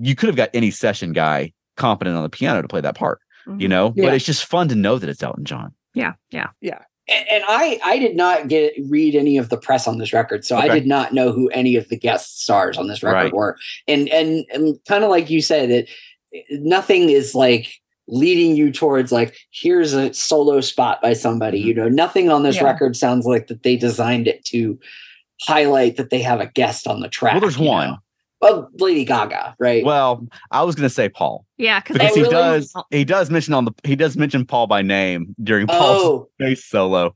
Mm. 0.00 0.06
you 0.06 0.14
could 0.14 0.26
have 0.28 0.36
got 0.36 0.50
any 0.54 0.70
session 0.70 1.12
guy 1.12 1.52
competent 1.76 2.16
on 2.16 2.22
the 2.22 2.28
piano 2.28 2.60
to 2.62 2.68
play 2.68 2.80
that 2.82 2.94
part, 2.96 3.20
you 3.56 3.68
know, 3.68 3.92
Yeah. 3.96 4.06
but 4.06 4.14
it's 4.14 4.24
just 4.26 4.44
fun 4.44 4.68
to 4.68 4.74
know 4.74 4.98
that 4.98 5.08
it's 5.08 5.22
Elton 5.22 5.44
John. 5.44 5.72
Yeah. 5.94 6.12
Yeah. 6.30 6.48
And 7.08 7.26
and 7.28 7.44
I 7.48 7.80
I 7.84 7.98
did 7.98 8.14
not 8.16 8.46
get 8.48 8.74
read 8.88 9.14
any 9.16 9.36
of 9.38 9.48
the 9.48 9.56
press 9.56 9.88
on 9.88 9.98
this 9.98 10.12
record, 10.12 10.44
so 10.44 10.56
I 10.56 10.68
did 10.68 10.86
not 10.86 11.12
know 11.12 11.32
who 11.32 11.48
any 11.48 11.74
of 11.76 11.88
the 11.88 11.96
guest 11.96 12.42
stars 12.42 12.76
on 12.78 12.86
this 12.88 13.02
record 13.02 13.16
Right. 13.16 13.32
were. 13.32 13.56
And 13.88 14.08
and, 14.10 14.44
and 14.52 14.78
kind 14.86 15.02
of 15.02 15.10
like 15.10 15.28
you 15.30 15.40
said, 15.42 15.70
that 15.70 15.88
nothing 16.50 17.10
is 17.10 17.34
like 17.34 17.72
leading 18.10 18.56
you 18.56 18.70
towards 18.72 19.12
like 19.12 19.36
here's 19.50 19.92
a 19.94 20.12
solo 20.12 20.60
spot 20.60 21.00
by 21.00 21.12
somebody. 21.14 21.62
Mhm. 21.62 21.66
You 21.66 21.74
know, 21.74 21.88
nothing 21.88 22.30
on 22.30 22.42
this 22.42 22.56
Yeah. 22.56 22.64
record 22.64 22.96
sounds 22.96 23.24
like 23.26 23.46
that 23.46 23.62
they 23.62 23.76
designed 23.76 24.26
it 24.28 24.44
to 24.46 24.78
highlight 25.42 25.96
that 25.96 26.10
they 26.10 26.20
have 26.20 26.40
a 26.40 26.46
guest 26.46 26.86
on 26.86 27.00
the 27.00 27.08
track. 27.08 27.34
Well, 27.34 27.40
there's 27.40 27.58
you 27.58 27.66
one. 27.66 27.88
know? 27.90 27.96
Well, 28.42 28.70
Lady 28.78 29.04
Gaga, 29.04 29.54
right? 29.58 29.84
Well, 29.84 30.26
I 30.50 30.62
was 30.62 30.74
gonna 30.74 30.88
say 30.90 31.08
Paul 31.10 31.44
Yeah. 31.58 31.80
Because 31.80 31.94
because 31.98 32.14
he 32.14 32.22
really? 32.22 32.32
does 32.34 32.72
he 32.90 33.04
does 33.04 33.30
mention 33.30 33.54
on 33.54 33.64
the 33.66 33.72
he 33.84 33.96
does 33.96 34.16
mention 34.16 34.44
Paul 34.46 34.66
by 34.66 34.82
name 34.82 35.34
during 35.42 35.66
Paul's 35.66 36.02
oh, 36.02 36.28
bass 36.38 36.64
solo. 36.64 37.14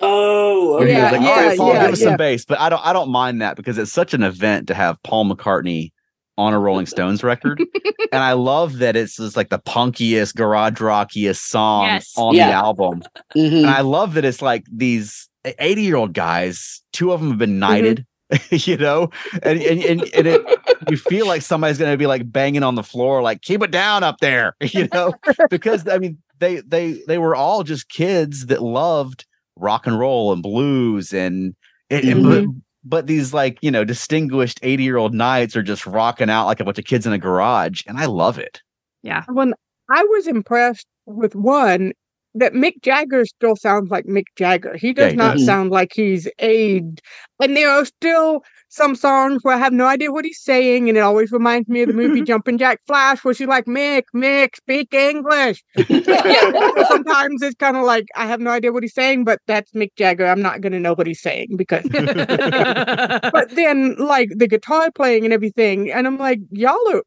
oh, 0.00 0.76
Where 0.78 0.86
he 0.86 0.92
Yeah, 0.92 1.04
was 1.04 1.12
like, 1.12 1.20
yeah, 1.22 1.28
"All 1.28 1.36
right, 1.48 1.58
Paul, 1.58 1.72
yeah, 1.74 1.82
give 1.84 1.92
us 1.94 2.00
yeah. 2.00 2.06
some 2.08 2.16
bass." 2.16 2.44
But 2.44 2.60
I 2.60 2.68
don't 2.68 2.84
I 2.86 2.92
don't 2.92 3.10
mind 3.10 3.40
that 3.42 3.56
because 3.56 3.78
it's 3.78 3.92
such 3.92 4.14
an 4.14 4.22
event 4.22 4.68
to 4.68 4.74
have 4.74 5.02
Paul 5.02 5.24
McCartney 5.24 5.92
on 6.38 6.54
a 6.54 6.58
Rolling 6.58 6.86
Stones 6.86 7.22
record, 7.24 7.60
and 8.12 8.22
I 8.22 8.32
love 8.32 8.78
that 8.78 8.96
it's 8.96 9.16
just 9.16 9.36
like 9.36 9.50
the 9.50 9.58
punkiest, 9.58 10.34
garage 10.36 10.80
rockiest 10.80 11.48
song 11.50 11.84
Yes. 11.86 12.12
on 12.16 12.34
Yeah. 12.34 12.48
the 12.48 12.54
album. 12.54 13.02
Mhm. 13.36 13.58
and 13.58 13.66
I 13.66 13.80
love 13.82 14.14
that 14.14 14.24
it's 14.24 14.40
like 14.40 14.64
these 14.72 15.28
80 15.44 15.82
year 15.82 15.96
old 15.96 16.12
guys, 16.14 16.80
two 16.92 17.12
of 17.12 17.20
them 17.20 17.30
have 17.30 17.38
been 17.38 17.58
knighted, 17.58 18.06
you 18.50 18.76
know, 18.76 19.10
and, 19.42 19.60
and, 19.60 19.82
and, 19.82 20.02
and 20.14 20.26
it, 20.26 20.58
you 20.88 20.96
feel 20.96 21.26
like 21.26 21.42
somebody's 21.42 21.76
going 21.78 21.90
to 21.92 21.96
be 21.98 22.06
like 22.06 22.30
banging 22.30 22.62
on 22.62 22.76
the 22.76 22.82
floor, 22.84 23.20
like, 23.20 23.42
keep 23.42 23.62
it 23.62 23.70
down 23.72 24.04
up 24.04 24.18
there, 24.20 24.54
you 24.62 24.88
know, 24.94 25.12
because 25.50 25.88
I 25.88 25.98
mean, 25.98 26.18
they, 26.38 26.60
they, 26.60 27.02
they 27.08 27.18
were 27.18 27.34
all 27.34 27.64
just 27.64 27.88
kids 27.88 28.46
that 28.46 28.62
loved 28.62 29.26
rock 29.56 29.86
and 29.88 29.98
roll 29.98 30.32
and 30.32 30.40
blues 30.42 31.12
and, 31.12 31.56
and, 31.90 32.04
and- 32.04 32.62
but, 32.88 32.96
but 32.96 33.06
these 33.06 33.34
like, 33.34 33.58
you 33.62 33.70
know, 33.70 33.84
distinguished 33.84 34.58
80 34.62 34.82
year 34.82 34.96
old 34.96 35.14
knights 35.14 35.56
are 35.56 35.62
just 35.62 35.86
rocking 35.86 36.30
out 36.30 36.46
like 36.46 36.60
a 36.60 36.64
bunch 36.64 36.78
of 36.78 36.84
kids 36.84 37.06
in 37.06 37.12
a 37.12 37.18
garage. 37.18 37.82
And 37.86 37.98
I 37.98 38.06
love 38.06 38.38
it. 38.38 38.62
Yeah. 39.02 39.24
when 39.28 39.54
I 39.90 40.02
was 40.04 40.26
impressed 40.26 40.86
with 41.06 41.34
one 41.34 41.92
that 42.34 42.52
Mick 42.52 42.82
Jagger 42.82 43.24
still 43.24 43.56
sounds 43.56 43.90
like 43.90 44.06
Mick 44.06 44.24
Jagger. 44.36 44.76
He 44.76 44.92
does 44.92 45.12
he 45.12 45.16
not 45.16 45.36
does. 45.36 45.46
sound 45.46 45.70
like 45.70 45.92
he's 45.94 46.28
aged. 46.38 47.00
And 47.40 47.56
there 47.56 47.70
are 47.70 47.84
still 47.84 48.42
some 48.68 48.94
songs 48.94 49.40
where 49.42 49.54
I 49.54 49.58
have 49.58 49.72
no 49.72 49.86
idea 49.86 50.12
what 50.12 50.24
he's 50.24 50.40
saying, 50.42 50.88
and 50.88 50.98
it 50.98 51.00
always 51.00 51.32
reminds 51.32 51.68
me 51.68 51.82
of 51.82 51.88
the 51.88 51.94
movie 51.94 52.22
Jumpin' 52.28 52.58
Jack 52.58 52.80
Flash, 52.86 53.24
where 53.24 53.34
she's 53.34 53.48
like, 53.48 53.64
Mick, 53.66 54.04
Mick, 54.14 54.56
speak 54.56 54.92
English. 54.94 55.62
Sometimes 55.76 57.42
it's 57.42 57.56
kind 57.58 57.76
of 57.76 57.84
like 57.84 58.06
I 58.16 58.26
have 58.26 58.40
no 58.40 58.50
idea 58.50 58.72
what 58.72 58.82
he's 58.82 58.94
saying, 58.94 59.24
but 59.24 59.40
that's 59.46 59.72
Mick 59.72 59.90
Jagger. 59.96 60.26
I'm 60.26 60.42
not 60.42 60.60
gonna 60.60 60.80
know 60.80 60.94
what 60.94 61.06
he's 61.06 61.20
saying 61.20 61.56
because 61.56 61.84
but 61.92 63.50
then 63.54 63.96
like 63.96 64.30
the 64.36 64.46
guitar 64.48 64.90
playing 64.90 65.24
and 65.24 65.32
everything, 65.32 65.90
and 65.90 66.06
I'm 66.06 66.18
like, 66.18 66.40
y'all 66.50 66.78
are 66.92 67.02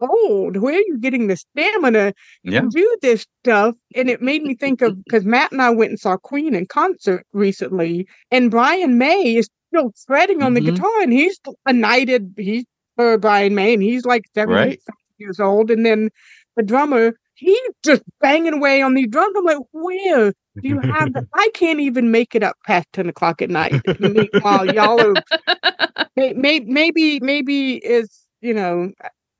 old. 0.00 0.58
Where 0.58 0.74
are 0.74 0.78
you 0.86 0.98
getting 0.98 1.26
the 1.26 1.36
stamina 1.36 2.12
Yeah. 2.42 2.60
to 2.60 2.68
do 2.68 2.96
this 3.02 3.26
stuff? 3.42 3.74
And 3.94 4.10
it 4.10 4.20
made 4.20 4.42
me 4.42 4.54
think 4.54 4.82
of 4.82 5.02
because 5.04 5.24
Matt 5.24 5.52
and 5.52 5.62
I 5.62 5.70
went 5.70 5.90
and 5.90 5.98
saw 5.98 6.16
Queen 6.16 6.54
in 6.54 6.66
concert 6.66 7.24
recently, 7.32 8.06
and 8.30 8.50
Brian 8.50 8.98
May 8.98 9.36
is 9.36 9.48
still 9.76 9.92
shredding 10.06 10.42
on 10.42 10.54
the 10.54 10.60
Mhm. 10.60 10.66
guitar, 10.66 11.02
and 11.02 11.12
he's 11.12 11.38
a 11.66 11.72
knighted. 11.72 12.34
He's 12.36 12.64
for 12.96 13.18
Brian 13.18 13.54
May, 13.54 13.74
and 13.74 13.82
he's 13.82 14.04
like 14.04 14.24
seventy 14.34 14.54
Right. 14.54 14.80
years 15.18 15.40
old, 15.40 15.70
and 15.70 15.84
then 15.84 16.10
the 16.56 16.62
drummer. 16.62 17.12
He's 17.34 17.60
just 17.84 18.02
banging 18.22 18.54
away 18.54 18.80
on 18.80 18.94
these 18.94 19.08
drums. 19.08 19.34
I'm 19.36 19.44
like, 19.44 19.58
where 19.72 20.32
do 20.62 20.68
you 20.68 20.80
have 20.80 21.12
that? 21.12 21.24
I 21.34 21.50
can't 21.52 21.80
even 21.80 22.10
make 22.10 22.34
it 22.34 22.42
up 22.42 22.56
past 22.66 22.86
10 22.94 23.10
o'clock 23.10 23.42
at 23.42 23.50
night. 23.50 23.82
Meanwhile, 23.98 24.64
y'all 24.64 25.02
are 25.02 25.16
may, 26.16 26.32
may, 26.32 26.60
maybe 26.60 27.20
maybe 27.20 27.76
is 27.76 28.26
you 28.40 28.54
know 28.54 28.90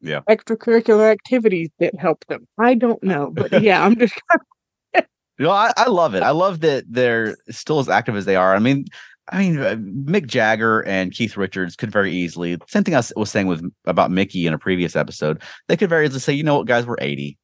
Yeah. 0.02 0.20
extracurricular 0.28 1.10
activities 1.10 1.70
that 1.78 1.94
help 1.98 2.24
them 2.28 2.46
i 2.58 2.74
don't 2.74 3.02
know 3.02 3.30
but 3.30 3.52
yeah 3.62 3.84
i'm 3.84 3.96
just 3.96 4.14
You 5.38 5.44
know, 5.46 5.50
I, 5.50 5.72
I 5.76 5.88
love 5.88 6.14
it. 6.14 6.22
I 6.22 6.30
love 6.30 6.60
that 6.60 6.84
they're 6.88 7.36
still 7.50 7.78
as 7.78 7.88
active 7.90 8.16
as 8.16 8.24
they 8.24 8.36
are. 8.36 8.54
I 8.54 8.58
mean, 8.58 8.86
I 9.32 9.38
mean, 9.38 9.58
uh, 9.58 9.76
Mick 9.76 10.26
Jagger 10.26 10.80
and 10.86 11.12
Keith 11.12 11.36
Richards 11.36 11.74
could 11.74 11.90
very 11.90 12.12
easily. 12.12 12.56
Same 12.68 12.84
thing 12.84 12.94
I 12.94 13.02
was- 13.16 13.30
saying 13.30 13.48
with 13.48 13.64
about 13.84 14.10
Micky 14.10 14.46
in 14.46 14.52
a 14.54 14.58
previous 14.58 14.94
episode. 14.94 15.42
They 15.68 15.76
could 15.76 15.88
very 15.88 16.06
easily 16.06 16.20
say, 16.20 16.32
you 16.32 16.44
know 16.44 16.58
what, 16.58 16.66
guys, 16.66 16.86
we're 16.86 16.96
eighty. 17.00 17.36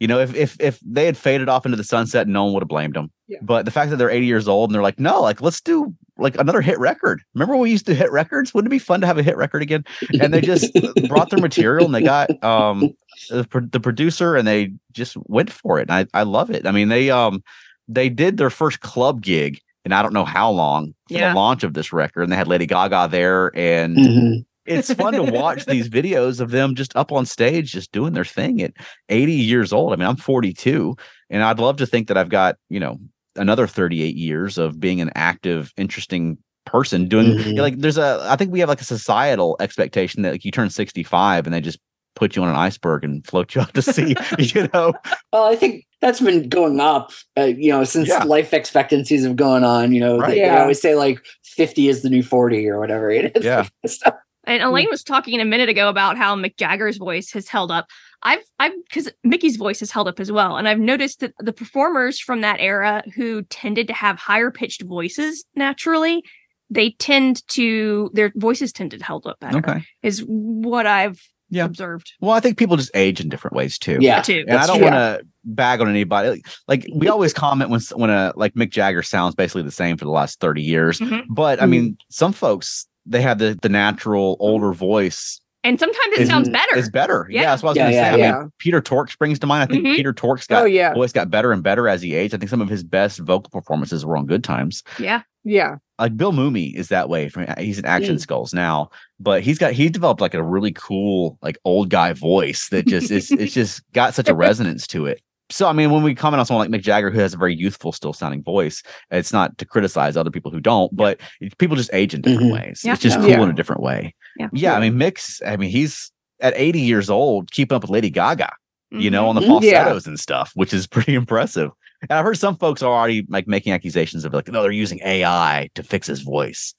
You 0.00 0.06
know, 0.06 0.20
if 0.20 0.34
if 0.34 0.56
if 0.60 0.78
they 0.86 1.06
had 1.06 1.16
faded 1.16 1.48
off 1.48 1.66
into 1.66 1.76
the 1.76 1.82
sunset, 1.84 2.28
no 2.28 2.44
one 2.44 2.54
would 2.54 2.62
have 2.62 2.68
blamed 2.68 2.94
them. 2.94 3.10
Yeah. 3.26 3.38
But 3.42 3.64
the 3.64 3.70
fact 3.72 3.90
that 3.90 3.96
they're 3.96 4.10
eighty 4.10 4.26
years 4.26 4.46
old 4.46 4.70
and 4.70 4.74
they're 4.74 4.82
like, 4.82 5.00
no, 5.00 5.20
like 5.20 5.42
let's 5.42 5.60
do 5.60 5.92
like 6.18 6.38
another 6.38 6.60
hit 6.60 6.78
record. 6.78 7.20
Remember 7.34 7.54
when 7.54 7.62
we 7.62 7.70
used 7.72 7.86
to 7.86 7.94
hit 7.94 8.10
records? 8.12 8.54
Wouldn't 8.54 8.68
it 8.68 8.74
be 8.74 8.78
fun 8.78 9.00
to 9.00 9.06
have 9.08 9.18
a 9.18 9.22
hit 9.24 9.36
record 9.36 9.60
again? 9.60 9.84
And 10.20 10.32
they 10.32 10.40
just 10.40 10.72
brought 11.08 11.30
their 11.30 11.40
material 11.40 11.84
and 11.84 11.94
they 11.94 12.02
got 12.02 12.30
um 12.44 12.94
the, 13.28 13.68
the 13.72 13.80
producer 13.80 14.36
and 14.36 14.46
they 14.46 14.72
just 14.92 15.16
went 15.26 15.50
for 15.50 15.78
it. 15.80 15.90
And 15.90 15.92
I 15.92 16.06
I 16.18 16.22
love 16.22 16.50
it. 16.50 16.64
I 16.64 16.70
mean, 16.70 16.88
they 16.88 17.10
um 17.10 17.42
they 17.88 18.08
did 18.08 18.36
their 18.36 18.50
first 18.50 18.80
club 18.80 19.20
gig 19.20 19.60
and 19.84 19.94
I 19.94 20.02
don't 20.02 20.12
know 20.14 20.24
how 20.24 20.50
long 20.50 20.94
for 21.08 21.14
Yeah. 21.14 21.30
the 21.30 21.34
launch 21.36 21.62
of 21.64 21.74
this 21.74 21.92
record. 21.92 22.22
And 22.22 22.32
they 22.32 22.36
had 22.36 22.48
Lady 22.48 22.66
Gaga 22.66 23.08
there 23.10 23.50
and 23.56 23.96
Mhm. 23.96 24.44
it's 24.66 24.92
fun 24.94 25.14
to 25.14 25.22
watch 25.22 25.64
these 25.66 25.88
videos 25.98 26.40
of 26.40 26.50
them 26.50 26.74
just 26.74 26.94
up 26.96 27.12
on 27.12 27.24
stage 27.26 27.72
just 27.72 27.92
doing 27.92 28.12
their 28.12 28.24
thing 28.24 28.60
at 28.62 28.72
80 29.08 29.32
years 29.32 29.72
old. 29.72 29.92
I 29.92 29.96
mean, 29.96 30.08
I'm 30.08 30.16
42 30.16 30.96
and 31.30 31.42
I'd 31.42 31.58
love 31.58 31.76
to 31.78 31.86
think 31.86 32.08
that 32.08 32.18
I've 32.18 32.28
got, 32.28 32.56
you 32.68 32.80
know, 32.80 32.98
another 33.36 33.66
38 33.66 34.16
years 34.16 34.58
of 34.58 34.80
being 34.80 35.00
an 35.00 35.10
active, 35.14 35.72
interesting 35.76 36.38
person 36.66 37.08
doing 37.08 37.28
Mhm. 37.38 37.44
you 37.46 37.54
know, 37.54 37.62
like 37.62 37.78
there's 37.78 37.96
a 37.96 38.18
I 38.28 38.36
think 38.36 38.52
we 38.52 38.60
have 38.60 38.68
like 38.68 38.80
a 38.82 38.84
societal 38.84 39.56
expectation 39.58 40.22
that 40.22 40.32
like 40.32 40.44
you 40.44 40.50
turn 40.50 40.68
65 40.68 41.46
and 41.46 41.54
they 41.54 41.62
just 41.62 41.78
put 42.18 42.34
you 42.36 42.42
on 42.42 42.48
an 42.48 42.56
iceberg 42.56 43.04
and 43.04 43.24
float 43.26 43.54
you 43.54 43.60
out 43.60 43.72
to 43.74 43.82
sea, 43.82 44.14
you 44.38 44.68
know. 44.74 44.92
Well, 45.32 45.44
I 45.44 45.56
think 45.56 45.86
that's 46.00 46.20
been 46.20 46.48
going 46.48 46.80
up, 46.80 47.12
uh, 47.38 47.44
you 47.44 47.70
know, 47.70 47.84
since 47.84 48.08
Yeah. 48.08 48.24
life 48.24 48.52
expectancies 48.52 49.24
have 49.24 49.36
gone 49.36 49.64
on. 49.64 49.92
You 49.92 50.00
know, 50.00 50.18
Right. 50.18 50.30
they, 50.30 50.40
they 50.40 50.48
always 50.48 50.80
say 50.80 50.94
like 50.94 51.24
fifty 51.44 51.88
is 51.88 52.02
the 52.02 52.10
new 52.10 52.22
forty 52.22 52.68
or 52.68 52.78
whatever. 52.78 53.10
It 53.10 53.36
is. 53.36 53.44
Yeah. 53.44 53.66
And 54.44 54.62
Elaine 54.62 54.88
was 54.90 55.04
talking 55.04 55.38
a 55.40 55.44
minute 55.44 55.68
ago 55.68 55.90
about 55.90 56.16
how 56.16 56.34
Mick 56.34 56.56
Jagger's 56.56 56.96
voice 56.96 57.32
has 57.32 57.48
held 57.48 57.70
up. 57.70 57.86
I've 58.22 58.40
I've 58.58 58.72
because 58.84 59.10
Micky's 59.22 59.56
voice 59.56 59.78
has 59.80 59.90
held 59.90 60.08
up 60.08 60.18
as 60.20 60.32
well. 60.32 60.56
And 60.56 60.66
I've 60.66 60.78
noticed 60.78 61.20
that 61.20 61.34
the 61.38 61.52
performers 61.52 62.18
from 62.18 62.40
that 62.40 62.58
era 62.58 63.02
who 63.14 63.42
tended 63.42 63.88
to 63.88 63.92
have 63.92 64.16
higher 64.16 64.50
pitched 64.50 64.80
voices 64.84 65.44
naturally, 65.54 66.22
they 66.70 66.92
tend 66.92 67.46
to 67.48 68.10
their 68.14 68.32
voices 68.36 68.72
tended 68.72 69.00
to 69.00 69.04
hold 69.06 69.26
up 69.26 69.38
better. 69.38 69.58
Okay. 69.58 69.84
Is 70.02 70.24
what 70.26 70.86
I've 70.86 71.20
Yeah. 71.50 71.64
observed. 71.64 72.12
Well, 72.20 72.32
I 72.32 72.40
think 72.40 72.58
people 72.58 72.76
just 72.76 72.90
age 72.94 73.20
in 73.20 73.28
different 73.28 73.56
ways 73.56 73.78
too. 73.78 73.98
Yeah. 74.00 74.20
Too. 74.22 74.44
And 74.46 74.58
I 74.58 74.66
don't 74.66 74.80
want 74.82 74.94
to 74.94 75.20
bag 75.44 75.80
on 75.80 75.88
anybody. 75.88 76.28
Like, 76.30 76.46
like 76.66 76.86
we 76.94 77.08
always 77.08 77.32
comment 77.32 77.70
when 77.70 77.80
when 77.94 78.10
a 78.10 78.32
like 78.36 78.54
Mick 78.54 78.70
Jagger 78.70 79.02
sounds 79.02 79.34
basically 79.34 79.62
the 79.62 79.70
same 79.70 79.96
for 79.96 80.04
the 80.04 80.10
last 80.10 80.40
30 80.40 80.62
years. 80.62 80.98
Mhm. 81.00 81.24
But 81.30 81.62
I 81.62 81.66
mean, 81.66 81.96
some 82.10 82.32
folks 82.32 82.86
they 83.06 83.22
have 83.22 83.38
the 83.38 83.58
the 83.62 83.68
natural 83.70 84.36
older 84.40 84.72
voice 84.72 85.40
And 85.64 85.80
sometimes 85.80 86.14
it 86.14 86.20
is, 86.20 86.28
sounds 86.28 86.48
better. 86.50 86.76
It's 86.76 86.90
better. 86.90 87.26
Yeah, 87.30 87.40
Yeah. 87.42 87.50
that's 87.50 87.62
what 87.62 87.70
I 87.70 87.72
was 87.72 87.76
Yeah, 87.78 87.84
gonna 87.84 87.94
yeah, 87.96 88.02
say. 88.02 88.10
I 88.10 88.16
yeah. 88.36 88.38
mean, 88.40 88.52
Peter 88.58 88.80
Tork 88.82 89.10
springs 89.10 89.38
to 89.38 89.46
mind. 89.46 89.62
I 89.62 89.66
think 89.72 89.86
Mhm. 89.86 89.96
Peter 89.96 90.12
Tork's 90.12 90.46
got 90.46 90.62
Oh 90.62 90.66
yeah, 90.66 90.92
voice 90.94 91.12
got 91.12 91.30
better 91.30 91.50
and 91.52 91.62
better 91.62 91.88
as 91.88 92.02
he 92.02 92.14
aged. 92.14 92.34
I 92.34 92.38
think 92.38 92.50
some 92.50 92.60
of 92.60 92.68
his 92.68 92.84
best 92.84 93.18
vocal 93.20 93.50
performances 93.50 94.04
were 94.04 94.16
on 94.18 94.26
Good 94.26 94.44
Times. 94.44 94.82
yeah. 94.98 95.22
yeah. 95.44 95.76
Like 95.98 96.16
Bill 96.16 96.32
Mumy 96.32 96.74
is 96.74 96.88
that 96.88 97.08
way. 97.08 97.28
From 97.28 97.46
he's 97.58 97.78
in 97.78 97.84
Action 97.84 98.16
Mm. 98.16 98.20
Skulls 98.20 98.54
now, 98.54 98.90
but 99.18 99.42
he's 99.42 99.58
got 99.58 99.72
he 99.72 99.88
developed 99.88 100.20
like 100.20 100.34
a 100.34 100.42
really 100.42 100.72
cool 100.72 101.38
like 101.42 101.58
old 101.64 101.90
guy 101.90 102.12
voice 102.12 102.68
that 102.68 102.86
just 102.86 103.10
is 103.10 103.30
it's 103.32 103.54
just 103.54 103.82
got 103.92 104.14
such 104.14 104.28
a 104.28 104.34
resonance 104.46 104.86
to 104.88 105.06
it. 105.06 105.20
So 105.50 105.66
I 105.66 105.72
mean, 105.72 105.90
when 105.90 106.02
we 106.02 106.14
comment 106.14 106.38
on 106.40 106.46
someone 106.46 106.70
like 106.70 106.80
Mick 106.80 106.84
Jagger 106.84 107.10
who 107.10 107.18
has 107.20 107.34
a 107.34 107.38
very 107.38 107.54
youthful, 107.56 107.92
still 107.92 108.12
sounding 108.12 108.42
voice, 108.42 108.82
it's 109.10 109.32
not 109.32 109.56
to 109.58 109.64
criticize 109.64 110.16
other 110.16 110.30
people 110.30 110.50
who 110.50 110.60
don't, 110.60 110.94
but 110.94 111.18
it- 111.40 111.56
people 111.58 111.74
just 111.76 111.90
age 111.94 112.12
in 112.14 112.20
different 112.20 112.50
Mhm. 112.52 112.60
ways. 112.66 112.82
Yeah. 112.84 112.92
It's 112.92 113.02
just 113.02 113.16
Yeah. 113.16 113.22
cool 113.22 113.30
Yeah. 113.30 113.42
in 113.44 113.50
a 113.50 113.54
different 113.54 113.82
way. 113.82 114.14
Yeah. 114.38 114.48
yeah. 114.52 114.74
I 114.76 114.80
mean, 114.80 114.98
Mick's. 114.98 115.40
I 115.46 115.56
mean, 115.56 115.70
he's 115.70 116.12
at 116.40 116.52
80 116.56 116.80
years 116.80 117.08
old, 117.10 117.50
keeping 117.50 117.74
up 117.74 117.82
with 117.82 117.90
Lady 117.90 118.10
Gaga 118.10 118.50
you 118.90 119.10
know, 119.10 119.24
Mhm. 119.24 119.28
on 119.28 119.34
the. 119.34 119.40
Yeah. 119.42 119.48
falsettos 119.84 120.06
and 120.06 120.18
stuff, 120.18 120.50
which 120.54 120.72
is 120.72 120.86
pretty 120.86 121.14
impressive. 121.22 121.70
And 122.02 122.10
I've 122.12 122.24
heard 122.24 122.38
some 122.38 122.56
folks 122.56 122.82
are 122.82 122.92
already 122.92 123.26
like 123.28 123.48
making 123.48 123.72
accusations 123.72 124.24
of 124.24 124.32
like, 124.32 124.48
no, 124.48 124.62
they're 124.62 124.70
using 124.70 125.00
AI 125.04 125.68
to 125.74 125.82
fix 125.82 126.06
his 126.06 126.20
voice. 126.20 126.74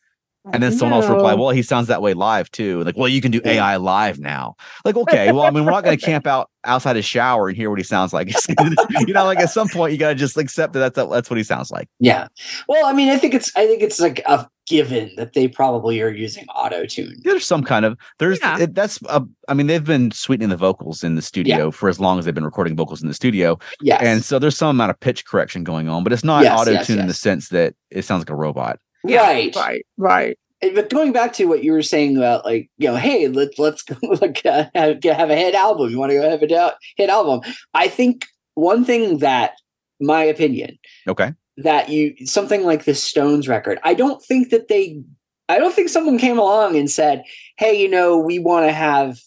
And 0.53 0.63
then 0.63 0.71
someone 0.71 1.01
else 1.01 1.09
replied, 1.09 1.37
well, 1.37 1.49
he 1.49 1.61
sounds 1.61 1.87
that 1.87 2.01
way 2.01 2.13
live 2.13 2.49
too. 2.49 2.83
Like, 2.83 2.97
well, 2.97 3.09
you 3.09 3.21
can 3.21 3.31
do 3.31 3.41
AI 3.43 3.75
live 3.75 4.19
now. 4.19 4.55
Like, 4.85 4.95
okay, 4.95 5.31
well, 5.31 5.43
I 5.43 5.51
mean, 5.51 5.65
we're 5.65 5.71
not 5.71 5.83
going 5.83 5.97
to 5.97 6.03
camp 6.03 6.25
out 6.25 6.49
outside 6.63 6.95
his 6.95 7.05
shower 7.05 7.49
and 7.49 7.57
hear 7.57 7.69
what 7.69 7.77
he 7.77 7.83
sounds 7.83 8.13
like. 8.13 8.29
you 9.05 9.13
know, 9.13 9.25
like 9.25 9.39
at 9.39 9.49
some 9.49 9.67
point, 9.67 9.91
you 9.91 9.99
got 9.99 10.09
to 10.09 10.15
just 10.15 10.37
accept 10.37 10.73
that 10.73 10.93
that's 10.93 11.09
that's 11.09 11.29
what 11.29 11.37
he 11.37 11.43
sounds 11.43 11.71
like. 11.71 11.87
Yeah. 11.99 12.27
Well, 12.67 12.85
I 12.85 12.93
mean, 12.93 13.09
I 13.09 13.17
think 13.17 13.33
it's 13.33 13.55
I 13.55 13.67
think 13.67 13.83
it's 13.83 13.99
like 13.99 14.19
a 14.25 14.47
given 14.69 15.11
that 15.17 15.33
they 15.33 15.47
probably 15.47 15.99
are 16.01 16.09
using 16.09 16.45
auto 16.55 16.85
tune. 16.85 17.15
There's 17.23 17.43
some 17.45 17.63
kind 17.63 17.83
of 17.85 17.97
there's 18.19 18.39
Yeah. 18.39 18.59
it, 18.59 18.75
that's 18.75 18.99
uh, 19.09 19.21
I 19.49 19.53
mean, 19.55 19.67
they've 19.67 19.83
been 19.83 20.11
sweetening 20.11 20.49
the 20.49 20.55
vocals 20.57 21.03
in 21.03 21.15
the 21.15 21.21
studio 21.21 21.71
for 21.71 21.89
as 21.89 21.99
long 21.99 22.19
as 22.19 22.25
they've 22.25 22.33
been 22.35 22.45
recording 22.45 22.75
vocals 22.75 23.01
in 23.01 23.07
the 23.07 23.13
studio. 23.13 23.57
Yes. 23.81 24.01
And 24.01 24.23
so 24.23 24.39
there's 24.39 24.55
some 24.55 24.69
amount 24.69 24.91
of 24.91 24.99
pitch 24.99 25.25
correction 25.25 25.63
going 25.65 25.89
on, 25.89 26.03
but 26.03 26.13
it's 26.13 26.23
not 26.23 26.43
Yes, 26.43 26.59
auto 26.59 26.71
tune 26.83 26.97
yes, 26.97 27.01
in 27.01 27.07
the 27.07 27.13
sense 27.13 27.49
that 27.49 27.73
it 27.89 28.03
sounds 28.05 28.21
like 28.21 28.29
a 28.29 28.35
robot. 28.35 28.79
right. 29.03 29.53
Right, 29.55 29.85
right. 29.97 30.37
But 30.61 30.89
going 30.89 31.13
back 31.13 31.33
to 31.33 31.45
what 31.45 31.63
you 31.63 31.71
were 31.71 31.81
saying 31.81 32.17
about 32.17 32.45
like, 32.45 32.69
you 32.77 32.87
know, 32.89 32.95
hey, 32.97 33.27
let's 33.29 33.57
let's 33.57 33.81
go 33.81 33.95
like 34.21 34.45
uh, 34.45 34.65
have, 34.75 35.01
have 35.03 35.29
a 35.29 35.35
hit 35.35 35.55
album. 35.55 35.89
You 35.89 35.97
want 35.97 36.11
to 36.11 36.17
go 36.19 36.29
have 36.29 36.41
a 36.43 36.47
da- 36.47 36.73
hit 36.97 37.09
album? 37.09 37.41
I 37.73 37.87
think 37.87 38.25
one 38.55 38.83
thing 38.85 39.19
that 39.19 39.53
my 40.01 40.23
opinion 40.23 40.77
Okay. 41.07 41.33
That 41.63 41.89
you 41.89 42.15
something 42.25 42.63
like 42.63 42.85
the 42.85 42.95
Stones 42.95 43.47
record, 43.47 43.79
I 43.83 43.93
don't 43.93 44.23
think 44.23 44.49
that 44.49 44.67
they 44.67 45.01
I 45.47 45.57
don't 45.57 45.73
think 45.73 45.89
someone 45.89 46.19
came 46.19 46.37
along 46.37 46.77
and 46.77 46.89
said, 46.89 47.23
"Hey, 47.57 47.79
you 47.79 47.89
know, 47.89 48.17
we 48.17 48.39
want 48.39 48.65
to 48.67 48.71
have 48.71 49.19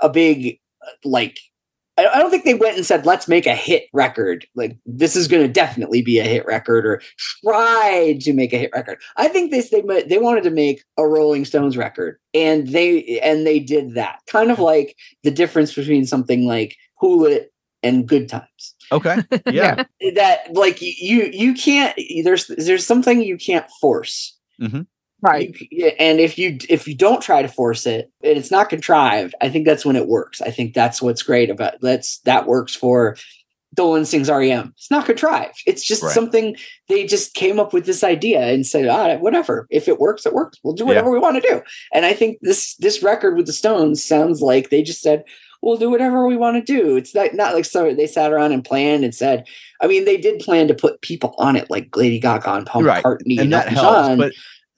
a 0.00 0.08
big 0.08 0.58
like 1.04 1.38
I 2.08 2.18
don't 2.18 2.30
think 2.30 2.44
they 2.44 2.54
went 2.54 2.76
and 2.76 2.86
said, 2.86 3.06
"Let's 3.06 3.28
make 3.28 3.46
a 3.46 3.54
hit 3.54 3.84
record." 3.92 4.46
Like 4.54 4.78
this 4.86 5.16
is 5.16 5.28
going 5.28 5.42
to 5.42 5.52
definitely 5.52 6.02
be 6.02 6.18
a 6.18 6.24
hit 6.24 6.46
record, 6.46 6.86
or 6.86 7.02
try 7.44 8.18
to 8.20 8.32
make 8.32 8.52
a 8.52 8.58
hit 8.58 8.70
record. 8.74 8.98
I 9.16 9.28
think 9.28 9.50
they 9.50 9.60
they 9.60 10.02
they 10.02 10.18
wanted 10.18 10.44
to 10.44 10.50
make 10.50 10.82
a 10.96 11.06
Rolling 11.06 11.44
Stones 11.44 11.76
record, 11.76 12.18
and 12.34 12.68
they 12.68 13.20
and 13.20 13.46
they 13.46 13.60
did 13.60 13.94
that. 13.94 14.20
Kind 14.28 14.50
of 14.50 14.58
like 14.58 14.96
the 15.22 15.30
difference 15.30 15.74
between 15.74 16.06
something 16.06 16.46
like 16.46 16.76
"Hula" 17.00 17.40
and 17.82 18.08
"Good 18.08 18.28
Times." 18.28 18.74
Okay. 18.92 19.16
Yeah. 19.50 19.84
That 20.14 20.52
like 20.52 20.80
you 20.82 21.30
you 21.32 21.54
can't 21.54 21.98
there's 22.24 22.46
there's 22.48 22.86
something 22.86 23.22
you 23.22 23.36
can't 23.38 23.66
force. 23.80 24.36
Right. 25.22 25.54
You- 25.70 25.92
and 25.98 26.18
if 26.18 26.38
you 26.38 26.56
if 26.68 26.88
you 26.88 26.94
don't 26.94 27.20
try 27.22 27.42
to 27.42 27.48
force 27.48 27.86
it 27.86 28.10
and 28.24 28.38
it's 28.38 28.50
not 28.50 28.70
contrived 28.70 29.34
i 29.42 29.50
think 29.50 29.66
that's 29.66 29.84
when 29.84 29.96
it 29.96 30.08
works 30.08 30.40
i 30.40 30.50
think 30.50 30.72
that's 30.72 31.02
what's 31.02 31.22
great 31.22 31.50
about 31.50 31.74
that's 31.82 32.20
that 32.20 32.46
works 32.46 32.74
for 32.74 33.16
Dolenz 33.76 34.06
Sings 34.06 34.28
R.E.M. 34.30 34.72
it's 34.76 34.90
not 34.90 35.04
contrived 35.06 35.60
it's 35.66 35.86
just 35.86 36.02
Right. 36.02 36.12
something 36.12 36.56
they 36.88 37.06
just 37.06 37.34
came 37.34 37.60
up 37.60 37.72
with 37.74 37.84
this 37.84 38.02
idea 38.02 38.40
and 38.48 38.66
said 38.66 38.88
ah, 38.88 39.16
whatever 39.18 39.66
if 39.70 39.88
it 39.88 40.00
works 40.00 40.24
it 40.24 40.32
works 40.32 40.58
we'll 40.64 40.74
do 40.74 40.84
Yeah. 40.84 40.88
whatever 40.88 41.10
we 41.10 41.18
want 41.18 41.36
to 41.36 41.48
do 41.48 41.60
and 41.92 42.06
i 42.06 42.14
think 42.14 42.38
this 42.40 42.74
this 42.76 43.02
record 43.02 43.36
with 43.36 43.46
the 43.46 43.52
stones 43.52 44.02
sounds 44.02 44.40
like 44.40 44.70
they 44.70 44.82
just 44.82 45.02
said 45.02 45.22
we'll 45.62 45.76
do 45.76 45.90
whatever 45.90 46.26
we 46.26 46.36
want 46.36 46.56
to 46.56 46.72
do 46.72 46.96
it's 46.96 47.14
not, 47.14 47.34
not 47.34 47.54
like 47.54 47.64
so 47.64 47.94
they 47.94 48.06
sat 48.06 48.32
around 48.32 48.52
and 48.52 48.64
planned 48.64 49.04
and 49.04 49.14
said 49.14 49.46
i 49.82 49.86
mean 49.86 50.04
they 50.04 50.16
did 50.16 50.40
plan 50.40 50.66
to 50.68 50.74
put 50.74 51.00
people 51.02 51.34
on 51.38 51.56
it 51.56 51.68
like 51.70 51.94
lady 51.96 52.18
gaga 52.18 52.52
and 52.54 52.66
paul 52.66 52.82
Right. 52.82 53.02
mccartney 53.04 53.38
and 53.38 53.52
that 53.52 53.68
helps, 53.68 54.08
John. 54.08 54.18
but 54.18 54.32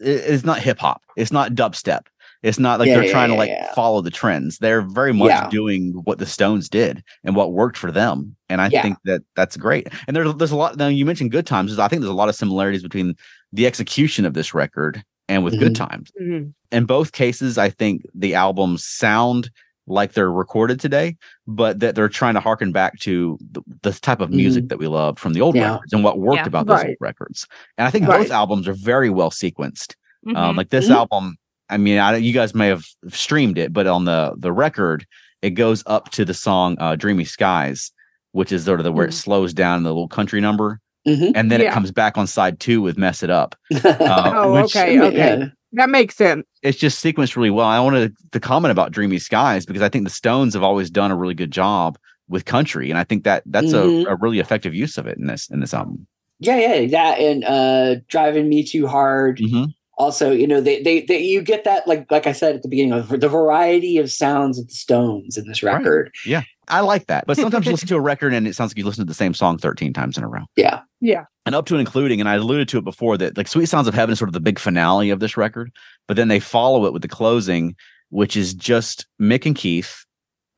it's 0.05 0.43
not 0.45 0.59
hip 0.59 0.78
hop. 0.80 1.01
It's 1.16 1.30
not 1.30 1.53
dubstep. 1.53 2.07
It's 2.43 2.59
not 2.59 2.80
like 2.80 2.89
Yeah, 2.89 2.95
they're 2.97 3.05
yeah, 3.05 3.12
trying 3.12 3.28
to 3.28 3.37
like 3.37 3.51
yeah. 3.51 3.72
follow 3.72 4.01
the 4.01 4.11
trends. 4.11 4.59
They're 4.59 4.83
very 4.83 5.12
much 5.12 5.28
Yeah. 5.28 5.49
doing 5.49 5.93
what 6.03 6.18
the 6.18 6.26
Stones 6.26 6.68
did 6.68 7.05
and 7.22 7.37
what 7.37 7.53
worked 7.53 7.76
for 7.76 7.93
them. 7.93 8.35
And 8.49 8.61
I 8.61 8.68
Yeah. 8.68 8.83
think 8.83 8.97
that 9.05 9.22
that's 9.37 9.57
great. 9.57 9.87
And 10.09 10.16
there's 10.16 10.35
there's 10.35 10.51
a 10.51 10.57
lot. 10.57 10.76
Now 10.76 10.89
you 10.89 11.07
mentioned 11.07 11.30
Good 11.30 11.47
Times. 11.47 11.78
I 11.78 11.87
think 11.87 12.03
there's 12.03 12.11
a 12.11 12.14
lot 12.16 12.28
of 12.28 12.35
similarities 12.35 12.83
between 12.83 13.14
the 13.53 13.64
execution 13.64 14.24
of 14.24 14.35
this 14.35 14.55
record 14.55 15.05
and 15.28 15.45
with 15.45 15.57
Good 15.61 15.76
Times. 15.76 16.11
Mhm. 16.20 16.53
In 16.72 16.85
both 16.85 17.12
cases, 17.12 17.57
I 17.57 17.70
think 17.70 18.03
the 18.12 18.35
albums 18.35 18.85
sound 18.85 19.51
like 19.87 20.12
they're 20.12 20.30
recorded 20.30 20.78
today, 20.80 21.16
but 21.47 21.80
that 21.80 21.95
they're 21.95 22.09
trying 22.09 22.35
to 22.35 22.41
harken 22.41 22.70
back 22.72 22.99
to 23.01 23.37
the, 23.51 23.62
the 23.83 23.93
type 23.93 24.20
of 24.20 24.30
music 24.30 24.68
that 24.68 24.78
we 24.78 24.87
loved 24.87 25.18
from 25.18 25.33
the 25.33 25.41
old 25.41 25.55
Mm-hmm. 25.55 25.62
Yeah. 25.62 25.72
records 25.74 25.93
and 25.93 26.05
what 26.05 26.18
worked 26.18 26.37
Yeah. 26.37 26.47
about 26.47 26.66
those 26.66 26.85
old 26.85 26.97
records. 27.01 27.47
And 27.78 27.87
I 27.87 27.91
think 27.91 28.07
Right. 28.07 28.18
both 28.20 28.30
albums 28.30 28.68
are 28.68 28.74
very 28.74 29.11
well 29.11 29.30
sequenced. 29.30 29.95
Um, 30.28 30.35
Mhm. 30.35 30.57
like 30.57 30.70
this 30.70 30.89
Mhm. 30.89 30.95
album, 30.95 31.37
I 31.68 31.78
mean, 31.78 31.99
I, 31.99 32.16
you 32.16 32.33
guys 32.33 32.55
may 32.55 32.68
have 32.68 32.85
streamed 33.09 33.59
it, 33.59 33.72
but 33.72 33.87
on 33.89 34.05
the 34.05 34.35
the 34.39 34.53
record, 34.53 35.05
it 35.43 35.51
goes 35.51 35.83
up 35.87 36.11
to 36.12 36.24
the 36.24 36.35
song 36.35 36.76
uh, 36.78 36.95
"Dreamy 36.95 37.24
Skies," 37.24 37.91
which 38.30 38.53
is 38.53 38.64
sort 38.64 38.78
of 38.78 38.85
the 38.85 38.93
where 38.93 39.07
it 39.07 39.12
slows 39.14 39.53
down 39.53 39.83
the 39.83 39.89
little 39.91 40.07
country 40.07 40.41
number, 40.41 40.78
Mhm. 41.09 41.33
and 41.35 41.51
then 41.51 41.61
it 41.61 41.72
comes 41.72 41.91
back 41.91 42.16
on 42.16 42.28
side 42.28 42.61
two 42.61 42.80
with 42.80 42.97
"Mess 42.97 43.24
It 43.24 43.30
Up." 43.30 43.57
Uh, 43.74 43.80
Oh, 44.37 44.53
which- 44.62 44.76
okay, 44.76 45.01
okay. 45.01 45.51
Yeah. 45.72 45.82
That 45.82 45.90
makes 45.90 46.16
sense. 46.16 46.44
It's 46.62 46.78
just 46.78 47.02
sequenced 47.04 47.36
really 47.36 47.50
well. 47.50 47.66
I 47.66 47.80
wanted 47.80 48.14
to 48.32 48.40
comment 48.40 48.72
about 48.72 48.92
"Dreamy 48.92 49.18
Skies" 49.18 49.66
because 49.66 49.82
I 49.82 49.88
think 49.88 50.04
the 50.04 50.10
Stones 50.10 50.54
have 50.54 50.62
always 50.62 50.90
done 50.90 51.10
a 51.10 51.16
really 51.16 51.34
good 51.34 51.50
job 51.50 51.98
with 52.28 52.44
country, 52.44 52.90
and 52.90 52.98
I 52.98 53.04
think 53.04 53.24
that 53.24 53.42
that's 53.46 53.72
Mhm. 53.72 54.06
a, 54.06 54.10
a 54.12 54.16
really 54.16 54.38
effective 54.38 54.74
use 54.74 54.96
of 54.98 55.06
it 55.06 55.18
in 55.18 55.26
this 55.26 55.48
in 55.50 55.60
this 55.60 55.74
album. 55.74 56.06
Yeah, 56.40 56.56
yeah, 56.56 56.86
that 56.88 57.18
and 57.20 57.44
uh 57.44 57.96
driving 58.08 58.48
me 58.48 58.64
too 58.64 58.86
hard. 58.86 59.38
Mhm. 59.38 59.74
also, 59.98 60.32
you 60.32 60.46
know, 60.46 60.60
they, 60.60 60.82
they 60.82 61.02
they 61.02 61.18
you 61.22 61.42
get 61.42 61.64
that 61.64 61.86
like 61.86 62.10
like 62.10 62.26
I 62.26 62.32
said 62.32 62.56
at 62.56 62.62
the 62.62 62.68
beginning 62.68 62.92
of 62.92 63.08
the 63.08 63.28
variety 63.28 63.98
of 63.98 64.10
sounds 64.10 64.58
of 64.58 64.66
the 64.66 64.74
Stones 64.74 65.36
in 65.36 65.46
this 65.46 65.62
Right. 65.62 65.74
record. 65.76 66.10
Yeah, 66.26 66.42
I 66.72 66.80
like 66.80 67.06
that. 67.06 67.26
But 67.26 67.36
sometimes 67.36 67.66
you 67.66 67.72
listen 67.72 67.88
to 67.88 67.96
a 67.96 68.00
record 68.12 68.32
and 68.32 68.48
it 68.48 68.54
sounds 68.54 68.70
like 68.70 68.78
you 68.78 68.84
listen 68.84 69.04
to 69.04 69.08
the 69.08 69.14
same 69.14 69.34
song 69.34 69.58
13 69.58 69.92
times 69.92 70.16
in 70.16 70.24
a 70.24 70.28
row. 70.28 70.44
Yeah. 70.56 70.80
Yeah. 71.00 71.24
And 71.44 71.54
up 71.54 71.66
to 71.66 71.74
and 71.74 71.80
including, 71.80 72.18
and 72.20 72.28
I 72.28 72.36
alluded 72.36 72.68
to 72.70 72.78
it 72.78 72.84
before 72.84 73.18
that 73.18 73.36
like 73.36 73.48
Sweet 73.48 73.66
Sounds 73.66 73.88
of 73.88 73.94
Heaven 73.94 74.12
is 74.12 74.18
sort 74.18 74.28
of 74.28 74.32
the 74.32 74.40
big 74.40 74.58
finale 74.58 75.10
of 75.10 75.20
this 75.20 75.36
record, 75.36 75.70
but 76.08 76.16
then 76.16 76.28
they 76.28 76.40
follow 76.40 76.86
it 76.86 76.92
with 76.92 77.02
the 77.02 77.08
closing, 77.08 77.76
which 78.10 78.36
is 78.36 78.54
just 78.54 79.06
Mick 79.20 79.44
and 79.44 79.54
Keith. 79.54 80.04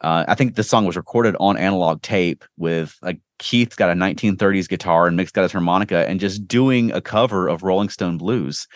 Uh, 0.01 0.25
I 0.29 0.35
think 0.35 0.55
the 0.55 0.63
song 0.63 0.85
was 0.85 0.97
recorded 0.97 1.35
on 1.41 1.57
analog 1.57 2.03
tape 2.03 2.45
with 2.57 2.97
like 3.03 3.19
Keith's 3.39 3.75
got 3.77 3.91
a 3.91 3.95
1930s 3.95 4.69
guitar 4.69 5.07
and 5.07 5.19
Mick's 5.19 5.33
got 5.33 5.43
his 5.43 5.53
harmonica 5.53 6.07
and 6.09 6.21
just 6.21 6.47
doing 6.47 6.93
a 6.93 7.01
cover 7.01 7.49
of 7.49 7.63
Rolling 7.63 7.89
Stone 7.89 8.19
Blues, 8.19 8.67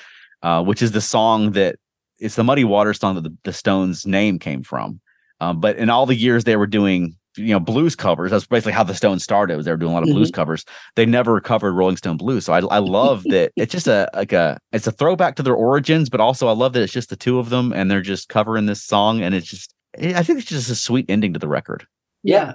uh, 0.43 0.65
which 0.65 0.83
is 0.83 0.93
the 0.93 1.01
song 1.01 1.53
that 1.53 1.77
it's 2.19 2.35
the 2.35 2.45
Muddy 2.45 2.65
Waters 2.65 2.99
song 2.99 3.15
that 3.15 3.25
the, 3.25 3.37
the 3.45 3.53
Stones 3.53 4.07
name 4.07 4.39
came 4.39 4.63
from. 4.63 5.01
Um, 5.41 5.61
but 5.61 5.77
in 5.77 5.91
all 5.91 6.07
the 6.07 6.17
years 6.17 6.45
they 6.45 6.57
were 6.57 6.67
doing, 6.67 7.17
you 7.39 7.53
know, 7.53 7.61
blues 7.61 7.95
covers, 7.95 8.31
that's 8.31 8.47
basically 8.47 8.73
how 8.73 8.85
the 8.85 8.95
Stones 8.95 9.23
started. 9.23 9.57
Was 9.57 9.65
they 9.65 9.73
were 9.73 9.77
doing 9.77 9.93
a 9.93 9.95
lot 9.95 10.03
of 10.03 10.11
blues 10.11 10.31
covers. 10.31 10.65
They 10.97 11.07
never 11.07 11.41
covered 11.41 11.73
Rolling 11.73 11.97
Stone 11.97 12.17
blues. 12.19 12.45
So 12.45 12.53
I, 12.53 12.61
I 12.61 12.79
love 12.79 13.23
that 13.29 13.53
it's 13.57 13.73
just 13.73 13.87
a 13.87 14.11
like 14.15 14.33
a 14.33 14.59
it's 14.73 14.87
a 14.87 14.93
throwback 14.93 15.37
to 15.37 15.43
their 15.43 15.55
origins, 15.55 16.09
but 16.09 16.21
also 16.21 16.49
I 16.49 16.53
love 16.53 16.73
that 16.75 16.83
it's 16.83 16.93
just 16.93 17.11
the 17.11 17.17
two 17.17 17.39
of 17.39 17.51
them 17.51 17.73
and 17.73 17.91
they're 17.91 18.03
just 18.03 18.29
covering 18.29 18.67
this 18.67 18.83
song, 18.83 19.23
and 19.23 19.35
it's 19.35 19.47
just 19.49 19.75
I 19.99 20.23
think 20.23 20.39
it's 20.39 20.49
just 20.49 20.71
a 20.71 20.75
sweet 20.75 21.07
ending 21.09 21.33
to 21.33 21.39
the 21.39 21.49
record. 21.49 21.87
Yeah. 22.23 22.55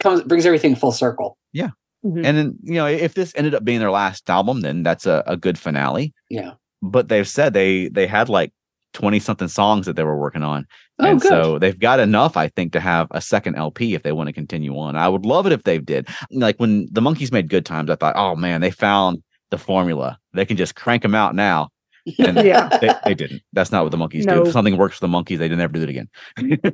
Comes 0.00 0.22
brings 0.22 0.46
everything 0.46 0.74
full 0.74 0.92
circle. 0.92 1.38
Yeah. 1.52 1.70
Mhm. 2.04 2.24
And 2.24 2.36
then 2.36 2.58
you 2.62 2.74
know 2.74 2.86
if 2.86 3.14
this 3.14 3.32
ended 3.36 3.54
up 3.54 3.64
being 3.64 3.80
their 3.80 3.90
last 3.90 4.28
album, 4.28 4.60
then 4.60 4.82
that's 4.82 5.06
a, 5.06 5.22
a 5.26 5.36
good 5.36 5.58
finale. 5.58 6.12
Yeah. 6.28 6.52
But 6.82 7.08
they've 7.08 7.28
said 7.28 7.54
they 7.54 7.88
they 7.88 8.06
had 8.06 8.28
like 8.28 8.52
twenty 8.94 9.18
something 9.18 9.48
songs 9.48 9.84
that 9.86 9.96
they 9.96 10.04
were 10.04 10.16
working 10.18 10.42
on. 10.42 10.66
Oh, 10.98 11.06
and 11.06 11.20
good. 11.20 11.28
so 11.28 11.58
they've 11.58 11.78
got 11.78 12.00
enough, 12.00 12.36
I 12.36 12.48
think, 12.48 12.72
to 12.72 12.80
have 12.80 13.08
a 13.10 13.20
second 13.20 13.56
LP 13.56 13.94
if 13.94 14.02
they 14.02 14.12
want 14.12 14.28
to 14.28 14.32
continue 14.32 14.78
on. 14.78 14.96
I 14.96 15.08
would 15.08 15.26
love 15.26 15.44
it 15.46 15.52
if 15.52 15.64
they 15.64 15.78
did. 15.78 16.08
Like 16.30 16.56
when 16.56 16.88
the 16.92 17.00
Monkees 17.02 17.32
made 17.32 17.48
Good 17.50 17.66
Times, 17.66 17.90
I 17.90 17.96
thought, 17.96 18.14
oh 18.16 18.34
man, 18.36 18.60
they 18.62 18.70
found 18.70 19.22
the 19.50 19.58
formula. 19.58 20.18
They 20.32 20.46
can 20.46 20.56
just 20.56 20.74
crank 20.74 21.02
them 21.02 21.14
out 21.14 21.34
now. 21.34 21.68
And 22.18 22.36
Yeah. 22.36 22.68
they, 22.82 22.90
they 23.06 23.14
didn't. 23.14 23.40
That's 23.54 23.72
not 23.72 23.82
what 23.82 23.90
the 23.90 23.96
Monkees 23.96 24.24
do. 24.34 24.42
If 24.42 24.52
something 24.52 24.76
works 24.76 24.98
for 24.98 25.06
the 25.06 25.12
Monkees, 25.12 25.38
they 25.38 25.48
never 25.48 25.72
do 25.72 25.82
it 25.82 25.88
again. 25.88 26.08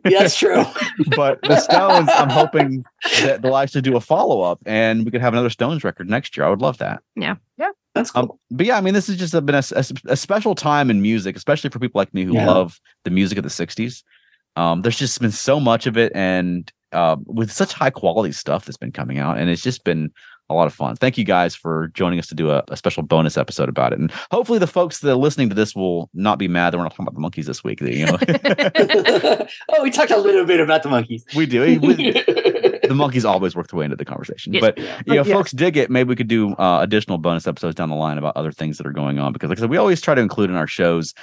That's 0.03 0.37
true. 0.37 0.65
but 1.17 1.41
the 1.43 1.61
Stones, 1.61 2.09
I'm 2.13 2.29
hoping 2.31 2.85
that 3.23 3.41
they'll 3.41 3.57
actually 3.57 3.83
do 3.83 3.97
a 3.97 4.01
follow 4.01 4.41
up 4.43 4.59
and 4.67 5.05
we 5.05 5.13
could 5.13 5.21
have 5.21 5.33
another 5.33 5.49
Stones 5.51 5.85
record 5.85 6.11
next 6.11 6.37
year. 6.37 6.45
I 6.45 6.51
would 6.51 6.61
love 6.61 6.79
that. 6.79 7.03
That's 7.95 8.11
cool. 8.11 8.23
Um, 8.23 8.31
but 8.51 8.67
yeah, 8.67 8.77
I 8.77 8.81
mean, 8.81 8.95
this 8.95 9.07
has 9.09 9.17
just 9.17 9.33
been 9.33 9.55
a, 9.55 9.63
a, 9.75 9.85
a 10.13 10.17
special 10.17 10.55
time 10.55 10.91
in 10.91 11.03
music, 11.03 11.37
especially 11.37 11.71
for 11.71 11.79
people 11.81 11.99
like 11.99 12.15
me 12.15 12.25
who 12.25 12.35
Yeah. 12.35 12.47
love 12.47 12.81
the 13.05 13.11
music 13.11 13.37
of 13.39 13.45
the 13.45 13.51
'60s. 13.51 14.03
Um, 14.57 14.83
there's 14.83 14.99
just 14.99 15.21
been 15.21 15.31
so 15.33 15.59
much 15.61 15.87
of 15.87 15.97
it, 15.97 16.13
and 16.15 16.71
uh, 16.93 17.17
with 17.27 17.51
such 17.53 17.73
high 17.73 17.91
quality 17.91 18.33
stuff 18.33 18.65
that's 18.65 18.77
been 18.77 18.93
coming 18.93 19.19
out, 19.19 19.39
and 19.39 19.49
it's 19.51 19.63
just 19.63 19.85
been 19.85 20.11
a 20.49 20.55
lot 20.55 20.67
of 20.67 20.75
fun. 20.75 20.97
Thank 20.97 21.17
you 21.17 21.25
guys 21.25 21.55
for 21.55 21.89
joining 21.95 22.19
us 22.19 22.27
to 22.27 22.35
do 22.35 22.51
a, 22.51 22.65
a 22.69 22.77
special 22.77 23.05
bonus 23.05 23.37
episode 23.37 23.69
about 23.69 23.93
it, 23.93 24.01
and 24.01 24.11
hopefully 24.33 24.59
the 24.59 24.67
folks 24.67 24.99
that 25.01 25.11
are 25.13 25.15
listening 25.17 25.49
to 25.51 25.55
this 25.55 25.75
will 25.77 26.11
not 26.15 26.39
be 26.39 26.49
mad 26.49 26.73
that 26.73 26.79
we're 26.79 26.83
not 26.85 26.91
talking 26.97 27.07
about 27.07 27.15
the 27.15 27.21
monkees 27.43 27.47
this 27.47 27.63
week. 27.63 27.81
You 27.81 28.07
know, 28.07 28.19
oh, 29.69 29.83
we 29.83 29.91
talked 29.91 30.11
a 30.11 30.17
little 30.19 30.45
bit 30.45 30.59
about 30.61 30.83
the 30.83 30.89
monkees. 30.89 31.23
we 31.35 31.47
do. 31.47 31.61
We- 31.81 32.50
the 32.91 32.95
monkees 32.95 33.25
always 33.25 33.55
work 33.55 33.69
their 33.69 33.79
way 33.79 33.85
into 33.85 33.97
the 33.97 34.05
conversation, 34.05 34.53
Yes. 34.53 34.61
but 34.63 34.77
you 34.79 35.15
know, 35.15 35.21
if 35.21 35.27
Yeah. 35.29 35.35
folks 35.35 35.53
dig 35.53 35.77
it, 35.77 35.91
maybe 35.91 36.09
we 36.09 36.17
could 36.17 36.29
do 36.29 36.55
uh, 36.55 36.81
additional 36.83 37.19
bonus 37.19 37.47
episodes 37.47 37.75
down 37.77 37.89
the 37.89 37.95
line 37.95 38.19
about 38.19 38.37
other 38.37 38.51
things 38.53 38.79
that 38.79 38.87
are 38.87 38.93
going 38.93 39.19
on. 39.19 39.33
Because, 39.33 39.49
like 39.49 39.59
I 39.59 39.63
said, 39.63 39.71
we 39.71 39.77
always 39.77 40.01
try 40.01 40.15
to 40.15 40.21
include 40.21 40.51
in 40.51 40.57
our 40.57 40.67
shows 40.67 41.15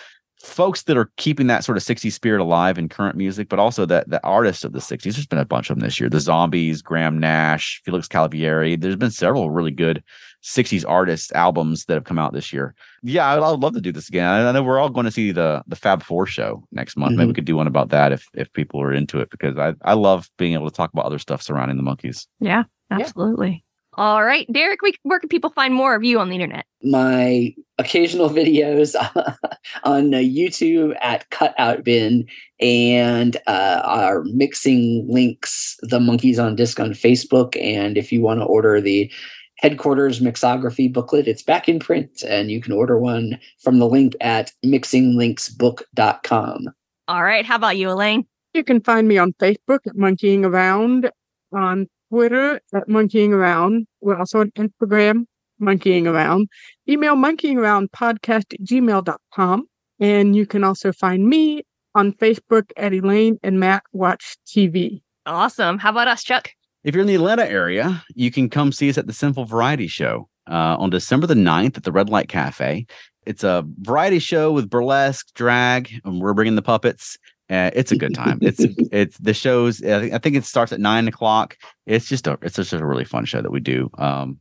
folks 0.41 0.83
that 0.83 0.95
are 0.95 1.09
keeping 1.17 1.47
that 1.47 1.63
sort 1.63 1.77
of 1.77 1.83
60s 1.83 2.13
spirit 2.13 2.39
alive 2.39 2.77
in 2.77 2.87
current 2.87 3.15
music, 3.17 3.49
but 3.49 3.57
also 3.59 3.85
that 3.87 4.07
the 4.09 4.23
artists 4.23 4.63
of 4.63 4.71
the 4.71 4.79
60s. 4.79 5.15
There's 5.15 5.25
been 5.25 5.39
a 5.39 5.45
bunch 5.45 5.69
of 5.69 5.77
them 5.77 5.83
this 5.85 5.99
year. 5.99 6.09
The 6.09 6.19
Zombies, 6.19 6.81
Graham 6.83 7.19
Nash, 7.19 7.81
Felix 7.83 8.07
Cavaliere. 8.07 8.79
There's 8.79 8.95
been 8.95 9.09
several 9.11 9.49
really 9.49 9.71
good 9.71 10.03
60s 10.43 10.85
artists 10.87 11.31
albums 11.33 11.85
that 11.85 11.95
have 11.95 12.03
come 12.03 12.19
out 12.19 12.33
this 12.33 12.53
year. 12.53 12.73
Yeah, 13.03 13.27
I, 13.27 13.37
I 13.37 13.51
would 13.51 13.59
love 13.59 13.73
to 13.73 13.81
do 13.81 13.91
this 13.91 14.07
again. 14.07 14.25
I, 14.25 14.47
I 14.47 14.51
know 14.51 14.63
we're 14.63 14.79
all 14.79 14.89
going 14.89 15.05
to 15.05 15.11
see 15.11 15.31
the 15.31 15.63
the 15.67 15.75
Fab 15.75 16.03
Four 16.03 16.25
show 16.25 16.63
next 16.71 16.97
month. 16.97 17.17
Maybe 17.17 17.27
we 17.27 17.33
could 17.33 17.45
do 17.45 17.57
one 17.57 17.67
about 17.67 17.89
that 17.89 18.11
if 18.11 18.25
if 18.33 18.51
people 18.53 18.81
are 18.81 18.93
into 18.93 19.19
it 19.19 19.29
because 19.29 19.57
I 19.57 19.73
I 19.81 19.93
love 19.93 20.29
being 20.37 20.53
able 20.53 20.69
to 20.69 20.75
talk 20.75 20.91
about 20.93 21.05
other 21.05 21.19
stuff 21.19 21.41
surrounding 21.41 21.77
the 21.77 21.83
monkees. 21.83 22.27
Yeah, 22.39 22.63
absolutely. 22.91 23.63
All 23.93 24.23
right, 24.23 24.45
Derek, 24.53 24.83
we, 24.83 24.93
where 25.01 25.19
can 25.19 25.27
people 25.27 25.49
find 25.49 25.73
more 25.73 25.95
of 25.95 26.03
you 26.03 26.19
on 26.19 26.29
the 26.29 26.35
internet? 26.35 26.67
my 26.83 27.53
occasional 27.77 28.29
videos 28.41 28.95
on 29.83 30.13
uh, 30.13 30.17
YouTube 30.17 30.95
at 31.01 31.29
Cutout 31.29 31.83
Bin 31.83 32.25
and 32.59 33.37
uh, 33.47 33.81
our 33.83 34.23
mixing 34.25 35.05
links, 35.07 35.77
the 35.81 35.99
Monkees 35.99 36.43
on 36.43 36.55
Disk 36.55 36.79
on 36.79 36.91
Facebook. 36.91 37.59
And 37.61 37.97
if 37.97 38.11
you 38.11 38.21
want 38.21 38.39
to 38.39 38.45
order 38.45 38.81
the 38.81 39.11
headquarters 39.57 40.19
mixography 40.19 40.91
booklet, 40.91 41.27
it's 41.27 41.43
back 41.43 41.69
in 41.69 41.79
print 41.79 42.23
and 42.23 42.51
you 42.51 42.61
can 42.61 42.73
order 42.73 42.99
one 42.99 43.39
from 43.59 43.79
the 43.79 43.87
link 43.87 44.15
at 44.21 44.51
mixinglinksbook.com. 44.65 46.67
All 47.07 47.23
right, 47.23 47.45
how 47.45 47.55
about 47.55 47.77
you, 47.77 47.89
Elaine? 47.89 48.27
You 48.53 48.63
can 48.63 48.81
find 48.81 49.07
me 49.07 49.17
on 49.17 49.33
Facebook 49.33 49.79
at 49.87 49.95
Monkeeing 49.95 50.43
Around, 50.43 51.09
on 51.53 51.87
Twitter 52.09 52.59
at 52.73 52.87
Monkeeing 52.87 53.31
Around. 53.31 53.87
We're 54.01 54.17
also 54.17 54.41
on 54.41 54.51
Instagram, 54.51 55.25
Monkeeing 55.61 56.07
Around. 56.07 56.49
Email 56.89 57.15
monkeeing 57.15 57.57
around 57.57 57.91
podcast 57.91 58.53
at 58.53 58.61
gmail.com. 58.61 59.67
And 59.99 60.35
you 60.35 60.45
can 60.45 60.63
also 60.63 60.91
find 60.91 61.27
me 61.27 61.63
on 61.95 62.13
Facebook 62.13 62.71
at 62.77 62.93
Elaine 62.93 63.39
and 63.41 63.59
Matt 63.59 63.83
Watch 63.91 64.37
TV. 64.45 65.01
Awesome. 65.25 65.79
How 65.79 65.89
about 65.89 66.07
us, 66.07 66.23
Chuck? 66.23 66.51
If 66.87 66.95
you're 66.95 67.01
in 67.01 67.07
the 67.07 67.15
Atlanta 67.15 67.45
area, 67.45 68.01
you 68.15 68.31
can 68.31 68.49
come 68.49 68.71
see 68.71 68.89
us 68.89 68.97
at 68.97 69.07
the 69.07 69.13
Sinful 69.13 69.43
Variety 69.43 69.87
Show 69.87 70.29
uh, 70.49 70.77
on 70.79 70.89
December 70.89 71.27
the 71.27 71.33
9th 71.33 71.75
at 71.75 71.83
the 71.83 71.91
Red 71.91 72.07
Light 72.07 72.29
Cafe. 72.29 72.87
It's 73.25 73.43
a 73.43 73.65
variety 73.81 74.19
show 74.19 74.53
with 74.53 74.69
burlesque, 74.69 75.33
drag, 75.33 75.91
and 76.05 76.21
we're 76.21 76.33
bringing 76.33 76.55
the 76.55 76.61
puppets. 76.61 77.17
Uh, 77.49 77.71
it's 77.73 77.91
a 77.91 77.97
good 77.97 78.13
time. 78.15 78.39
It's 78.41 78.61
it's 78.93 79.17
the 79.17 79.33
shows. 79.33 79.83
I 79.83 80.17
think, 80.19 80.37
it 80.37 80.45
starts 80.45 80.71
at 80.71 80.79
nine 80.79 81.09
o'clock. 81.09 81.57
It's 81.85 82.07
just 82.07 82.25
a 82.25 82.39
it's 82.41 82.55
just 82.55 82.71
a 82.71 82.85
really 82.85 83.03
fun 83.03 83.25
show 83.25 83.41
that 83.41 83.51
we 83.51 83.59
do. 83.59 83.89
Um, 83.97 84.39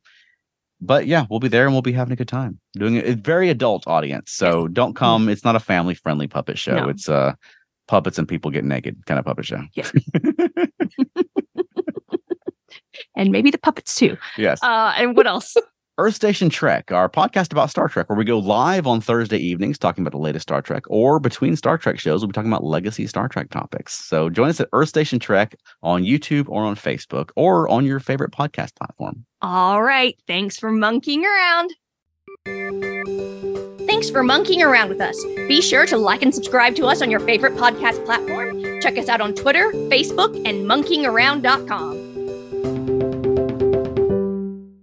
but 0.80 1.08
yeah, 1.08 1.26
we'll 1.28 1.40
be 1.40 1.48
there 1.48 1.64
and 1.64 1.74
we'll 1.74 1.82
be 1.82 1.90
having 1.90 2.12
a 2.12 2.16
good 2.16 2.28
time 2.28 2.60
doing 2.74 2.94
it. 2.94 3.18
Very 3.18 3.50
adult 3.50 3.88
audience, 3.88 4.30
so 4.30 4.68
don't 4.68 4.94
come. 4.94 5.28
It's 5.28 5.42
not 5.42 5.56
a 5.56 5.60
family 5.60 5.96
friendly 5.96 6.28
puppet 6.28 6.58
show. 6.58 6.76
No. 6.76 6.88
It's 6.90 7.08
uh 7.08 7.34
puppets 7.88 8.18
and 8.18 8.28
people 8.28 8.52
get 8.52 8.64
naked 8.64 9.04
kind 9.06 9.18
of 9.18 9.24
puppet 9.24 9.46
show. 9.46 9.62
And 13.16 13.30
maybe 13.30 13.50
the 13.50 13.58
puppets 13.58 13.96
too. 13.96 14.16
Yes. 14.36 14.62
Uh, 14.62 14.92
and 14.96 15.16
what 15.16 15.26
else? 15.26 15.56
Earth 15.98 16.14
Station 16.14 16.50
Trek, 16.50 16.92
our 16.92 17.08
podcast 17.08 17.52
about 17.52 17.70
Star 17.70 17.88
Trek, 17.88 18.10
where 18.10 18.18
we 18.18 18.24
go 18.26 18.38
live 18.38 18.86
on 18.86 19.00
Thursday 19.00 19.38
evenings 19.38 19.78
talking 19.78 20.02
about 20.02 20.10
the 20.10 20.18
latest 20.18 20.42
Star 20.42 20.60
Trek, 20.60 20.82
or 20.88 21.18
between 21.18 21.56
Star 21.56 21.78
Trek 21.78 21.98
shows, 21.98 22.20
we'll 22.20 22.28
be 22.28 22.34
talking 22.34 22.52
about 22.52 22.64
legacy 22.64 23.06
Star 23.06 23.28
Trek 23.28 23.48
topics. 23.48 23.94
So 23.94 24.28
join 24.28 24.50
us 24.50 24.60
at 24.60 24.68
Earth 24.74 24.90
Station 24.90 25.18
Trek 25.18 25.54
on 25.82 26.02
YouTube 26.02 26.50
or 26.50 26.64
on 26.64 26.76
Facebook 26.76 27.30
or 27.34 27.66
on 27.70 27.86
your 27.86 27.98
favorite 27.98 28.30
podcast 28.30 28.76
platform. 28.76 29.24
All 29.40 29.82
right. 29.82 30.20
Thanks 30.26 30.58
for 30.58 30.70
monkeeing 30.70 31.22
around. 31.22 31.72
Thanks 33.86 34.10
for 34.10 34.22
monkeeing 34.22 34.62
around 34.62 34.90
with 34.90 35.00
us. 35.00 35.16
Be 35.48 35.62
sure 35.62 35.86
to 35.86 35.96
like 35.96 36.20
and 36.20 36.34
subscribe 36.34 36.76
to 36.76 36.84
us 36.86 37.00
on 37.00 37.10
your 37.10 37.20
favorite 37.20 37.54
podcast 37.54 38.04
platform. 38.04 38.62
Check 38.82 38.98
us 38.98 39.08
out 39.08 39.22
on 39.22 39.34
Twitter, 39.34 39.70
Facebook, 39.88 40.36
and 40.46 40.66
monkeeingaround.com. 40.66 42.95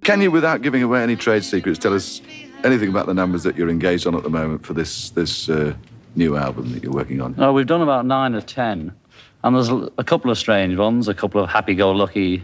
Can 0.03 0.21
you, 0.21 0.31
without 0.31 0.61
giving 0.61 0.83
away 0.83 1.01
any 1.01 1.15
trade 1.15 1.43
secrets, 1.43 1.79
tell 1.79 1.93
us 1.93 2.21
anything 2.63 2.89
about 2.89 3.05
the 3.05 3.13
numbers 3.13 3.43
that 3.43 3.55
you're 3.55 3.69
engaged 3.69 4.05
on 4.05 4.15
at 4.15 4.23
the 4.23 4.29
moment 4.29 4.65
for 4.65 4.73
this 4.73 5.09
this 5.11 5.49
uh, 5.49 5.73
new 6.15 6.35
album 6.35 6.71
that 6.73 6.83
you're 6.83 6.91
working 6.93 7.21
on? 7.21 7.35
Oh, 7.37 7.53
we've 7.53 7.67
done 7.67 7.81
about 7.81 8.05
nine 8.05 8.35
or 8.35 8.41
ten, 8.41 8.91
and 9.43 9.55
there's 9.55 9.69
a 9.97 10.03
couple 10.03 10.29
of 10.29 10.37
strange 10.37 10.77
ones, 10.77 11.07
a 11.07 11.13
couple 11.13 11.41
of 11.41 11.49
happy-go-lucky 11.49 12.43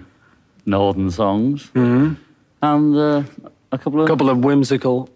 northern 0.65 1.11
songs, 1.11 1.69
Mhm. 1.73 2.17
and 2.61 2.95
uh, 2.95 3.23
a 3.71 3.77
couple 3.77 4.01
of 4.01 4.07
couple 4.07 4.29
of 4.29 4.37
whimsical, 4.43 5.09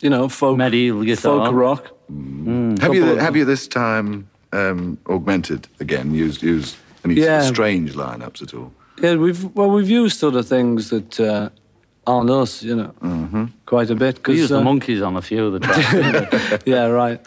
you 0.00 0.10
know, 0.10 0.28
folk 0.28 0.56
medieval 0.58 1.02
guitar, 1.04 1.46
folk 1.46 1.54
rock. 1.54 1.90
Mm, 2.12 2.78
have 2.80 2.94
you 2.94 3.04
of- 3.12 3.18
have 3.18 3.36
you 3.36 3.44
this 3.44 3.68
time 3.68 4.26
um, 4.52 4.98
augmented 5.08 5.68
again? 5.80 6.12
Used 6.12 6.42
used 6.42 6.76
any 7.04 7.14
sort 7.16 7.24
Yeah. 7.26 7.42
strange 7.42 7.94
lineups 7.94 8.42
at 8.42 8.52
all? 8.54 8.72
Yeah, 9.02 9.16
we've 9.16 9.44
well, 9.56 9.70
we've 9.70 9.90
used 9.90 10.22
other 10.22 10.42
things 10.44 10.90
that 10.90 11.18
uh, 11.20 11.48
aren't 12.06 12.30
us, 12.30 12.62
you 12.62 12.76
know, 12.76 12.92
Mm-hmm. 13.00 13.44
quite 13.66 13.90
a 13.90 13.94
bit. 13.96 14.26
We 14.26 14.36
used 14.38 14.50
the 14.52 14.58
uh, 14.60 14.62
Monkees 14.62 15.04
on 15.06 15.16
a 15.16 15.22
few 15.22 15.46
of 15.46 15.52
the 15.54 15.60
tracks. 15.66 16.62
yeah, 16.66 16.86
right. 16.86 17.20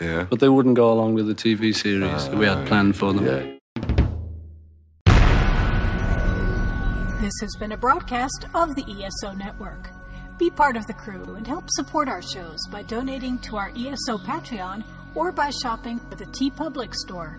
Yeah. 0.00 0.26
But 0.28 0.40
they 0.40 0.48
wouldn't 0.48 0.74
go 0.74 0.92
along 0.92 1.14
with 1.14 1.28
the 1.28 1.34
TV 1.34 1.72
series 1.74 2.28
that 2.28 2.36
we 2.36 2.46
had 2.46 2.66
planned 2.66 2.96
for 2.96 3.12
them. 3.12 3.24
Yeah. 3.24 3.48
This 7.20 7.32
has 7.40 7.54
been 7.60 7.70
a 7.72 7.76
broadcast 7.76 8.46
of 8.52 8.74
the 8.74 8.82
ESO 9.04 9.32
Network. 9.34 9.90
Be 10.38 10.50
part 10.50 10.76
of 10.76 10.86
the 10.88 10.92
crew 10.94 11.34
and 11.36 11.46
help 11.46 11.64
support 11.70 12.08
our 12.08 12.20
shows 12.20 12.58
by 12.72 12.82
donating 12.82 13.38
to 13.40 13.56
our 13.56 13.70
ESO 13.76 14.18
Patreon 14.18 14.82
or 15.14 15.30
by 15.30 15.50
shopping 15.50 16.00
at 16.10 16.18
the 16.18 16.24
TeePublic 16.26 16.92
store, 16.94 17.38